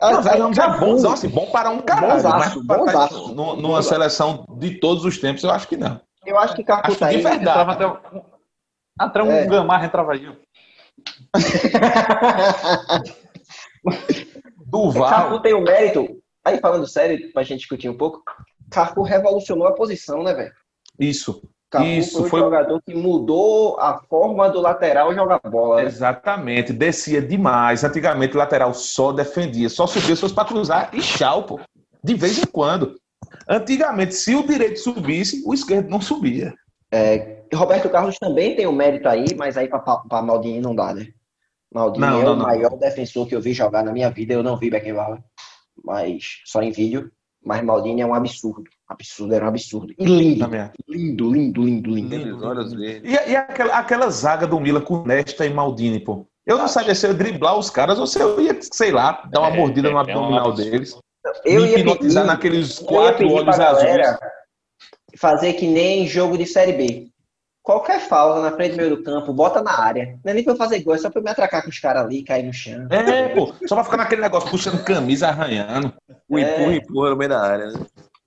Não, 0.00 0.22
Sérgio 0.22 0.42
Ramos 0.42 0.58
é 0.58 0.60
Cafu- 0.62 0.80
bonzão, 0.84 1.12
assim, 1.12 1.28
bom 1.28 1.46
para 1.50 1.70
um 1.70 1.80
caralho. 1.80 2.14
Bonzaço, 2.14 2.62
mas 2.64 2.78
tá 2.78 2.78
bonzaço. 2.84 3.34
nu- 3.34 3.56
numa 3.56 3.82
seleção 3.82 4.44
de 4.58 4.78
todos 4.80 5.04
os 5.04 5.18
tempos, 5.18 5.44
eu 5.44 5.50
acho 5.50 5.68
que 5.68 5.76
não. 5.76 6.00
Eu 6.26 6.38
acho 6.38 6.54
que 6.54 6.64
Cafu 6.64 6.88
Acho 6.90 6.98
tá 6.98 7.10
de 7.10 7.18
verdade. 7.18 7.70
Até 7.70 7.86
um, 7.86 7.96
até 8.98 9.22
um 9.22 9.30
É. 9.32 9.46
Gamarra 9.46 9.86
entrava 9.86 10.12
aí. 10.12 10.28
Duval. 14.66 15.08
Cafu 15.08 15.40
tem 15.40 15.54
o 15.54 15.60
mérito. 15.60 16.20
Aí, 16.48 16.58
falando 16.58 16.86
sério, 16.86 17.30
pra 17.32 17.42
gente 17.42 17.60
discutir 17.60 17.88
um 17.88 17.96
pouco, 17.96 18.22
Cafu 18.70 19.02
revolucionou 19.02 19.66
a 19.66 19.72
posição, 19.74 20.22
né, 20.22 20.32
velho? 20.34 20.52
Isso. 20.98 21.42
Cafu 21.70 21.84
Isso, 21.86 22.12
foi 22.18 22.22
um 22.26 22.28
foi- 22.30 22.40
jogador 22.40 22.80
que 22.82 22.94
mudou 22.94 23.78
a 23.78 23.98
forma 24.08 24.48
do 24.48 24.60
lateral 24.60 25.14
jogar 25.14 25.38
bola. 25.44 25.76
né? 25.82 25.84
Exatamente, 25.84 26.72
descia 26.72 27.20
demais. 27.20 27.84
Antigamente 27.84 28.34
o 28.34 28.38
lateral 28.38 28.72
só 28.72 29.12
defendia, 29.12 29.68
só 29.68 29.86
subia 29.86 30.14
se 30.16 30.20
fosse 30.22 30.34
para 30.34 30.48
cruzar 30.48 30.88
e 30.94 31.00
tchau, 31.00 31.42
pô. 31.42 31.60
De 32.02 32.14
vez 32.14 32.38
em 32.38 32.46
quando. 32.46 32.94
Antigamente, 33.46 34.14
se 34.14 34.34
o 34.34 34.46
direito 34.46 34.78
subisse, 34.78 35.42
o 35.44 35.52
esquerdo 35.52 35.90
não 35.90 36.00
subia. 36.00 36.54
Roberto 37.54 37.90
Carlos 37.90 38.16
também 38.18 38.56
tem 38.56 38.66
o 38.66 38.72
mérito 38.72 39.06
aí, 39.08 39.26
mas 39.36 39.56
aí 39.58 39.68
pra 39.68 40.22
Maldini 40.22 40.60
não 40.60 40.74
dá, 40.74 40.94
né? 40.94 41.08
Maldini 41.72 42.06
Não, 42.06 42.20
é 42.20 42.24
não, 42.24 42.32
o 42.32 42.36
não. 42.36 42.46
maior 42.46 42.78
defensor 42.78 43.26
que 43.26 43.34
eu 43.34 43.40
vi 43.42 43.52
jogar 43.52 43.82
na 43.84 43.92
minha 43.92 44.10
vida. 44.10 44.32
Eu 44.32 44.42
não 44.42 44.56
vi 44.56 44.70
Beckenbauer, 44.70 45.18
mas 45.84 46.40
só 46.44 46.62
em 46.62 46.70
vídeo. 46.70 47.10
Mas 47.44 47.62
Maldini 47.62 48.00
é 48.00 48.06
um 48.06 48.14
absurdo. 48.14 48.64
Absurdo, 48.88 49.34
era 49.34 49.44
um 49.44 49.48
absurdo. 49.48 49.94
E 49.96 50.04
lindo, 50.04 50.46
lindo, 50.88 51.32
lindo, 51.32 51.62
lindo, 51.62 51.94
lindo. 51.94 52.46
olhos 52.46 52.72
verdes. 52.72 53.10
E, 53.10 53.30
e 53.30 53.36
aquela, 53.36 53.78
aquela 53.78 54.10
zaga 54.10 54.46
do 54.46 54.58
Milan 54.58 54.80
com 54.80 55.04
Nesta 55.04 55.46
e 55.46 55.54
Maldini, 55.54 56.00
pô. 56.00 56.26
Eu 56.44 56.58
não 56.58 56.66
sabia 56.66 56.94
se 56.94 57.06
eu 57.06 57.10
ia 57.10 57.16
driblar 57.16 57.58
os 57.58 57.68
caras 57.68 57.98
ou 57.98 58.06
se 58.06 58.18
eu 58.18 58.40
ia, 58.40 58.58
sei 58.60 58.90
lá, 58.90 59.22
dar 59.30 59.40
uma 59.40 59.50
É, 59.50 59.56
mordida 59.56 59.88
no 59.88 59.88
é, 59.88 59.92
é 59.92 59.96
um 59.96 60.00
abdominal 60.00 60.52
deles. 60.52 60.98
Eu 61.44 61.62
me 61.62 61.68
ia 61.68 61.78
hipnotizar 61.78 62.24
pedir, 62.24 62.34
naqueles 62.34 62.78
quatro 62.78 63.30
olhos 63.30 63.60
azuis. 63.60 64.16
fazer 65.16 65.52
que 65.54 65.66
nem 65.66 66.06
jogo 66.06 66.38
de 66.38 66.46
Série 66.46 66.72
B. 66.72 67.10
Qualquer 67.68 68.00
falta 68.00 68.40
na 68.40 68.50
frente 68.52 68.70
do 68.70 68.76
meio 68.78 68.96
do 68.96 69.02
campo, 69.02 69.30
bota 69.30 69.60
na 69.60 69.78
área. 69.78 70.18
Não 70.24 70.30
é 70.30 70.34
nem 70.34 70.42
pra 70.42 70.54
eu 70.54 70.56
fazer 70.56 70.80
gol, 70.82 70.94
é 70.94 70.98
só 70.98 71.10
pra 71.10 71.20
eu 71.20 71.22
me 71.24 71.28
atracar 71.30 71.62
com 71.62 71.68
os 71.68 71.78
caras 71.78 72.02
ali, 72.02 72.22
cair 72.24 72.42
no 72.44 72.50
chão. 72.50 72.86
É, 72.88 73.28
pô, 73.28 73.52
só 73.66 73.74
pra 73.74 73.84
ficar 73.84 73.98
naquele 73.98 74.22
negócio, 74.22 74.48
puxando 74.50 74.82
camisa, 74.82 75.28
arranhando. 75.28 75.92
O 76.26 76.38
É. 76.38 76.42
empurra, 76.62 76.74
empurra 76.76 77.10
no 77.10 77.16
meio 77.16 77.28
da 77.28 77.42
área, 77.42 77.66
né? 77.66 77.80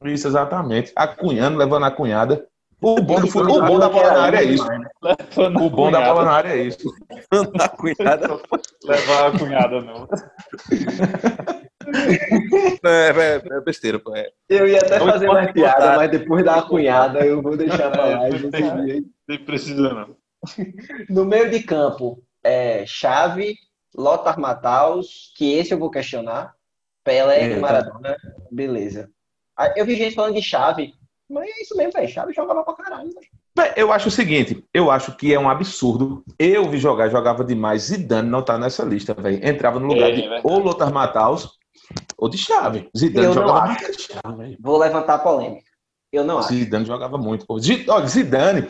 Isso, 0.05 0.27
exatamente. 0.27 0.91
Acunhando, 0.95 1.57
levando 1.57 1.85
a 1.87 1.89
cunhada. 1.91 2.45
O 2.79 3.01
bom, 3.01 3.19
do, 3.19 3.25
fu- 3.27 3.39
o 3.39 3.65
bom 3.65 3.79
da 3.79 3.89
bola 3.89 4.11
na 4.11 4.21
área 4.21 4.37
é 4.37 4.43
isso. 4.43 4.67
O 5.65 5.69
bom 5.71 5.89
da 5.89 6.01
bola 6.01 6.23
na 6.23 6.31
área 6.33 6.49
é 6.49 6.61
isso. 6.61 6.93
Na 7.57 7.67
cunhada. 7.67 8.39
Levar 8.85 9.25
a 9.27 9.39
cunhada, 9.39 9.81
não. 9.81 10.07
É, 12.83 13.09
é, 13.09 13.57
é 13.57 13.61
besteira, 13.61 13.99
pô. 13.99 14.15
É. 14.15 14.29
Eu 14.49 14.67
ia 14.67 14.77
até 14.79 14.99
Não 14.99 15.07
fazer 15.07 15.29
uma 15.29 15.51
piada, 15.51 15.97
mas 15.97 16.11
depois 16.11 16.43
da 16.45 16.61
cunhada 16.61 17.25
eu 17.25 17.41
vou 17.41 17.55
deixar 17.57 17.91
pra 17.91 18.05
lá. 18.05 18.27
É, 18.27 18.29
e 18.31 18.37
vou 18.37 18.51
tem- 18.51 19.45
precisa, 19.45 19.93
não. 19.93 20.15
No 21.09 21.25
meio 21.25 21.49
de 21.49 21.61
campo, 21.63 22.21
é 22.43 22.85
Chave, 22.85 23.55
Lothar 23.95 24.39
Matthaus, 24.39 25.31
que 25.37 25.53
esse 25.53 25.73
eu 25.73 25.77
vou 25.79 25.91
questionar. 25.91 26.53
Pelé 27.03 27.41
É, 27.41 27.51
e 27.57 27.59
Maradona, 27.59 28.15
beleza. 28.51 29.09
Ah, 29.57 29.73
Eu 29.75 29.85
vi 29.85 29.95
gente 29.95 30.15
falando 30.15 30.35
de 30.35 30.41
Chave, 30.41 30.93
mas 31.29 31.47
é 31.49 31.61
isso 31.61 31.75
mesmo, 31.75 31.91
velho. 31.93 32.07
Chave 32.07 32.33
jogava 32.33 32.63
pra 32.63 32.73
caralho. 32.75 33.09
Bem, 33.55 33.71
Eu 33.75 33.91
acho 33.91 34.07
o 34.07 34.11
seguinte, 34.11 34.63
eu 34.73 34.89
acho 34.91 35.15
que 35.15 35.33
é 35.33 35.39
um 35.39 35.49
absurdo. 35.49 36.23
Eu 36.39 36.69
vi 36.69 36.77
jogar, 36.77 37.09
jogava 37.09 37.43
demais. 37.43 37.83
Zidane 37.83 38.29
não 38.29 38.41
tá 38.43 38.57
nessa 38.57 38.83
lista, 38.83 39.13
velho. 39.13 39.45
Entrava 39.45 39.79
no 39.79 39.87
lugar 39.87 40.09
É, 40.09 40.13
de 40.13 40.29
ou 40.43 40.59
Lothar 40.59 40.91
Matthaus 40.93 41.49
ou 42.17 42.29
de 42.29 42.37
Chave. 42.37 42.89
Zidane 42.95 43.27
Eu 43.27 43.33
jogava 43.33 43.65
muito 43.67 43.91
de 43.91 44.03
chave. 44.03 44.57
Vou 44.59 44.77
levantar 44.77 45.15
a 45.15 45.19
polêmica. 45.19 45.69
Eu 46.11 46.23
não 46.23 46.39
acho. 46.39 46.49
Zidane 46.49 46.85
jogava 46.85 47.17
muito. 47.17 47.45
Olha, 47.47 48.07
Zidane 48.07 48.67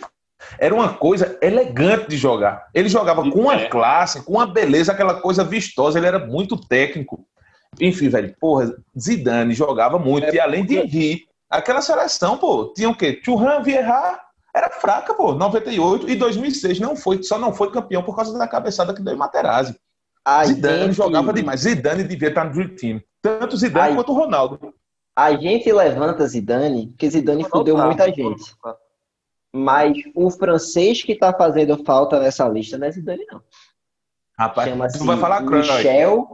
era 0.60 0.74
uma 0.74 0.94
coisa 0.94 1.38
elegante 1.42 2.10
de 2.10 2.18
jogar. 2.18 2.68
Ele 2.74 2.90
jogava 2.90 3.22
com 3.30 3.40
uma 3.42 3.56
É. 3.56 3.68
classe, 3.68 4.24
com 4.24 4.34
uma 4.34 4.48
beleza, 4.48 4.92
aquela 4.92 5.16
coisa 5.16 5.44
vistosa. 5.44 6.00
Ele 6.00 6.08
era 6.08 6.20
muito 6.20 6.58
técnico. 6.58 7.26
Enfim, 7.80 8.10
velho, 8.10 8.36
porra, 8.40 8.74
Zidane 9.00 9.54
jogava 9.54 9.98
muito. 9.98 10.28
É 10.28 10.36
e 10.36 10.40
além 10.40 10.66
de 10.66 10.78
Henry, 10.78 11.26
aquela 11.50 11.82
seleção, 11.82 12.38
pô, 12.38 12.74
tinha 12.76 12.90
o 12.90 12.96
quê? 12.96 13.20
Churran, 13.24 13.62
Vieira, 13.62 14.20
era 14.54 14.70
fraca, 14.70 15.14
pô. 15.14 15.34
98 15.34 16.10
e 16.10 16.16
2006 16.16 16.80
não 16.80 16.96
foi, 16.96 17.24
só 17.24 17.40
não 17.40 17.54
foi 17.54 17.72
campeão 17.72 18.04
por 18.04 18.16
causa 18.16 18.38
da 18.38 18.48
cabeçada 18.48 18.94
que 18.94 19.02
deu 19.02 19.14
em 19.14 19.18
Materazzi. 19.18 19.76
A 20.26 20.46
Zidane 20.46 20.86
gente- 20.86 20.94
jogava 20.96 21.34
demais. 21.34 21.62
Zidane 21.62 22.04
devia 22.04 22.30
estar 22.30 22.46
no 22.46 22.54
Dream 22.54 22.76
Team. 22.76 23.02
Tanto 23.22 23.58
Zidane 23.58 23.90
Ai. 23.90 23.96
quanto 23.96 24.12
o 24.12 24.16
Ronaldo. 24.16 24.74
A 25.16 25.34
gente 25.36 25.72
levanta 25.72 26.26
Zidane, 26.28 26.88
porque 26.88 27.10
Zidane 27.10 27.44
fudeu 27.44 27.76
tá. 27.76 27.86
muita 27.86 28.06
gente. 28.12 28.56
Mas 29.54 29.98
o 30.16 30.30
francês 30.32 31.04
que 31.04 31.16
tá 31.16 31.34
fazendo 31.34 31.84
falta 31.84 32.20
nessa 32.20 32.48
lista 32.48 32.78
não 32.78 32.88
é 32.88 32.92
Zidane, 32.92 33.26
não. 33.30 33.42
Rapaz, 34.40 34.70
Chama-se 34.70 34.98
tu 34.98 35.06
vai 35.06 35.18
falar. 35.18 35.42
Michel 35.42 36.30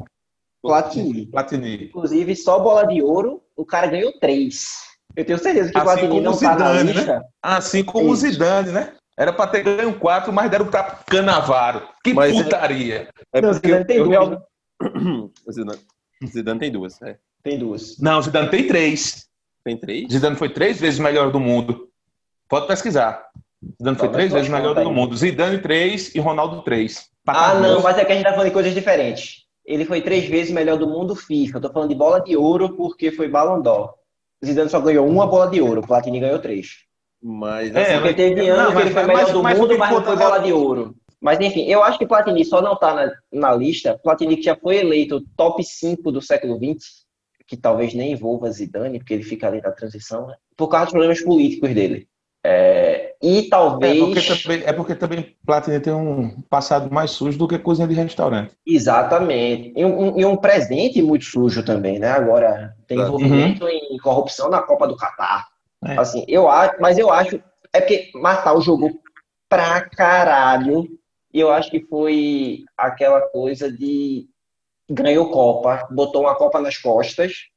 Platini. 0.61 1.25
Platini. 1.25 1.85
Inclusive, 1.85 2.35
só 2.35 2.59
bola 2.59 2.85
de 2.85 3.01
ouro, 3.01 3.41
o 3.55 3.65
cara 3.65 3.87
ganhou 3.87 4.11
três. 4.19 4.85
Eu 5.15 5.25
tenho 5.25 5.39
certeza 5.39 5.71
que 5.71 5.77
o 5.77 5.81
Assim 5.81 5.85
Platini 5.87 6.09
como 6.09 6.21
não 6.21 6.31
o 6.33 6.39
tá 6.39 6.49
na 6.55 6.55
Zidane, 6.57 6.83
né? 6.83 6.93
lista. 6.93 7.25
Assim 7.41 7.83
como 7.83 8.09
o. 8.11 8.15
Zidane, 8.15 8.71
né? 8.71 8.93
Era 9.17 9.33
pra 9.33 9.47
ter 9.47 9.63
ganho 9.63 9.97
quatro, 9.97 10.31
mas 10.31 10.49
deram 10.51 10.67
pra 10.67 10.83
Canavaro. 10.83 11.81
Que 12.03 12.13
Mas 12.13 12.35
é- 12.37 12.43
putaria. 12.43 13.09
É 13.33 13.41
Não, 13.41 13.49
porque 13.51 13.67
Zidane 13.67 13.85
tem 13.85 13.97
eu 13.97 14.03
duas. 14.05 14.17
realmente. 14.17 14.43
Zidane, 15.51 15.79
Zidane 16.27 16.59
tem 16.59 16.71
duas, 16.71 17.01
é. 17.01 17.17
Tem 17.43 17.57
duas. 17.57 17.97
Não, 17.99 18.21
Zidane 18.21 18.49
tem 18.49 18.67
três. 18.67 19.25
Tem 19.63 19.75
três? 19.77 20.11
Zidane 20.11 20.35
foi 20.35 20.49
três 20.49 20.79
vezes 20.79 20.99
melhor 20.99 21.31
do 21.31 21.39
mundo. 21.39 21.89
Pode 22.47 22.67
pesquisar. 22.67 23.25
Zidane 23.79 23.97
foi 23.97 24.07
Talvez 24.07 24.11
três 24.11 24.29
não 24.31 24.37
vezes 24.37 24.51
melhor 24.51 24.75
do 24.83 24.91
mundo. 24.91 25.17
Zidane 25.17 25.57
três 25.59 26.13
e 26.13 26.19
Ronaldo 26.19 26.61
três. 26.61 27.09
Ah, 27.25 27.55
não, 27.55 27.81
mas 27.81 27.97
é 27.97 28.05
que 28.05 28.11
a 28.11 28.15
gente 28.15 28.23
tá 28.23 28.31
falando 28.31 28.47
de 28.47 28.53
coisas 28.53 28.73
diferentes. 28.73 29.45
Ele 29.65 29.83
foi 29.83 30.01
três 30.01 30.29
vezes 30.29 30.53
melhor 30.53 30.77
do 30.77 30.87
mundo 30.87 31.15
FIFA. 31.15 31.57
Eu 31.57 31.61
tô 31.61 31.69
falando 31.73 31.89
de 31.89 31.95
bola 31.95 32.21
de 32.21 32.37
ouro 32.37 32.75
porque 32.77 33.11
foi 33.11 33.27
Ballon 33.27 33.61
d'Or. 33.61 33.95
O 34.41 34.45
Zidane 34.45 34.69
só 34.69 34.79
ganhou 34.79 35.07
uma 35.07 35.25
bola 35.25 35.49
de 35.49 35.59
ouro, 35.59 35.81
o 35.81 35.87
Platini 35.87 36.19
ganhou 36.19 36.39
três. 36.39 36.85
Mas 37.21 37.75
É, 37.75 37.81
assim, 37.81 37.91
Porque 37.93 38.07
mas- 38.07 38.15
teve 38.15 38.47
não, 38.47 38.55
anos 38.55 38.67
que 38.69 38.73
mas- 38.75 38.85
ele 38.85 38.93
foi 38.93 39.03
mas- 39.03 39.17
melhor 39.17 39.33
do 39.33 39.43
mas 39.43 39.57
o 39.57 39.61
mundo, 39.61 39.71
que 39.73 39.77
mas 39.77 39.91
não 39.91 40.03
foi 40.03 40.13
é- 40.13 40.17
bola 40.17 40.37
de 40.39 40.53
ouro. 40.53 40.95
Mas 41.19 41.39
enfim, 41.39 41.63
eu 41.65 41.81
acho 41.83 41.97
que 41.97 42.05
Platini 42.05 42.45
só 42.45 42.61
não 42.61 42.75
tá 42.75 42.93
na, 42.93 43.11
na 43.31 43.55
lista. 43.55 43.99
Platini 44.03 44.35
que 44.37 44.43
já 44.43 44.55
foi 44.55 44.77
eleito 44.77 45.23
top 45.35 45.63
5 45.63 46.11
do 46.11 46.21
século 46.21 46.57
XX, 46.57 47.05
que 47.47 47.57
talvez 47.57 47.93
nem 47.95 48.11
envolva 48.11 48.51
Zidane, 48.51 48.99
porque 48.99 49.13
ele 49.15 49.23
fica 49.23 49.47
ali 49.47 49.59
na 49.61 49.71
transição, 49.71 50.27
né? 50.27 50.35
por 50.55 50.67
causa 50.67 50.85
dos 50.85 50.91
problemas 50.93 51.21
políticos 51.21 51.73
dele. 51.73 52.07
É, 52.45 53.15
e 53.21 53.39
É 53.39 53.49
talvez. 53.49 53.99
porque, 53.99 54.21
também, 54.21 54.63
é 54.65 54.73
porque 54.73 54.95
também 54.95 55.35
Platini 55.45 55.79
tem 55.79 55.93
um 55.93 56.39
passado 56.49 56.91
mais 56.93 57.11
sujo 57.11 57.37
do 57.37 57.47
que 57.47 57.57
cozinha 57.57 57.87
de 57.87 57.93
restaurante. 57.95 58.53
Exatamente. 58.65 59.73
E 59.75 59.83
um, 59.85 60.19
e 60.19 60.23
um 60.25 60.37
presente 60.37 61.01
muito 61.01 61.25
sujo 61.25 61.63
também, 61.63 61.99
né? 61.99 62.09
Agora 62.09 62.73
tem 62.87 62.99
envolvimento 62.99 63.67
em 63.67 63.97
corrupção 63.97 64.49
na 64.49 64.61
Copa 64.61 64.87
do 64.87 64.95
Catar. 64.95 65.47
É. 65.85 65.97
Assim, 65.97 66.25
eu 66.27 66.49
acho, 66.49 66.81
mas 66.81 66.97
eu 66.97 67.11
acho. 67.11 67.41
É 67.73 67.79
porque 67.81 68.11
Matal 68.15 68.61
jogou 68.61 68.91
pra 69.49 69.81
caralho. 69.89 70.87
E 71.33 71.39
eu 71.39 71.51
acho 71.51 71.69
que 71.69 71.85
foi 71.85 72.63
aquela 72.77 73.21
coisa 73.21 73.71
de 73.71 74.27
ganhou 74.89 75.29
Copa, 75.29 75.87
botou 75.91 76.21
uma 76.21 76.35
Copa 76.35 76.59
nas 76.61 76.77
costas 76.77 77.47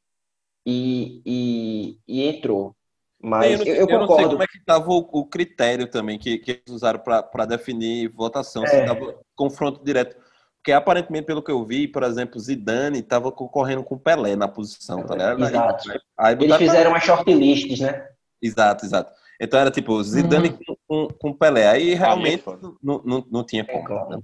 e, 0.66 1.22
e, 1.24 1.98
e 2.06 2.28
entrou. 2.28 2.74
Mas 3.22 3.52
eu, 3.52 3.58
não, 3.58 3.64
eu, 3.66 3.74
eu 3.74 3.80
eu 3.80 3.86
não 3.86 4.06
sei 4.06 4.16
concordo. 4.16 4.30
como 4.30 4.42
é 4.42 4.46
que 4.46 4.58
estava 4.58 4.90
o, 4.90 5.08
o 5.12 5.26
critério 5.26 5.86
também 5.88 6.18
que, 6.18 6.38
que 6.38 6.50
eles 6.52 6.62
usaram 6.68 6.98
para 6.98 7.44
definir 7.46 8.08
votação, 8.08 8.66
se 8.66 8.74
É. 8.74 8.80
estava 8.80 9.18
confronto 9.36 9.84
direto. 9.84 10.16
Porque 10.62 10.72
aparentemente, 10.72 11.24
pelo 11.24 11.42
que 11.42 11.50
eu 11.50 11.64
vi, 11.64 11.88
por 11.88 12.02
exemplo, 12.02 12.38
Zidane 12.38 12.98
estava 12.98 13.32
concorrendo 13.32 13.82
com 13.82 13.96
Pelé 13.96 14.36
na 14.36 14.46
posição, 14.46 15.02
tá 15.04 15.14
ligado? 15.14 15.42
Exato. 15.42 15.90
Aí, 15.90 15.98
aí 16.18 16.36
Eles 16.38 16.56
fizeram 16.56 16.90
uma 16.90 17.00
shortlist, 17.00 17.80
né? 17.80 18.06
Exato, 18.42 18.84
exato. 18.84 19.10
Então 19.40 19.58
era 19.58 19.70
tipo 19.70 20.02
Zidane 20.02 20.50
com, 20.50 20.76
com, 20.86 21.08
com 21.18 21.32
Pelé. 21.32 21.66
Aí 21.66 21.94
realmente 21.94 22.44
não, 22.82 23.00
não, 23.02 23.26
não 23.30 23.42
tinha 23.44 23.64
como. 23.64 23.84
claro. 23.84 24.10
né? 24.10 24.18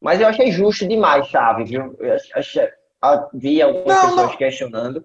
Mas 0.00 0.20
eu 0.20 0.28
achei 0.28 0.52
justo 0.52 0.86
demais, 0.86 1.26
Chave, 1.26 1.64
viu? 1.64 1.96
Eu 1.98 2.16
achei, 2.36 2.68
havia 3.00 3.64
algumas 3.64 3.88
Não, 3.96 4.08
pessoas 4.08 4.30
não. 4.30 4.36
questionando. 4.36 5.04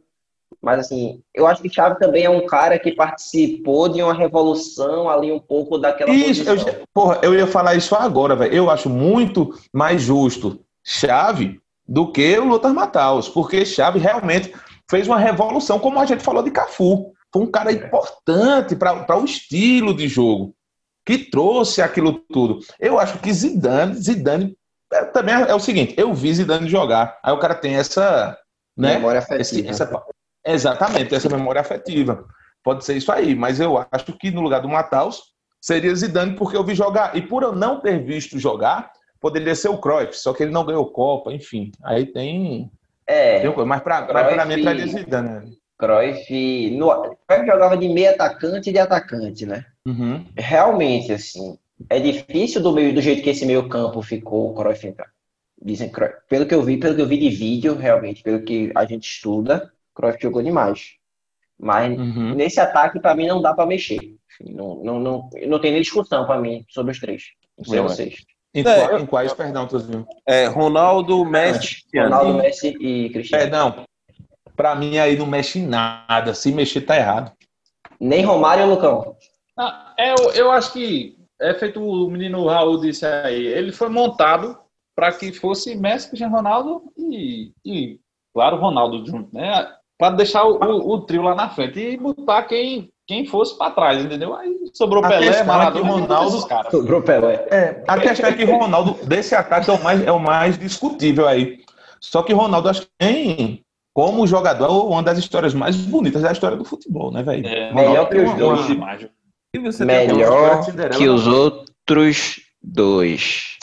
Mas 0.61 0.79
assim, 0.79 1.21
eu 1.35 1.45
acho 1.47 1.61
que 1.61 1.69
Chave 1.69 1.99
também 1.99 2.23
é 2.25 2.29
um 2.29 2.45
cara 2.45 2.77
que 2.79 2.91
participou 2.91 3.89
de 3.89 4.01
uma 4.01 4.13
revolução 4.13 5.09
ali 5.09 5.31
um 5.31 5.39
pouco 5.39 5.77
daquela 5.77 6.11
Isso, 6.11 6.41
eu, 6.43 6.53
posição. 6.55 6.73
já- 6.73 6.79
porra, 6.93 7.19
eu 7.23 7.33
ia 7.33 7.45
falar 7.47 7.75
isso 7.75 7.95
agora, 7.95 8.35
velho. 8.35 8.53
Eu 8.53 8.69
acho 8.69 8.89
muito 8.89 9.53
mais 9.73 10.01
justo 10.01 10.63
Chave 10.89 11.59
do 11.85 12.09
que 12.13 12.39
o 12.39 12.45
Lothar 12.45 12.73
Matthaus, 12.73 13.27
porque 13.27 13.65
Chave 13.65 13.99
realmente 13.99 14.53
fez 14.89 15.05
uma 15.05 15.19
revolução, 15.19 15.79
como 15.79 15.99
a 15.99 16.05
gente 16.05 16.23
falou 16.23 16.41
de 16.41 16.49
Cafu. 16.49 17.11
Foi 17.31 17.41
um 17.43 17.51
cara 17.51 17.73
importante 17.73 18.73
para 18.73 19.17
o 19.19 19.25
estilo 19.25 19.93
de 19.93 20.07
jogo, 20.07 20.55
que 21.05 21.17
trouxe 21.17 21.81
aquilo 21.81 22.13
tudo. 22.31 22.59
Eu 22.79 22.97
acho 22.97 23.19
que 23.19 23.33
Zidane, 23.33 23.95
Zidane 23.95 24.57
é, 24.93 25.03
também 25.03 25.35
é, 25.35 25.41
é 25.49 25.53
o 25.53 25.59
seguinte, 25.59 25.93
eu 25.97 26.13
vi 26.13 26.33
Zidane 26.33 26.69
jogar, 26.69 27.19
aí 27.21 27.33
o 27.33 27.39
cara 27.39 27.53
tem 27.53 27.75
essa, 27.75 28.37
né? 28.77 28.93
Memória 28.95 29.19
afetiva. 29.19 29.69
essa- 29.69 30.03
exatamente, 30.45 31.13
essa 31.13 31.27
memória 31.27 31.59
afetiva. 31.59 32.25
Pode 32.63 32.85
ser 32.85 32.95
isso 32.95 33.11
aí, 33.11 33.35
mas 33.35 33.59
eu 33.59 33.77
acho 33.91 34.13
que 34.13 34.31
no 34.31 34.39
lugar 34.39 34.61
do 34.61 34.69
Matheus 34.69 35.21
seria 35.61 35.93
Zidane 35.93 36.35
porque 36.37 36.55
eu 36.55 36.63
vi 36.63 36.73
jogar. 36.73 37.15
E 37.17 37.21
por 37.21 37.43
eu 37.43 37.51
não 37.53 37.81
ter 37.81 38.01
visto 38.05 38.39
jogar, 38.39 38.89
poderia 39.19 39.55
ser 39.55 39.69
o 39.69 39.77
Cruyff, 39.77 40.15
só 40.17 40.33
que 40.33 40.43
ele 40.43 40.51
não 40.51 40.65
ganhou 40.65 40.85
Copa, 40.91 41.31
enfim. 41.33 41.71
Aí 41.83 42.05
tem, 42.05 42.69
É, 43.05 43.39
tem 43.39 43.51
coisa. 43.51 43.67
Mas 43.67 43.81
para 43.81 44.45
mim 44.45 44.59
entraria 44.59 44.87
Zidane. 44.87 45.29
né? 45.29 45.51
Cruyff, 45.77 46.71
no, 46.71 47.15
Cruyff 47.27 47.45
jogava 47.45 47.77
de 47.77 47.87
meio 47.89 48.09
atacante 48.11 48.69
e 48.69 48.73
de 48.73 48.79
atacante, 48.79 49.45
né? 49.45 49.65
Uhum. 49.85 50.25
Realmente, 50.35 51.13
assim, 51.13 51.57
é 51.89 51.99
difícil 51.99 52.61
do 52.61 52.73
meio 52.73 52.93
do 52.93 53.01
jeito 53.01 53.21
que 53.21 53.29
esse 53.29 53.45
meio 53.45 53.69
campo 53.69 54.01
ficou 54.01 54.51
o 54.51 54.55
Cruyff 54.55 54.87
entrar. 54.87 55.09
Dizem 55.61 55.89
Cruyff. 55.89 56.15
Pelo 56.29 56.45
que 56.45 56.53
eu 56.55 56.61
vi, 56.63 56.77
pelo 56.77 56.95
que 56.95 57.01
eu 57.01 57.07
vi 57.07 57.17
de 57.17 57.29
vídeo, 57.29 57.75
realmente, 57.75 58.23
pelo 58.23 58.41
que 58.41 58.71
a 58.75 58.85
gente 58.85 59.07
estuda, 59.07 59.71
Cruyff 59.93 60.17
jogou 60.21 60.41
demais. 60.41 60.95
Mas 61.59 61.97
Uhum. 61.97 62.35
nesse 62.35 62.59
ataque, 62.59 62.99
pra 62.99 63.15
mim, 63.15 63.27
não 63.27 63.41
dá 63.41 63.53
pra 63.53 63.65
mexer. 63.65 63.95
Enfim, 63.95 64.53
Não, 64.53 64.75
não, 64.83 64.99
não, 64.99 65.29
não 65.47 65.59
tem 65.59 65.71
nem 65.71 65.81
discussão 65.81 66.25
pra 66.25 66.39
mim 66.39 66.63
sobre 66.69 66.91
os 66.91 66.99
três. 66.99 67.23
Não 67.57 67.65
sei 67.65 67.79
Não 67.79 67.85
é. 67.87 67.89
Em, 68.53 68.61
É, 68.61 68.63
qua- 68.63 68.91
eu- 68.93 68.99
em 68.99 69.05
quais, 69.05 69.33
perdão, 69.33 69.67
Tozinho? 69.67 70.07
É, 70.27 70.45
Ronaldo, 70.47 71.23
Messi, 71.25 71.59
Cristiano. 71.59 72.15
Ronaldo, 72.15 72.37
Messi 72.39 72.75
e 72.79 73.05
É, 73.05 73.09
Cristiano. 73.09 73.51
não. 73.51 73.83
Pra 74.55 74.75
mim 74.75 74.97
aí 74.97 75.17
não 75.17 75.27
mexe 75.27 75.59
em 75.59 75.67
nada. 75.67 76.33
Se 76.33 76.51
mexer, 76.51 76.81
tá 76.81 76.95
errado. 76.97 77.31
Nem 77.99 78.23
Romário 78.25 78.63
e 78.65 78.67
Lucão. 78.69 79.15
Ah, 79.57 79.93
é, 79.97 80.11
eu, 80.13 80.31
eu 80.33 80.51
acho 80.51 80.73
que 80.73 81.15
é 81.39 81.53
feito 81.53 81.81
o 81.83 82.09
menino 82.09 82.45
Raul 82.47 82.79
disse 82.79 83.05
aí. 83.05 83.45
Ele 83.45 83.71
foi 83.71 83.89
montado 83.89 84.57
para 84.95 85.11
que 85.11 85.31
fosse 85.31 85.75
Messi, 85.75 86.07
Cristiano 86.07 86.35
Ronaldo 86.35 86.81
e, 86.97 87.51
e 87.63 87.99
claro, 88.33 88.57
Ronaldo 88.57 89.05
junto, 89.05 89.33
né? 89.33 89.71
Para 89.99 90.15
deixar 90.15 90.43
o, 90.45 90.57
o- 90.57 90.93
o 90.95 91.01
trio 91.01 91.21
lá 91.23 91.35
na 91.35 91.49
frente 91.49 91.79
e 91.79 91.97
botar 91.97 92.43
quem, 92.43 92.89
quem 93.07 93.25
fosse 93.25 93.57
para 93.57 93.71
trás, 93.71 94.03
entendeu? 94.03 94.35
Aí 94.35 94.53
sobrou 94.73 95.03
A 95.03 95.07
Pelé, 95.07 95.27
é 95.27 95.37
que 95.39 95.43
Maradona, 95.43 95.85
Ronaldo- 95.89 96.13
Ronaldo, 96.13 96.47
caras. 96.47 96.71
Sobrou 96.71 97.01
Pelé. 97.01 97.47
É, 97.49 97.83
a 97.87 97.97
questão 97.99 98.29
é 98.29 98.33
que 98.33 98.43
Ronaldo, 98.43 98.97
desse 99.05 99.33
ataque, 99.33 99.69
é 99.69 99.73
o 99.73 99.81
mais, 99.81 100.05
é 100.05 100.11
o 100.11 100.19
mais 100.19 100.57
discutível 100.59 101.25
aí. 101.27 101.61
Só 102.01 102.21
que 102.21 102.33
Ronaldo, 102.33 102.67
acho 102.69 102.81
que 102.81 102.87
tem, 102.99 103.63
como 103.93 104.27
jogador, 104.27 104.87
uma 104.91 105.01
das 105.01 105.17
histórias 105.17 105.53
mais 105.53 105.77
bonitas 105.77 106.21
da 106.21 106.31
história 106.33 106.57
do 106.57 106.65
futebol, 106.65 107.11
né, 107.11 107.23
velho? 107.23 107.47
É, 107.47 107.73
Melhor 107.73 108.09
que 108.09 108.17
os 108.17 108.33
dois. 108.35 108.69
uma- 108.69 108.93
uma- 108.95 109.85
Melhor 109.85 110.65
Que 110.97 111.07
os 111.07 111.25
outros 111.25 112.41
dois. 112.61 113.57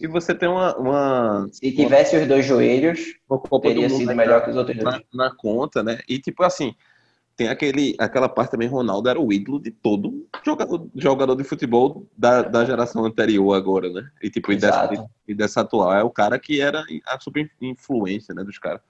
E 0.00 0.06
você 0.08 0.34
tem 0.34 0.48
uma, 0.48 0.76
uma, 0.76 1.48
Se 1.52 1.70
tivesse 1.72 2.16
os 2.16 2.26
dois 2.26 2.44
joelhos, 2.44 2.98
uma 3.30 3.40
teria 3.60 3.88
Mundo 3.88 3.98
sido 3.98 4.14
melhor 4.14 4.44
que 4.44 4.50
os 4.50 4.56
outros 4.56 4.76
dois. 4.76 5.00
na, 5.14 5.28
na 5.28 5.34
conta, 5.34 5.82
né? 5.82 6.00
E 6.08 6.18
tipo 6.18 6.42
assim, 6.42 6.74
tem 7.36 7.48
aquele, 7.48 7.96
aquela 7.98 8.28
parte 8.28 8.52
também, 8.52 8.68
Ronaldo 8.68 9.08
era 9.08 9.20
o 9.20 9.32
ídolo 9.32 9.60
de 9.60 9.70
todo 9.70 10.26
jogador, 10.44 10.86
jogador 10.94 11.34
de 11.34 11.44
futebol 11.44 12.06
da, 12.16 12.42
da 12.42 12.64
geração 12.64 13.04
anterior 13.04 13.54
agora, 13.54 13.90
né? 13.90 14.08
E 14.22 14.30
tipo, 14.30 14.52
e 14.52 14.56
dessa, 14.56 15.08
e 15.26 15.34
dessa 15.34 15.60
atual. 15.62 15.92
É 15.92 16.02
o 16.02 16.10
cara 16.10 16.38
que 16.38 16.60
era 16.60 16.84
a 17.06 17.18
super 17.18 17.50
influência, 17.60 18.34
né, 18.34 18.44
dos 18.44 18.58
caras. 18.58 18.80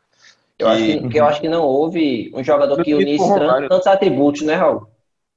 Eu 0.59 0.69
acho 0.69 0.85
que, 0.85 1.09
que 1.09 1.21
eu 1.21 1.25
acho 1.25 1.41
que 1.41 1.49
não 1.49 1.65
houve 1.65 2.31
um 2.35 2.45
jogador 2.45 2.83
que 2.83 2.91
Eu 2.91 2.99
fico 2.99 3.11
unisse 3.11 3.19
com 3.19 3.35
o 3.35 3.39
Romário. 3.39 3.69
tantos 3.69 3.87
atributos, 3.87 4.43
né, 4.43 4.55
Raul? 4.55 4.87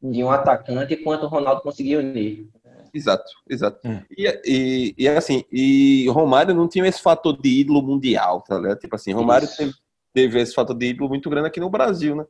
De 0.02 0.24
um 0.24 0.30
atacante 0.30 0.96
quanto 0.98 1.26
o 1.26 1.30
Ronaldo 1.30 1.62
conseguiu 1.62 2.00
unir. 2.00 2.48
Exato, 2.94 3.32
exato. 3.50 3.80
Hum. 3.88 4.02
E, 4.16 4.42
e, 4.46 4.96
e 4.98 5.08
assim, 5.08 5.44
e 5.52 6.08
Romário 6.10 6.54
não 6.54 6.68
tinha 6.68 6.88
esse 6.88 7.02
fator 7.02 7.40
de 7.40 7.62
ídolo 7.62 7.82
mundial, 7.82 8.42
tá 8.42 8.58
ligado? 8.58 8.80
Tipo 8.80 8.96
assim, 8.96 9.14
Romário 9.14 9.48
teve, 9.56 9.74
teve 10.14 10.40
esse 10.42 10.54
fator 10.54 10.76
de 10.76 10.88
ídolo 10.88 11.10
muito 11.10 11.30
grande 11.30 11.48
aqui 11.48 11.60
no 11.60 11.70
Brasil, 11.70 12.16
né? 12.16 12.26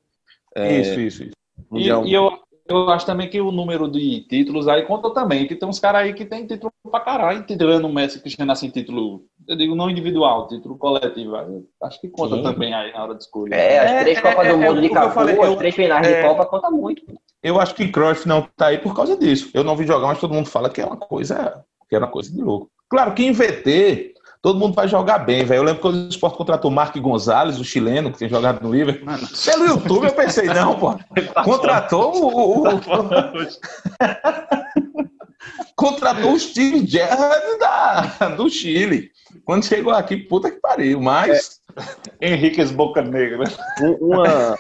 É, 0.58 0.80
Isso, 0.82 1.00
isso, 1.00 1.24
isso. 1.24 1.34
E, 1.74 1.74
mundial. 1.74 2.06
e 2.06 2.14
eu, 2.14 2.32
eu 2.68 2.90
acho 2.90 3.06
também 3.06 3.30
que 3.30 3.40
o 3.40 3.52
número 3.52 3.88
de 3.90 4.22
títulos 4.28 4.68
aí 4.68 4.84
conta 4.84 5.14
também, 5.14 5.48
que 5.48 5.56
tem 5.56 5.68
uns 5.68 5.80
caras 5.80 6.02
aí 6.02 6.14
que 6.14 6.26
tem 6.26 6.46
título 6.46 6.72
pra 6.90 7.00
caralho, 7.00 7.46
tirando 7.46 7.86
o 7.86 7.94
Messi 7.94 8.20
Cristiano 8.20 8.52
assim, 8.52 8.70
título, 8.70 9.26
eu 9.48 9.56
digo 9.56 9.76
não 9.76 9.90
individual, 9.90 10.48
título 10.48 10.78
coletivo. 10.78 11.36
Acho 11.82 12.02
que 12.02 12.10
conta 12.10 12.36
Sim. 12.36 12.44
também 12.44 12.74
aí 12.74 12.92
na 12.92 13.04
hora 13.04 13.16
de 13.16 13.24
escolher. 13.24 13.56
É, 13.56 13.80
as 13.80 13.92
É, 13.92 14.02
três 14.02 14.18
é, 14.18 14.22
Copas 14.22 14.48
é, 14.48 14.50
do 14.54 14.62
é 14.64 14.68
Mundo 14.68 14.78
o 14.78 14.82
de 14.82 14.90
Cafu, 14.90 15.14
falei, 15.14 15.40
as 15.40 15.56
três 15.56 15.76
finais 15.76 16.08
é. 16.08 16.22
de 16.22 16.28
Copa 16.28 16.46
conta 16.46 16.72
muito. 16.72 17.02
Eu 17.42 17.62
acho 17.62 17.76
que 17.76 17.88
Cruyff 17.90 18.28
não 18.28 18.48
tá 18.56 18.68
aí 18.68 18.80
por 18.80 18.96
causa 18.96 19.16
disso. 19.16 19.50
Eu 19.54 19.64
não 19.64 19.76
vi 19.76 19.86
jogar, 19.86 20.08
mas 20.08 20.20
todo 20.20 20.34
mundo 20.34 20.50
fala 20.50 20.70
que 20.70 20.82
é 20.82 20.86
uma 20.86 20.98
coisa, 20.98 21.64
que 21.90 21.96
é 21.96 22.00
uma 22.00 22.08
coisa 22.08 22.32
de 22.32 22.42
louco. 22.42 22.70
Claro 22.90 23.14
que 23.14 23.24
em 23.24 23.32
VT, 23.32 24.14
todo 24.42 24.60
mundo 24.60 24.74
vai 24.76 24.88
jogar 24.88 25.20
bem, 25.20 25.44
velho. 25.46 25.60
Eu 25.60 25.64
lembro 25.64 25.82
quando 25.82 25.96
o 26.06 26.10
Sport 26.10 26.36
contratou 26.36 26.70
o 26.72 26.74
Mark 26.74 26.96
Gonzalez, 26.98 27.60
o 27.60 27.64
chileno, 27.64 28.12
que 28.12 28.18
tem 28.20 28.30
jogado 28.30 28.62
no 28.62 28.72
River. 28.72 29.04
Pelo 29.46 29.66
YouTube 29.66 30.06
eu 30.06 30.14
pensei, 30.14 30.46
não, 30.48 30.78
pô. 30.80 30.96
Contratou 31.44 32.16
o, 32.16 32.64
o- 32.64 32.76
o- 32.76 32.78
contratou 35.76 36.34
o 36.34 36.40
Steve 36.40 36.86
Gerrard 36.88 37.60
da, 37.60 38.30
do 38.30 38.50
Chile. 38.50 39.12
Quando 39.46 39.66
chegou 39.66 39.94
aqui, 39.94 40.18
puta 40.18 40.50
que 40.52 40.60
pariu. 40.60 41.00
Mas 41.02 41.60
Henriquez 42.20 42.72
Boca 42.72 43.02
Negra. 43.02 43.44
Um- 43.82 43.98
Uma, 44.14 44.58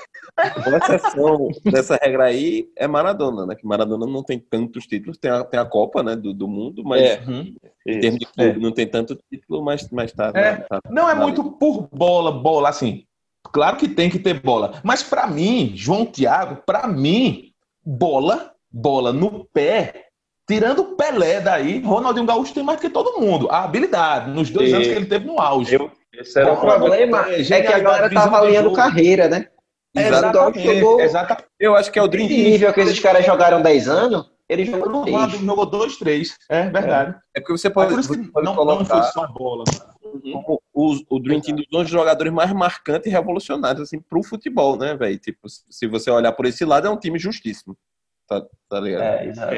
uma 0.67 0.77
exceção 0.77 1.49
dessa 1.65 1.97
regra 2.01 2.25
aí 2.25 2.67
é 2.75 2.87
Maradona, 2.87 3.45
né? 3.45 3.55
Que 3.55 3.65
Maradona 3.65 4.05
não 4.05 4.23
tem 4.23 4.37
tantos 4.39 4.85
títulos, 4.85 5.17
tem 5.17 5.31
a, 5.31 5.43
tem 5.43 5.59
a 5.59 5.65
Copa, 5.65 6.03
né, 6.03 6.15
do, 6.15 6.33
do 6.33 6.47
mundo, 6.47 6.83
mas 6.85 7.01
É. 7.01 7.21
Uhum. 7.27 7.55
em 7.87 7.99
termos 7.99 8.19
de 8.19 8.25
clube 8.25 8.59
não 8.59 8.71
tem 8.71 8.87
tanto 8.87 9.17
título, 9.31 9.63
mas, 9.63 9.89
mas 9.91 10.11
tá, 10.11 10.31
É. 10.35 10.57
tá- 10.57 10.79
Não 10.89 11.09
é 11.09 11.13
tá 11.15 11.21
muito 11.21 11.43
por 11.51 11.87
bola, 11.91 12.31
bola 12.31 12.69
assim. 12.69 13.03
Claro 13.51 13.77
que 13.77 13.87
tem 13.87 14.09
que 14.09 14.19
ter 14.19 14.41
bola, 14.41 14.79
mas 14.83 15.01
pra 15.03 15.25
mim, 15.25 15.71
João 15.73 16.05
Thiago, 16.05 16.61
pra 16.65 16.85
mim, 16.87 17.51
bola, 17.85 18.51
bola 18.69 19.13
no 19.13 19.45
pé, 19.53 20.05
tirando 20.47 20.79
o 20.81 20.95
Pelé 20.95 21.39
daí, 21.41 21.79
Ronaldinho 21.81 22.25
Gaúcho 22.25 22.53
tem 22.53 22.63
mais 22.63 22.79
que 22.79 22.89
todo 22.89 23.19
mundo. 23.19 23.47
A 23.49 23.63
habilidade 23.63 24.29
nos 24.31 24.49
dois 24.49 24.69
E- 24.69 24.73
anos 24.73 24.87
que 24.87 24.93
ele 24.93 25.05
teve 25.05 25.25
no 25.25 25.39
auge. 25.39 25.75
Eu, 25.75 25.89
esse 26.13 26.37
era 26.39 26.51
o 26.51 26.55
o 26.55 26.57
problema. 26.59 26.79
problema 26.79 27.29
é, 27.29 27.33
é 27.33 27.35
que 27.35 27.41
a 27.41 27.43
genialidade, 27.43 27.83
galera 27.83 28.09
visão 28.09 28.21
tá 28.29 28.37
avaliando 28.37 28.73
carreira, 28.73 29.27
né? 29.29 29.47
Exatamente, 29.95 30.61
chegou- 30.61 30.99
exatamente. 31.01 31.47
Eu 31.59 31.75
acho 31.75 31.91
que 31.91 31.97
é 31.99 32.01
o 32.03 32.07
Dream 32.07 32.27
nível 32.27 32.73
que 32.73 32.81
esses 32.81 32.99
caras 32.99 33.25
jogaram 33.25 33.61
10 33.61 33.87
anos, 33.87 34.29
ele 34.47 34.65
jogou 34.65 35.01
O 35.01 35.03
3. 35.03 35.15
Ronaldo 35.15 35.37
jogou 35.45 35.65
dois, 35.65 35.97
três. 35.97 36.37
É 36.49 36.69
verdade. 36.69 37.15
É 37.35 37.39
porque 37.39 37.53
você 37.57 37.67
É 37.67 37.71
pode, 37.71 37.91
por 37.93 37.99
isso 37.99 38.09
que 38.13 38.27
pode 38.31 38.45
não, 38.45 38.53
não 38.55 38.65
foi 38.65 38.85
colocar 38.85 39.03
só 39.11 39.27
bola. 39.27 39.63
como 40.31 40.61
os- 40.73 41.03
o 41.09 41.19
Dream 41.19 41.41
Team 41.41 41.57
dos 41.57 41.65
11 41.73 41.89
jogadores 41.91 42.31
mais 42.31 42.51
marcantes 42.53 43.07
e 43.07 43.09
revolucionários 43.09 43.81
assim, 43.81 43.99
pro 43.99 44.23
futebol, 44.23 44.77
né, 44.77 44.95
velho? 44.95 45.17
Tipo, 45.19 45.47
se 45.49 45.87
você 45.87 46.09
olhar 46.11 46.31
por 46.31 46.45
esse 46.45 46.63
lado, 46.63 46.87
é 46.87 46.89
um 46.89 46.97
time 46.97 47.17
justíssimo. 47.19 47.75
Tá, 48.27 48.41
tá 48.69 48.79
ligado? 48.79 49.03
É, 49.03 49.25
exato. 49.25 49.55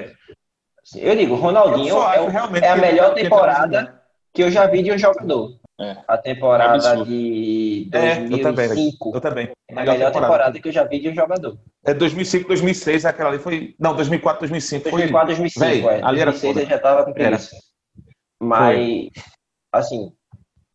Assim, 0.82 0.99
Eu 1.01 1.15
digo, 1.15 1.36
Ronaldinho 1.36 1.89
Eu 1.89 2.03
é, 2.03 2.21
o- 2.21 2.55
é 2.57 2.69
a 2.69 2.75
melhor 2.77 3.09
tá 3.09 3.15
temporada 3.15 4.01
que 4.34 4.41
eu 4.43 4.49
já 4.49 4.65
vi 4.67 4.82
de 4.82 4.91
um 4.91 4.97
jogador. 4.97 5.59
É. 5.80 5.95
A 6.07 6.17
temporada 6.17 6.73
Absurdo. 6.75 7.05
de 7.05 7.89
É, 7.93 8.17
eu 8.25 8.41
também, 8.41 8.67
2005 8.67 9.11
Eu 9.15 9.21
também. 9.21 9.49
é 9.69 9.80
a 9.80 9.86
melhor 9.86 10.11
temporada 10.11 10.59
que 10.59 10.67
eu 10.67 10.71
já 10.73 10.84
vi 10.84 10.99
de 10.99 11.09
um 11.09 11.15
jogador. 11.15 11.57
É 11.86 11.93
2005, 11.93 12.47
2006, 12.49 13.05
aquela 13.05 13.30
ali 13.30 13.39
foi. 13.39 13.75
Não, 13.80 13.95
2004, 13.95 14.41
2005 14.41 14.84
foi. 14.89 14.91
2004, 14.91 15.27
2005, 15.27 15.65
Véi, 15.65 15.80
é. 15.99 16.03
ali 16.03 16.19
era 16.19 16.32
2006 16.32 16.41
foda. 16.41 16.61
eu 16.61 16.69
já 16.69 16.80
tava 16.80 17.05
com 17.05 17.13
preguiça. 17.13 17.55
Mas, 18.41 19.07
assim, 19.71 20.11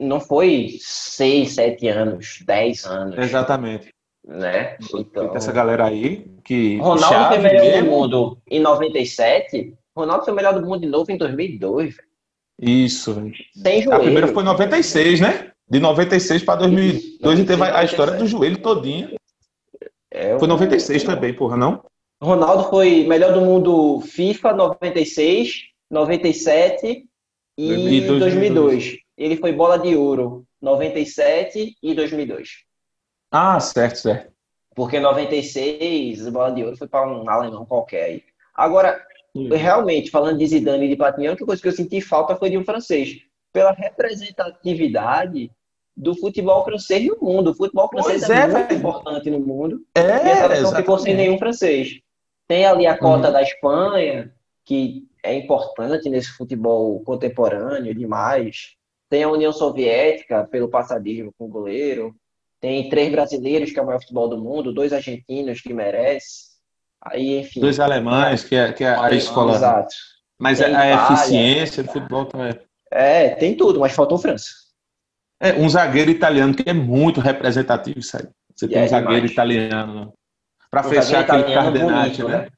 não 0.00 0.20
foi 0.20 0.76
6, 0.80 1.52
7 1.54 1.88
anos, 1.88 2.38
10 2.46 2.84
anos, 2.86 3.18
Exatamente. 3.18 3.90
né? 4.26 4.76
Então, 4.94 5.34
Essa 5.36 5.52
galera 5.52 5.86
aí 5.86 6.26
que. 6.44 6.78
Ronaldo 6.78 7.02
chave 7.02 7.34
foi 7.34 7.42
melhor 7.42 7.82
do 7.82 7.90
mundo 7.90 8.38
em 8.50 8.60
97, 8.60 9.74
Ronaldo 9.94 10.24
foi 10.24 10.34
melhor 10.34 10.54
do 10.54 10.66
mundo 10.66 10.80
de 10.80 10.86
novo 10.86 11.12
em 11.12 11.18
2002, 11.18 11.96
velho. 11.96 12.08
Isso. 12.60 13.14
velho. 13.14 13.32
Sem 13.54 13.82
joelho. 13.82 14.00
A 14.00 14.04
primeira 14.04 14.28
foi 14.28 14.42
em 14.42 14.46
96, 14.46 15.20
né? 15.20 15.50
De 15.68 15.80
96 15.80 16.42
para 16.42 16.56
2002 16.60 17.38
e 17.40 17.44
teve 17.44 17.62
a 17.62 17.78
a 17.80 17.84
história 17.84 18.14
do 18.14 18.26
joelho 18.26 18.58
todinha. 18.58 19.10
É, 20.10 20.38
Foi 20.38 20.46
o- 20.46 20.50
96 20.50 21.02
também, 21.02 21.34
porra, 21.34 21.56
não? 21.56 21.82
Ronaldo 22.22 22.70
foi 22.70 23.04
melhor 23.06 23.32
do 23.32 23.40
mundo 23.40 24.00
FIFA 24.02 24.52
96, 24.52 25.64
97 25.90 27.04
e 27.58 27.66
2002. 27.68 28.18
2002. 28.20 28.96
Ele 29.16 29.36
foi 29.36 29.52
bola 29.52 29.78
de 29.78 29.96
ouro 29.96 30.44
97 30.60 31.76
e 31.82 31.94
2002. 31.94 32.48
Ah, 33.30 33.58
certo, 33.60 33.96
certo. 33.96 34.32
Porque 34.74 34.98
96, 35.00 36.26
a 36.26 36.30
bola 36.30 36.50
de 36.52 36.64
ouro 36.64 36.76
foi 36.76 36.86
para 36.88 37.06
um 37.08 37.28
alemão 37.28 37.64
qualquer 37.64 38.04
aí. 38.04 38.22
Agora, 38.54 39.00
realmente, 39.34 40.10
falando 40.10 40.38
de 40.38 40.46
Zidane 40.46 40.86
e 40.86 40.88
de 40.88 40.96
Platini, 40.96 41.26
a 41.26 41.30
única 41.30 41.46
coisa 41.46 41.60
que 41.60 41.68
eu 41.68 41.72
senti 41.72 42.00
falta 42.00 42.36
foi 42.36 42.50
de 42.50 42.58
um 42.58 42.64
francês. 42.64 43.18
Pela 43.52 43.72
representatividade 43.72 45.50
do 45.96 46.14
futebol 46.16 46.64
francês 46.64 47.06
no 47.06 47.16
mundo. 47.20 47.50
O 47.50 47.54
futebol 47.54 47.88
francês 47.88 48.26
Pois 48.26 48.30
é, 48.30 48.42
é, 48.42 48.46
muito 48.48 48.74
importante 48.74 49.30
no 49.30 49.40
mundo. 49.40 49.84
É, 49.94 50.00
E 50.00 50.36
seleção 50.36 50.74
ficou 50.74 50.98
sem 50.98 51.14
nenhum 51.14 51.38
francês. 51.38 52.00
Tem 52.46 52.66
ali 52.66 52.86
a 52.86 52.98
cota 52.98 53.30
da 53.30 53.42
Espanha, 53.42 54.32
que 54.64 55.06
é 55.22 55.34
importante 55.34 56.08
nesse 56.10 56.30
futebol 56.32 57.00
contemporâneo 57.00 57.94
demais. 57.94 58.74
Tem 59.08 59.22
a 59.22 59.30
União 59.30 59.52
Soviética, 59.52 60.44
pelo 60.44 60.68
passadismo 60.68 61.32
com 61.38 61.46
o 61.46 61.48
goleiro. 61.48 62.14
Tem 62.60 62.88
três 62.88 63.10
brasileiros, 63.10 63.72
que 63.72 63.78
é 63.78 63.82
o 63.82 63.86
maior 63.86 64.00
futebol 64.00 64.28
do 64.28 64.38
mundo, 64.38 64.72
dois 64.72 64.92
argentinos 64.92 65.60
que 65.60 65.72
merece. 65.72 66.53
Aí, 67.04 67.40
enfim. 67.40 67.60
Dois 67.60 67.78
alemães, 67.78 68.42
que 68.44 68.54
é, 68.56 68.72
que 68.72 68.82
é 68.84 68.94
a 68.94 69.10
escola. 69.12 69.54
Exato. 69.54 69.94
Mas 70.38 70.58
Tem 70.58 70.74
a, 70.74 70.80
a 70.80 70.86
Itália. 70.92 71.14
eficiência 71.14 71.82
do 71.82 71.92
futebol 71.92 72.24
também. 72.26 72.58
É, 72.90 73.30
tem 73.30 73.56
tudo, 73.56 73.80
mas 73.80 73.92
faltou 73.92 74.18
França. 74.18 74.50
É 75.40 75.52
um 75.54 75.68
zagueiro 75.68 76.10
italiano 76.10 76.54
que 76.54 76.68
é 76.68 76.72
muito 76.72 77.20
representativo, 77.20 78.02
sabe? 78.02 78.28
Você 78.54 78.68
tem 78.68 78.78
é 78.78 78.84
um 78.84 78.88
zagueiro 78.88 79.28
demais. 79.28 79.32
italiano 79.32 80.12
para 80.70 80.86
Um 80.86 80.90
fechar 80.90 81.20
aquele 81.20 81.54
cardenate, 81.54 82.22
bonito, 82.22 82.28
né? 82.28 82.48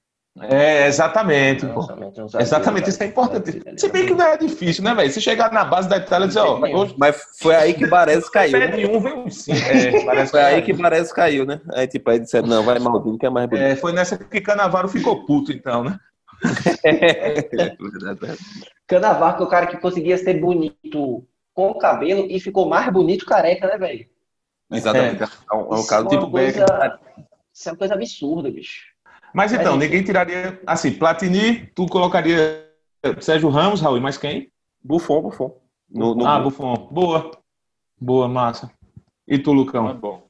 É, 0.42 0.86
exatamente, 0.86 1.64
um 1.64 1.80
zagueiro 1.80 2.26
Exatamente, 2.38 2.90
isso 2.90 3.02
é 3.02 3.06
importante. 3.06 3.48
italiano. 3.48 3.78
Se 3.78 3.88
bem 3.88 4.04
que 4.04 4.14
não 4.14 4.26
é 4.26 4.36
difícil, 4.36 4.84
né, 4.84 4.94
velho? 4.94 5.10
Se 5.10 5.20
chegar 5.20 5.50
na 5.50 5.64
base 5.64 5.88
da 5.88 5.96
Itália 5.96 6.26
e 6.26 6.28
dizer, 6.28 6.40
ó, 6.40 6.58
hoje 6.58 6.94
Mas 6.98 7.22
foi 7.38 7.54
aí 7.54 7.72
que 7.72 7.86
Baresi 7.86 8.28
caiu, 8.30 8.58
né? 8.58 8.86
um, 8.86 9.00
vem 9.00 9.14
um 9.14 9.30
sim. 9.30 9.52
É, 9.52 10.26
Foi 10.26 10.40
aí 10.40 10.60
que 10.60 10.74
Baresi 10.74 11.14
caiu, 11.14 11.46
né? 11.46 11.60
Aí, 11.72 11.86
tipo, 11.86 12.10
aí 12.10 12.18
disseram, 12.18 12.48
não, 12.48 12.62
vai 12.62 12.78
Maldini, 12.78 13.18
que 13.18 13.24
é 13.24 13.30
mais 13.30 13.48
bonito. 13.48 13.64
É, 13.64 13.76
foi 13.76 13.92
nessa 13.92 14.18
que 14.18 14.40
Canavaro 14.42 14.88
ficou 14.88 15.24
puto, 15.24 15.52
então, 15.52 15.82
né? 15.82 15.98
Canavar, 18.86 19.36
que 19.36 19.42
é 19.42 19.46
o 19.46 19.48
cara 19.48 19.66
que 19.66 19.78
conseguia 19.78 20.18
ser 20.18 20.38
bonito 20.38 21.26
com 21.54 21.70
o 21.70 21.78
cabelo 21.78 22.26
e 22.28 22.38
ficou 22.38 22.68
mais 22.68 22.92
bonito 22.92 23.24
careca, 23.24 23.68
né, 23.68 23.78
velho? 23.78 24.06
Exatamente. 24.70 25.22
É 25.22 25.54
um, 25.54 25.60
é 25.60 25.78
um 25.78 25.86
caso 25.86 26.06
é 26.06 26.10
tipo 26.10 26.30
coisa... 26.30 26.98
Isso 27.54 27.70
é 27.70 27.72
uma 27.72 27.78
coisa 27.78 27.94
absurda, 27.94 28.50
bicho. 28.50 28.95
Mas 29.36 29.52
então, 29.52 29.76
Mas, 29.76 29.76
enfim. 29.76 29.84
ninguém 29.84 30.02
tiraria. 30.02 30.58
Assim, 30.66 30.92
Platini, 30.92 31.66
tu 31.74 31.84
colocaria 31.84 32.64
Sérgio 33.20 33.50
Ramos, 33.50 33.82
Raul, 33.82 34.00
mas 34.00 34.16
quem? 34.16 34.48
Buffon, 34.82 35.20
Buffon. 35.20 35.54
No, 35.90 36.14
no- 36.14 36.26
Ah, 36.26 36.40
Buffon. 36.40 36.88
Boa. 36.90 37.30
Boa, 38.00 38.26
massa. 38.28 38.70
E 39.28 39.38
tu, 39.38 39.52
Não 39.52 39.60
é 39.60 39.64
Lucão? 39.64 39.94
bom. 39.98 40.22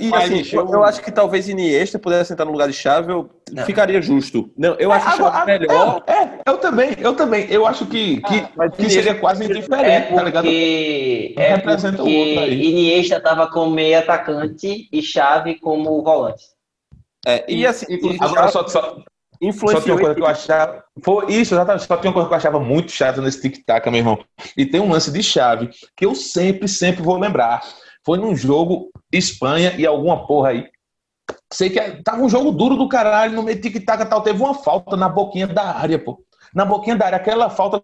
E 0.00 0.06
Rapaz, 0.06 0.32
assim, 0.32 0.56
eu, 0.56 0.68
eu 0.68 0.82
acho 0.82 1.00
que 1.00 1.12
talvez 1.12 1.48
Iniesta 1.48 1.96
pudesse 1.96 2.28
sentar 2.30 2.44
no 2.44 2.50
lugar 2.50 2.66
de 2.66 2.74
Chave, 2.74 3.12
eu 3.12 3.30
Não. 3.52 3.64
ficaria 3.64 4.02
justo. 4.02 4.50
Não, 4.58 4.74
eu 4.80 4.90
acho 4.90 5.08
Agora, 5.10 5.32
Chave 5.36 5.58
melhor. 5.60 6.02
É, 6.08 6.12
é, 6.12 6.38
eu 6.44 6.58
também, 6.58 6.90
eu 6.98 7.14
também. 7.14 7.46
Eu 7.48 7.64
acho 7.64 7.86
que, 7.86 8.20
que, 8.22 8.48
mas 8.56 8.74
que 8.74 8.90
seria 8.90 9.14
quase 9.14 9.44
É 9.44 9.46
indiferente, 9.46 10.12
tá 10.12 10.22
ligado? 10.24 10.42
porque, 10.44 11.34
é 11.36 11.54
representa 11.54 12.02
o 12.02 12.04
porque 12.04 12.18
outro 12.18 12.40
aí. 12.40 12.64
Iniesta 12.66 13.20
tava 13.20 13.46
como 13.48 13.70
meio 13.72 13.96
atacante 13.96 14.88
e 14.92 15.00
Chave 15.02 15.54
como 15.60 16.02
volante. 16.02 16.42
É, 17.26 17.44
e 17.50 17.66
assim, 17.66 17.86
e 17.88 18.16
Agora 18.20 18.48
Xavi 18.48 18.52
só, 18.52 18.68
só, 18.68 18.80
só 18.80 18.96
influenciou 19.40 19.96
uma 19.96 20.00
coisa 20.00 20.14
que 20.14 20.22
eu 20.22 20.26
achava. 20.26 20.84
Foi 21.02 21.32
isso, 21.32 21.54
exatamente. 21.54 21.86
Só 21.86 21.96
tinha 21.96 22.10
uma 22.10 22.14
coisa 22.14 22.28
que 22.28 22.34
eu 22.34 22.38
achava 22.38 22.60
muito 22.60 22.92
chata 22.92 23.20
nesse 23.20 23.40
tic-tac, 23.40 23.88
meu 23.90 23.98
irmão. 23.98 24.18
E 24.56 24.66
tem 24.66 24.80
um 24.80 24.90
lance 24.90 25.10
de 25.10 25.22
chave 25.22 25.70
que 25.96 26.06
eu 26.06 26.14
sempre, 26.14 26.68
sempre 26.68 27.02
vou 27.02 27.18
lembrar. 27.18 27.62
Foi 28.04 28.18
num 28.18 28.36
jogo 28.36 28.90
Espanha 29.12 29.74
e 29.78 29.86
alguma 29.86 30.26
porra 30.26 30.50
aí. 30.50 30.66
Sei 31.52 31.70
que 31.70 31.78
é- 31.78 32.02
tava 32.02 32.22
um 32.22 32.28
jogo 32.28 32.52
duro 32.52 32.76
do 32.76 32.88
caralho, 32.88 33.34
no 33.34 33.42
meio 33.42 33.60
tic-tac 33.60 34.02
e 34.02 34.06
tal. 34.06 34.22
Teve 34.22 34.42
uma 34.42 34.54
falta 34.54 34.96
na 34.96 35.08
boquinha 35.08 35.46
da 35.46 35.74
área, 35.74 35.98
pô. 35.98 36.22
Na 36.54 36.64
boquinha 36.64 36.96
da 36.96 37.06
área. 37.06 37.16
Aquela 37.16 37.48
falta 37.48 37.82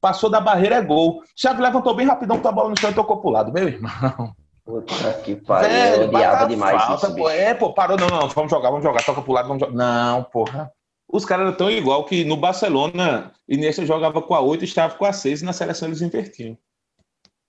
passou 0.00 0.30
da 0.30 0.40
barreira, 0.40 0.76
é 0.76 0.82
gol. 0.82 1.22
Chave 1.36 1.60
levantou 1.62 1.94
bem 1.94 2.06
rapidão, 2.06 2.36
botou 2.36 2.50
a 2.50 2.54
bola 2.54 2.70
no 2.70 2.78
chão 2.78 2.90
e 2.90 2.94
tocou 2.94 3.20
pro 3.20 3.30
lado. 3.30 3.52
Meu 3.52 3.68
irmão. 3.68 4.32
Puta 4.68 5.14
que 5.24 5.34
pariu, 5.34 5.70
Velho, 5.70 6.02
eu 6.02 6.08
odiava 6.08 6.46
demais 6.46 6.82
falta, 6.84 7.06
isso, 7.06 7.16
pô. 7.16 7.30
É, 7.30 7.54
pô, 7.54 7.72
parou, 7.72 7.96
não, 7.96 8.06
não, 8.10 8.28
vamos 8.28 8.50
jogar, 8.50 8.68
vamos 8.68 8.84
jogar, 8.84 9.02
toca 9.02 9.22
pro 9.22 9.32
lado, 9.32 9.48
vamos 9.48 9.62
jogar. 9.62 9.74
Não, 9.74 10.24
porra. 10.24 10.70
Os 11.10 11.24
caras 11.24 11.46
eram 11.46 11.56
tão 11.56 11.70
igual 11.70 12.04
que 12.04 12.22
no 12.22 12.36
Barcelona, 12.36 13.32
Iniesta 13.48 13.86
jogava 13.86 14.20
com 14.20 14.34
a 14.34 14.42
8 14.42 14.64
e 14.64 14.64
estava 14.66 14.94
com 14.94 15.06
a 15.06 15.12
6 15.14 15.40
e 15.40 15.44
na 15.46 15.54
seleção 15.54 15.88
eles 15.88 16.02
invertiam. 16.02 16.54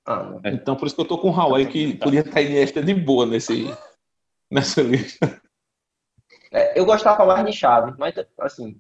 Ah, 0.06 0.24
não. 0.24 0.42
Então 0.46 0.78
por 0.78 0.86
isso 0.88 0.96
que 0.96 1.02
eu 1.02 1.08
tô 1.08 1.18
com 1.18 1.28
o 1.28 1.32
Raul 1.32 1.56
aí, 1.56 1.68
que 1.68 1.96
podia 1.98 2.22
estar 2.22 2.42
Iniesta 2.42 2.82
de 2.82 2.94
boa 2.94 3.26
nesse, 3.26 3.66
nessa 4.50 4.82
lista. 4.82 5.42
É, 6.54 6.80
eu 6.80 6.86
gostava 6.86 7.26
mais 7.26 7.46
de 7.46 7.52
Chave, 7.52 7.94
mas 7.98 8.16
assim. 8.40 8.80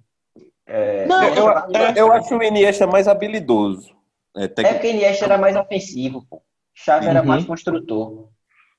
É, 0.65 1.05
Não, 1.07 1.23
eu, 1.25 1.45
eu, 1.45 1.95
eu 1.97 2.13
acho 2.13 2.37
o 2.37 2.41
Iniesta 2.41 2.87
mais 2.87 3.05
habilidoso. 3.05 3.93
É, 4.37 4.45
é 4.45 4.47
tec- 4.47 4.71
porque 4.71 4.91
Iniesta 4.91 5.25
era 5.25 5.37
mais 5.37 5.57
ofensivo, 5.57 6.25
pô. 6.29 6.41
Chave 6.85 7.07
era 7.07 7.21
Uhum. 7.21 7.27
mais 7.27 7.45
construtor. 7.45 8.27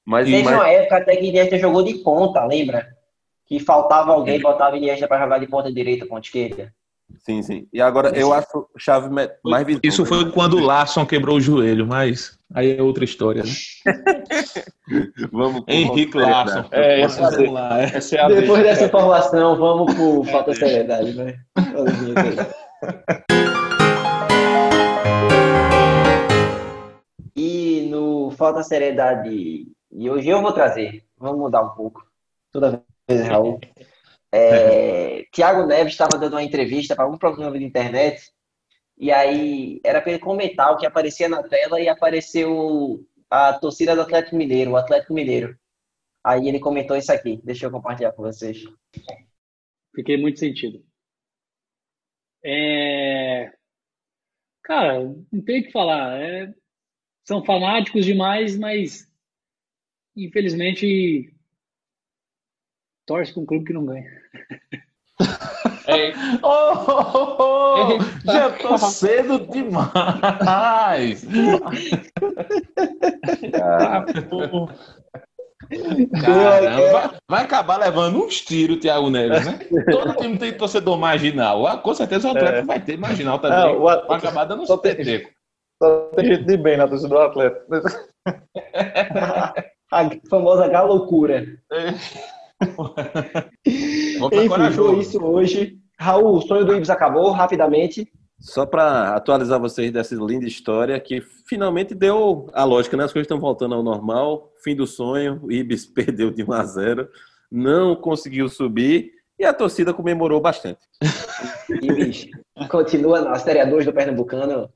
mas, 0.05 0.27
Teve 0.27 0.43
mas- 0.43 0.55
uma 0.55 0.69
época 0.69 0.97
até 0.97 1.17
que 1.17 1.27
Iniesta 1.27 1.59
jogou 1.59 1.83
de 1.85 1.95
ponta, 1.95 2.45
lembra? 2.45 2.87
Que 3.47 3.59
faltava 3.61 4.13
alguém, 4.13 4.41
botava 4.41 4.77
Iniesta 4.77 5.07
pra 5.09 5.21
jogar 5.21 5.39
de 5.39 5.47
ponta 5.47 5.73
direita, 5.73 6.07
ponta 6.07 6.27
esquerda. 6.27 6.73
Sim, 7.19 7.43
sim. 7.43 7.67
E 7.73 7.81
agora 7.83 8.11
eu 8.17 8.33
acho 8.33 8.67
Chave 8.79 9.11
mais. 9.11 9.29
Isso 9.83 10.07
foi 10.07 10.31
quando 10.31 10.57
o 10.57 10.61
Larson 10.61 11.05
quebrou 11.05 11.37
o 11.37 11.41
joelho, 11.41 11.85
mas 11.87 12.39
aí 12.55 12.79
é 12.79 12.83
outra 12.83 13.05
história, 13.05 13.43
né? 13.43 13.51
Vamos 15.33 15.65
Henrique 15.69 16.17
Larson. 16.17 16.65
É, 16.71 17.01
essa, 17.01 17.31
Vamos 17.31 17.53
lá, 17.53 17.83
é. 17.83 17.97
essa 17.97 18.17
é 18.17 18.21
a 18.21 18.29
Depois 18.29 18.63
dessa 18.63 18.85
informação, 18.85 19.57
vamos 19.57 19.93
pro 19.95 20.25
Falta 20.25 20.55
Seriedade, 20.55 21.13
né? 21.15 21.35
Falta 28.41 28.63
Seriedade, 28.63 29.71
e 29.93 30.09
hoje 30.09 30.31
eu 30.31 30.41
vou 30.41 30.51
trazer, 30.51 31.05
vamos 31.19 31.39
mudar 31.39 31.63
um 31.63 31.75
pouco, 31.75 32.11
toda 32.51 32.83
vez, 33.07 33.29
Raul. 33.29 33.61
É, 34.33 35.25
Tiago 35.33 35.67
Neves 35.67 35.93
estava 35.93 36.17
dando 36.17 36.35
uma 36.35 36.43
entrevista 36.43 36.95
para 36.95 37.09
um 37.09 37.19
programa 37.19 37.59
de 37.59 37.65
internet, 37.65 38.33
e 38.97 39.11
aí 39.11 39.81
era 39.85 40.01
para 40.01 40.13
ele 40.13 40.21
comentar 40.21 40.73
o 40.73 40.77
que 40.77 40.87
aparecia 40.87 41.29
na 41.29 41.43
tela 41.43 41.81
e 41.81 41.89
apareceu 41.89 43.05
a 43.29 43.53
torcida 43.55 43.97
do 43.97 44.03
Atlético 44.03 44.37
Mineiro, 44.37 44.71
o 44.71 44.77
Atlético 44.77 45.13
Mineiro. 45.13 45.59
Aí 46.23 46.47
ele 46.47 46.61
comentou 46.61 46.97
isso 46.97 47.13
aqui, 47.13 47.41
deixa 47.43 47.67
eu 47.67 47.73
compartilhar 47.73 48.13
com 48.13 48.23
vocês. 48.23 48.63
Fiquei 49.93 50.17
muito 50.17 50.39
sentido. 50.39 50.81
É... 52.45 53.53
Cara, 54.63 55.01
não 55.03 55.45
tem 55.45 55.61
o 55.61 55.65
que 55.65 55.73
falar. 55.73 56.23
É... 56.23 56.55
São 57.31 57.45
fanáticos 57.45 58.05
demais, 58.05 58.59
mas 58.59 59.09
infelizmente 60.17 61.33
torce 63.07 63.33
para 63.33 63.43
um 63.43 63.47
clube 63.47 63.67
que 63.67 63.73
não 63.73 63.87
ganha. 63.87 64.11
É, 65.87 66.11
Oh, 66.43 66.73
oh, 66.89 67.37
oh, 67.39 67.99
oh, 67.99 68.33
já 68.33 68.51
tô 68.59 68.77
cedo 68.79 69.47
demais. 69.47 71.25
Ah, 73.63 74.05
Caramba, 76.21 77.15
vai 77.29 77.45
acabar 77.45 77.77
levando 77.77 78.25
uns 78.25 78.41
tiros, 78.41 78.79
Thiago 78.79 79.09
Neves, 79.09 79.47
né? 79.47 79.61
Todo 79.89 80.17
time 80.17 80.37
tem 80.37 80.53
torcedor 80.53 80.99
marginal. 80.99 81.65
Ah, 81.65 81.79
com 81.79 81.95
certeza 81.95 82.27
o 82.27 82.31
Atlético 82.33 82.67
vai 82.67 82.81
ter 82.85 82.99
marginal 82.99 83.39
também. 83.39 83.57
É. 83.57 83.67
Não, 83.67 83.79
o 83.79 83.83
vai 83.85 84.19
acabar 84.19 84.47
dando 84.47 84.67
só 84.67 84.75
uns 84.75 84.81
tem- 84.81 84.97
peteco. 84.97 85.31
Só 85.83 86.11
tem 86.15 86.27
gente 86.27 86.45
de 86.45 86.57
bem 86.57 86.77
na 86.77 86.87
torcida 86.87 87.09
do 87.09 87.19
Atlético. 87.19 87.67
A 89.93 90.09
famosa 90.29 90.69
galocura. 90.69 91.47
Enfim, 93.67 94.49
foi 94.49 94.99
isso 95.01 95.25
hoje. 95.25 95.79
Raul, 95.99 96.37
o 96.37 96.43
sonho 96.43 96.65
do 96.65 96.75
Ibis 96.75 96.91
acabou, 96.91 97.33
rapidamente. 97.33 98.07
Só 98.39 98.65
para 98.65 99.17
atualizar 99.17 99.59
vocês 99.59 99.91
dessa 99.91 100.15
linda 100.15 100.47
história 100.47 100.99
que 101.01 101.21
finalmente 101.47 101.95
deu 101.95 102.47
a 102.55 102.65
lógica, 102.65 102.97
né? 102.97 103.05
As 103.05 103.13
coisas 103.13 103.25
estão 103.25 103.41
voltando 103.41 103.75
ao 103.75 103.83
normal. 103.83 104.53
Fim 104.63 104.77
do 104.77 104.87
sonho, 104.87 105.41
o 105.43 105.51
Ibis 105.51 105.85
perdeu 105.93 106.31
de 106.31 106.45
1 106.45 106.53
a 106.53 106.65
0, 106.65 107.09
não 107.51 107.97
conseguiu 107.97 108.49
subir 108.49 109.11
e 109.39 109.45
a 109.45 109.53
torcida 109.53 109.93
comemorou 109.93 110.41
bastante. 110.41 110.81
Ibis 111.83 112.29
continua 112.71 113.23
na 113.23 113.35
Série 113.37 113.65
2 113.67 113.87
do 113.87 113.93
Pernambucano. 113.93 114.71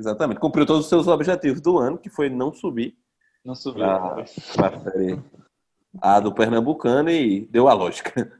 Exatamente. 0.00 0.40
Cumpriu 0.40 0.64
todos 0.66 0.84
os 0.84 0.88
seus 0.88 1.06
objetivos 1.06 1.60
do 1.60 1.78
ano, 1.78 1.98
que 1.98 2.08
foi 2.08 2.30
não 2.30 2.52
subir 2.52 2.96
Não 3.44 3.54
subiu. 3.54 3.84
para 3.84 4.76
a 4.76 4.80
série 4.80 5.22
A 6.00 6.18
do 6.20 6.32
Pernambucano 6.34 7.10
e 7.10 7.46
deu 7.46 7.68
a 7.68 7.74
lógica. 7.74 8.32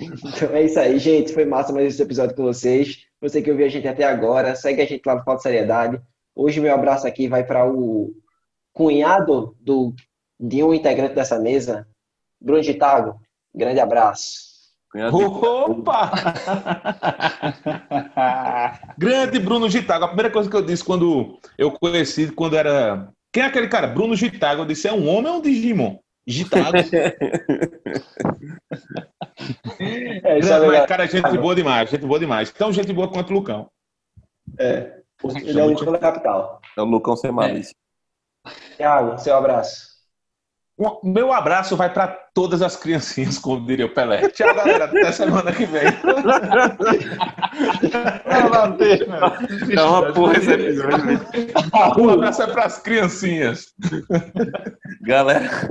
Então 0.00 0.48
é 0.50 0.62
isso 0.62 0.78
aí, 0.78 0.98
gente. 0.98 1.34
Foi 1.34 1.44
massa 1.44 1.72
mais 1.72 1.86
esse 1.92 2.02
episódio 2.02 2.34
com 2.36 2.44
vocês. 2.44 3.04
Você 3.20 3.42
que 3.42 3.50
ouviu 3.50 3.66
a 3.66 3.68
gente 3.68 3.86
até 3.86 4.04
agora, 4.04 4.54
segue 4.54 4.80
a 4.80 4.86
gente 4.86 5.02
lá 5.04 5.16
no 5.16 5.24
Falta 5.24 5.42
Seriedade. 5.42 6.00
Hoje 6.34 6.60
meu 6.60 6.72
abraço 6.74 7.06
aqui 7.06 7.28
vai 7.28 7.44
para 7.44 7.70
o 7.70 8.14
cunhado 8.72 9.54
do, 9.60 9.94
de 10.40 10.62
um 10.62 10.72
integrante 10.72 11.14
dessa 11.14 11.38
mesa, 11.38 11.86
Bruno 12.40 12.62
Gitago. 12.62 13.20
Grande 13.54 13.80
abraço. 13.80 14.51
Opa! 14.94 16.12
Grande 18.98 19.38
Bruno 19.38 19.70
Gitago. 19.70 20.04
A 20.04 20.08
primeira 20.08 20.30
coisa 20.30 20.50
que 20.50 20.56
eu 20.56 20.62
disse 20.62 20.84
quando 20.84 21.38
eu 21.56 21.70
conheci, 21.72 22.30
quando 22.30 22.56
era. 22.56 23.08
Quem 23.32 23.42
é 23.42 23.46
aquele 23.46 23.68
cara? 23.68 23.86
Bruno 23.86 24.14
Gitago. 24.14 24.62
Eu 24.62 24.66
disse: 24.66 24.88
é 24.88 24.92
um 24.92 25.08
homem 25.08 25.32
ou 25.32 25.38
um 25.38 25.42
Digimon? 25.42 25.98
Gitago. 26.26 26.76
É 30.24 30.38
isso 30.38 30.48
Grande, 30.48 30.66
mas, 30.66 30.86
cara, 30.86 31.06
gente 31.06 31.38
boa 31.38 31.54
demais, 31.54 31.90
gente 31.90 32.06
boa 32.06 32.18
demais. 32.18 32.52
Tão 32.52 32.72
gente 32.72 32.92
boa 32.92 33.08
quanto 33.08 33.30
o 33.30 33.34
Lucão. 33.34 33.68
É. 34.58 35.00
Ele 35.44 35.58
é 35.58 35.64
o 35.64 35.66
único 35.66 35.90
da 35.90 35.98
capital. 35.98 36.60
É 36.76 36.80
o 36.80 36.84
Lucão 36.84 37.16
sem 37.16 37.32
malícia. 37.32 37.74
Thiago, 38.76 39.18
seu 39.18 39.36
abraço. 39.36 39.91
Um- 40.78 41.12
meu 41.12 41.32
abraço 41.32 41.76
vai 41.76 41.92
para 41.92 42.08
todas 42.34 42.62
as 42.62 42.76
criancinhas, 42.76 43.38
como 43.38 43.66
diria 43.66 43.86
o 43.86 43.90
Pelé. 43.94 44.28
Tchau, 44.30 44.54
galera. 44.54 44.86
Até 44.86 45.12
semana 45.12 45.52
que 45.52 45.66
vem. 45.66 45.82
É 49.76 49.82
uma 49.82 50.12
porra 50.12 50.36
esse 50.38 50.50
episódio. 50.52 51.04
velho. 51.06 51.20
Um 51.98 52.10
abraço 52.10 52.42
é 52.42 52.46
para 52.46 52.64
as 52.64 52.78
criancinhas. 52.78 53.66
Galera, 55.02 55.70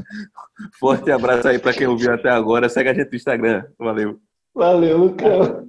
forte 0.79 1.11
abraço 1.11 1.47
aí 1.47 1.59
pra 1.59 1.73
quem 1.73 1.87
ouviu 1.87 2.13
até 2.13 2.29
agora. 2.29 2.69
Segue 2.69 2.89
a 2.89 2.93
gente 2.93 3.09
no 3.09 3.15
Instagram. 3.15 3.63
Valeu. 3.79 4.19
Valeu, 4.53 4.97
Lucão. 4.97 5.65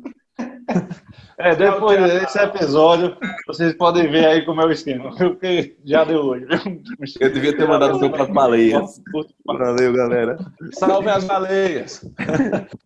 É, 1.38 1.56
depois 1.56 1.98
desse 1.98 2.38
episódio, 2.38 3.16
vocês 3.46 3.72
podem 3.74 4.08
ver 4.10 4.26
aí 4.26 4.44
como 4.44 4.60
é 4.60 4.66
o 4.66 4.70
esquema. 4.70 5.10
Porque 5.16 5.76
já 5.84 6.04
deu 6.04 6.20
hoje. 6.20 6.46
Eu 7.20 7.32
devia 7.32 7.56
ter 7.56 7.66
mandado 7.66 7.96
o 7.96 7.98
seu 7.98 8.10
para 8.10 8.26
baleias. 8.26 9.00
Valeu, 9.44 9.92
galera. 9.92 10.38
Salve 10.72 11.08
as 11.08 11.24
baleias. 11.24 12.04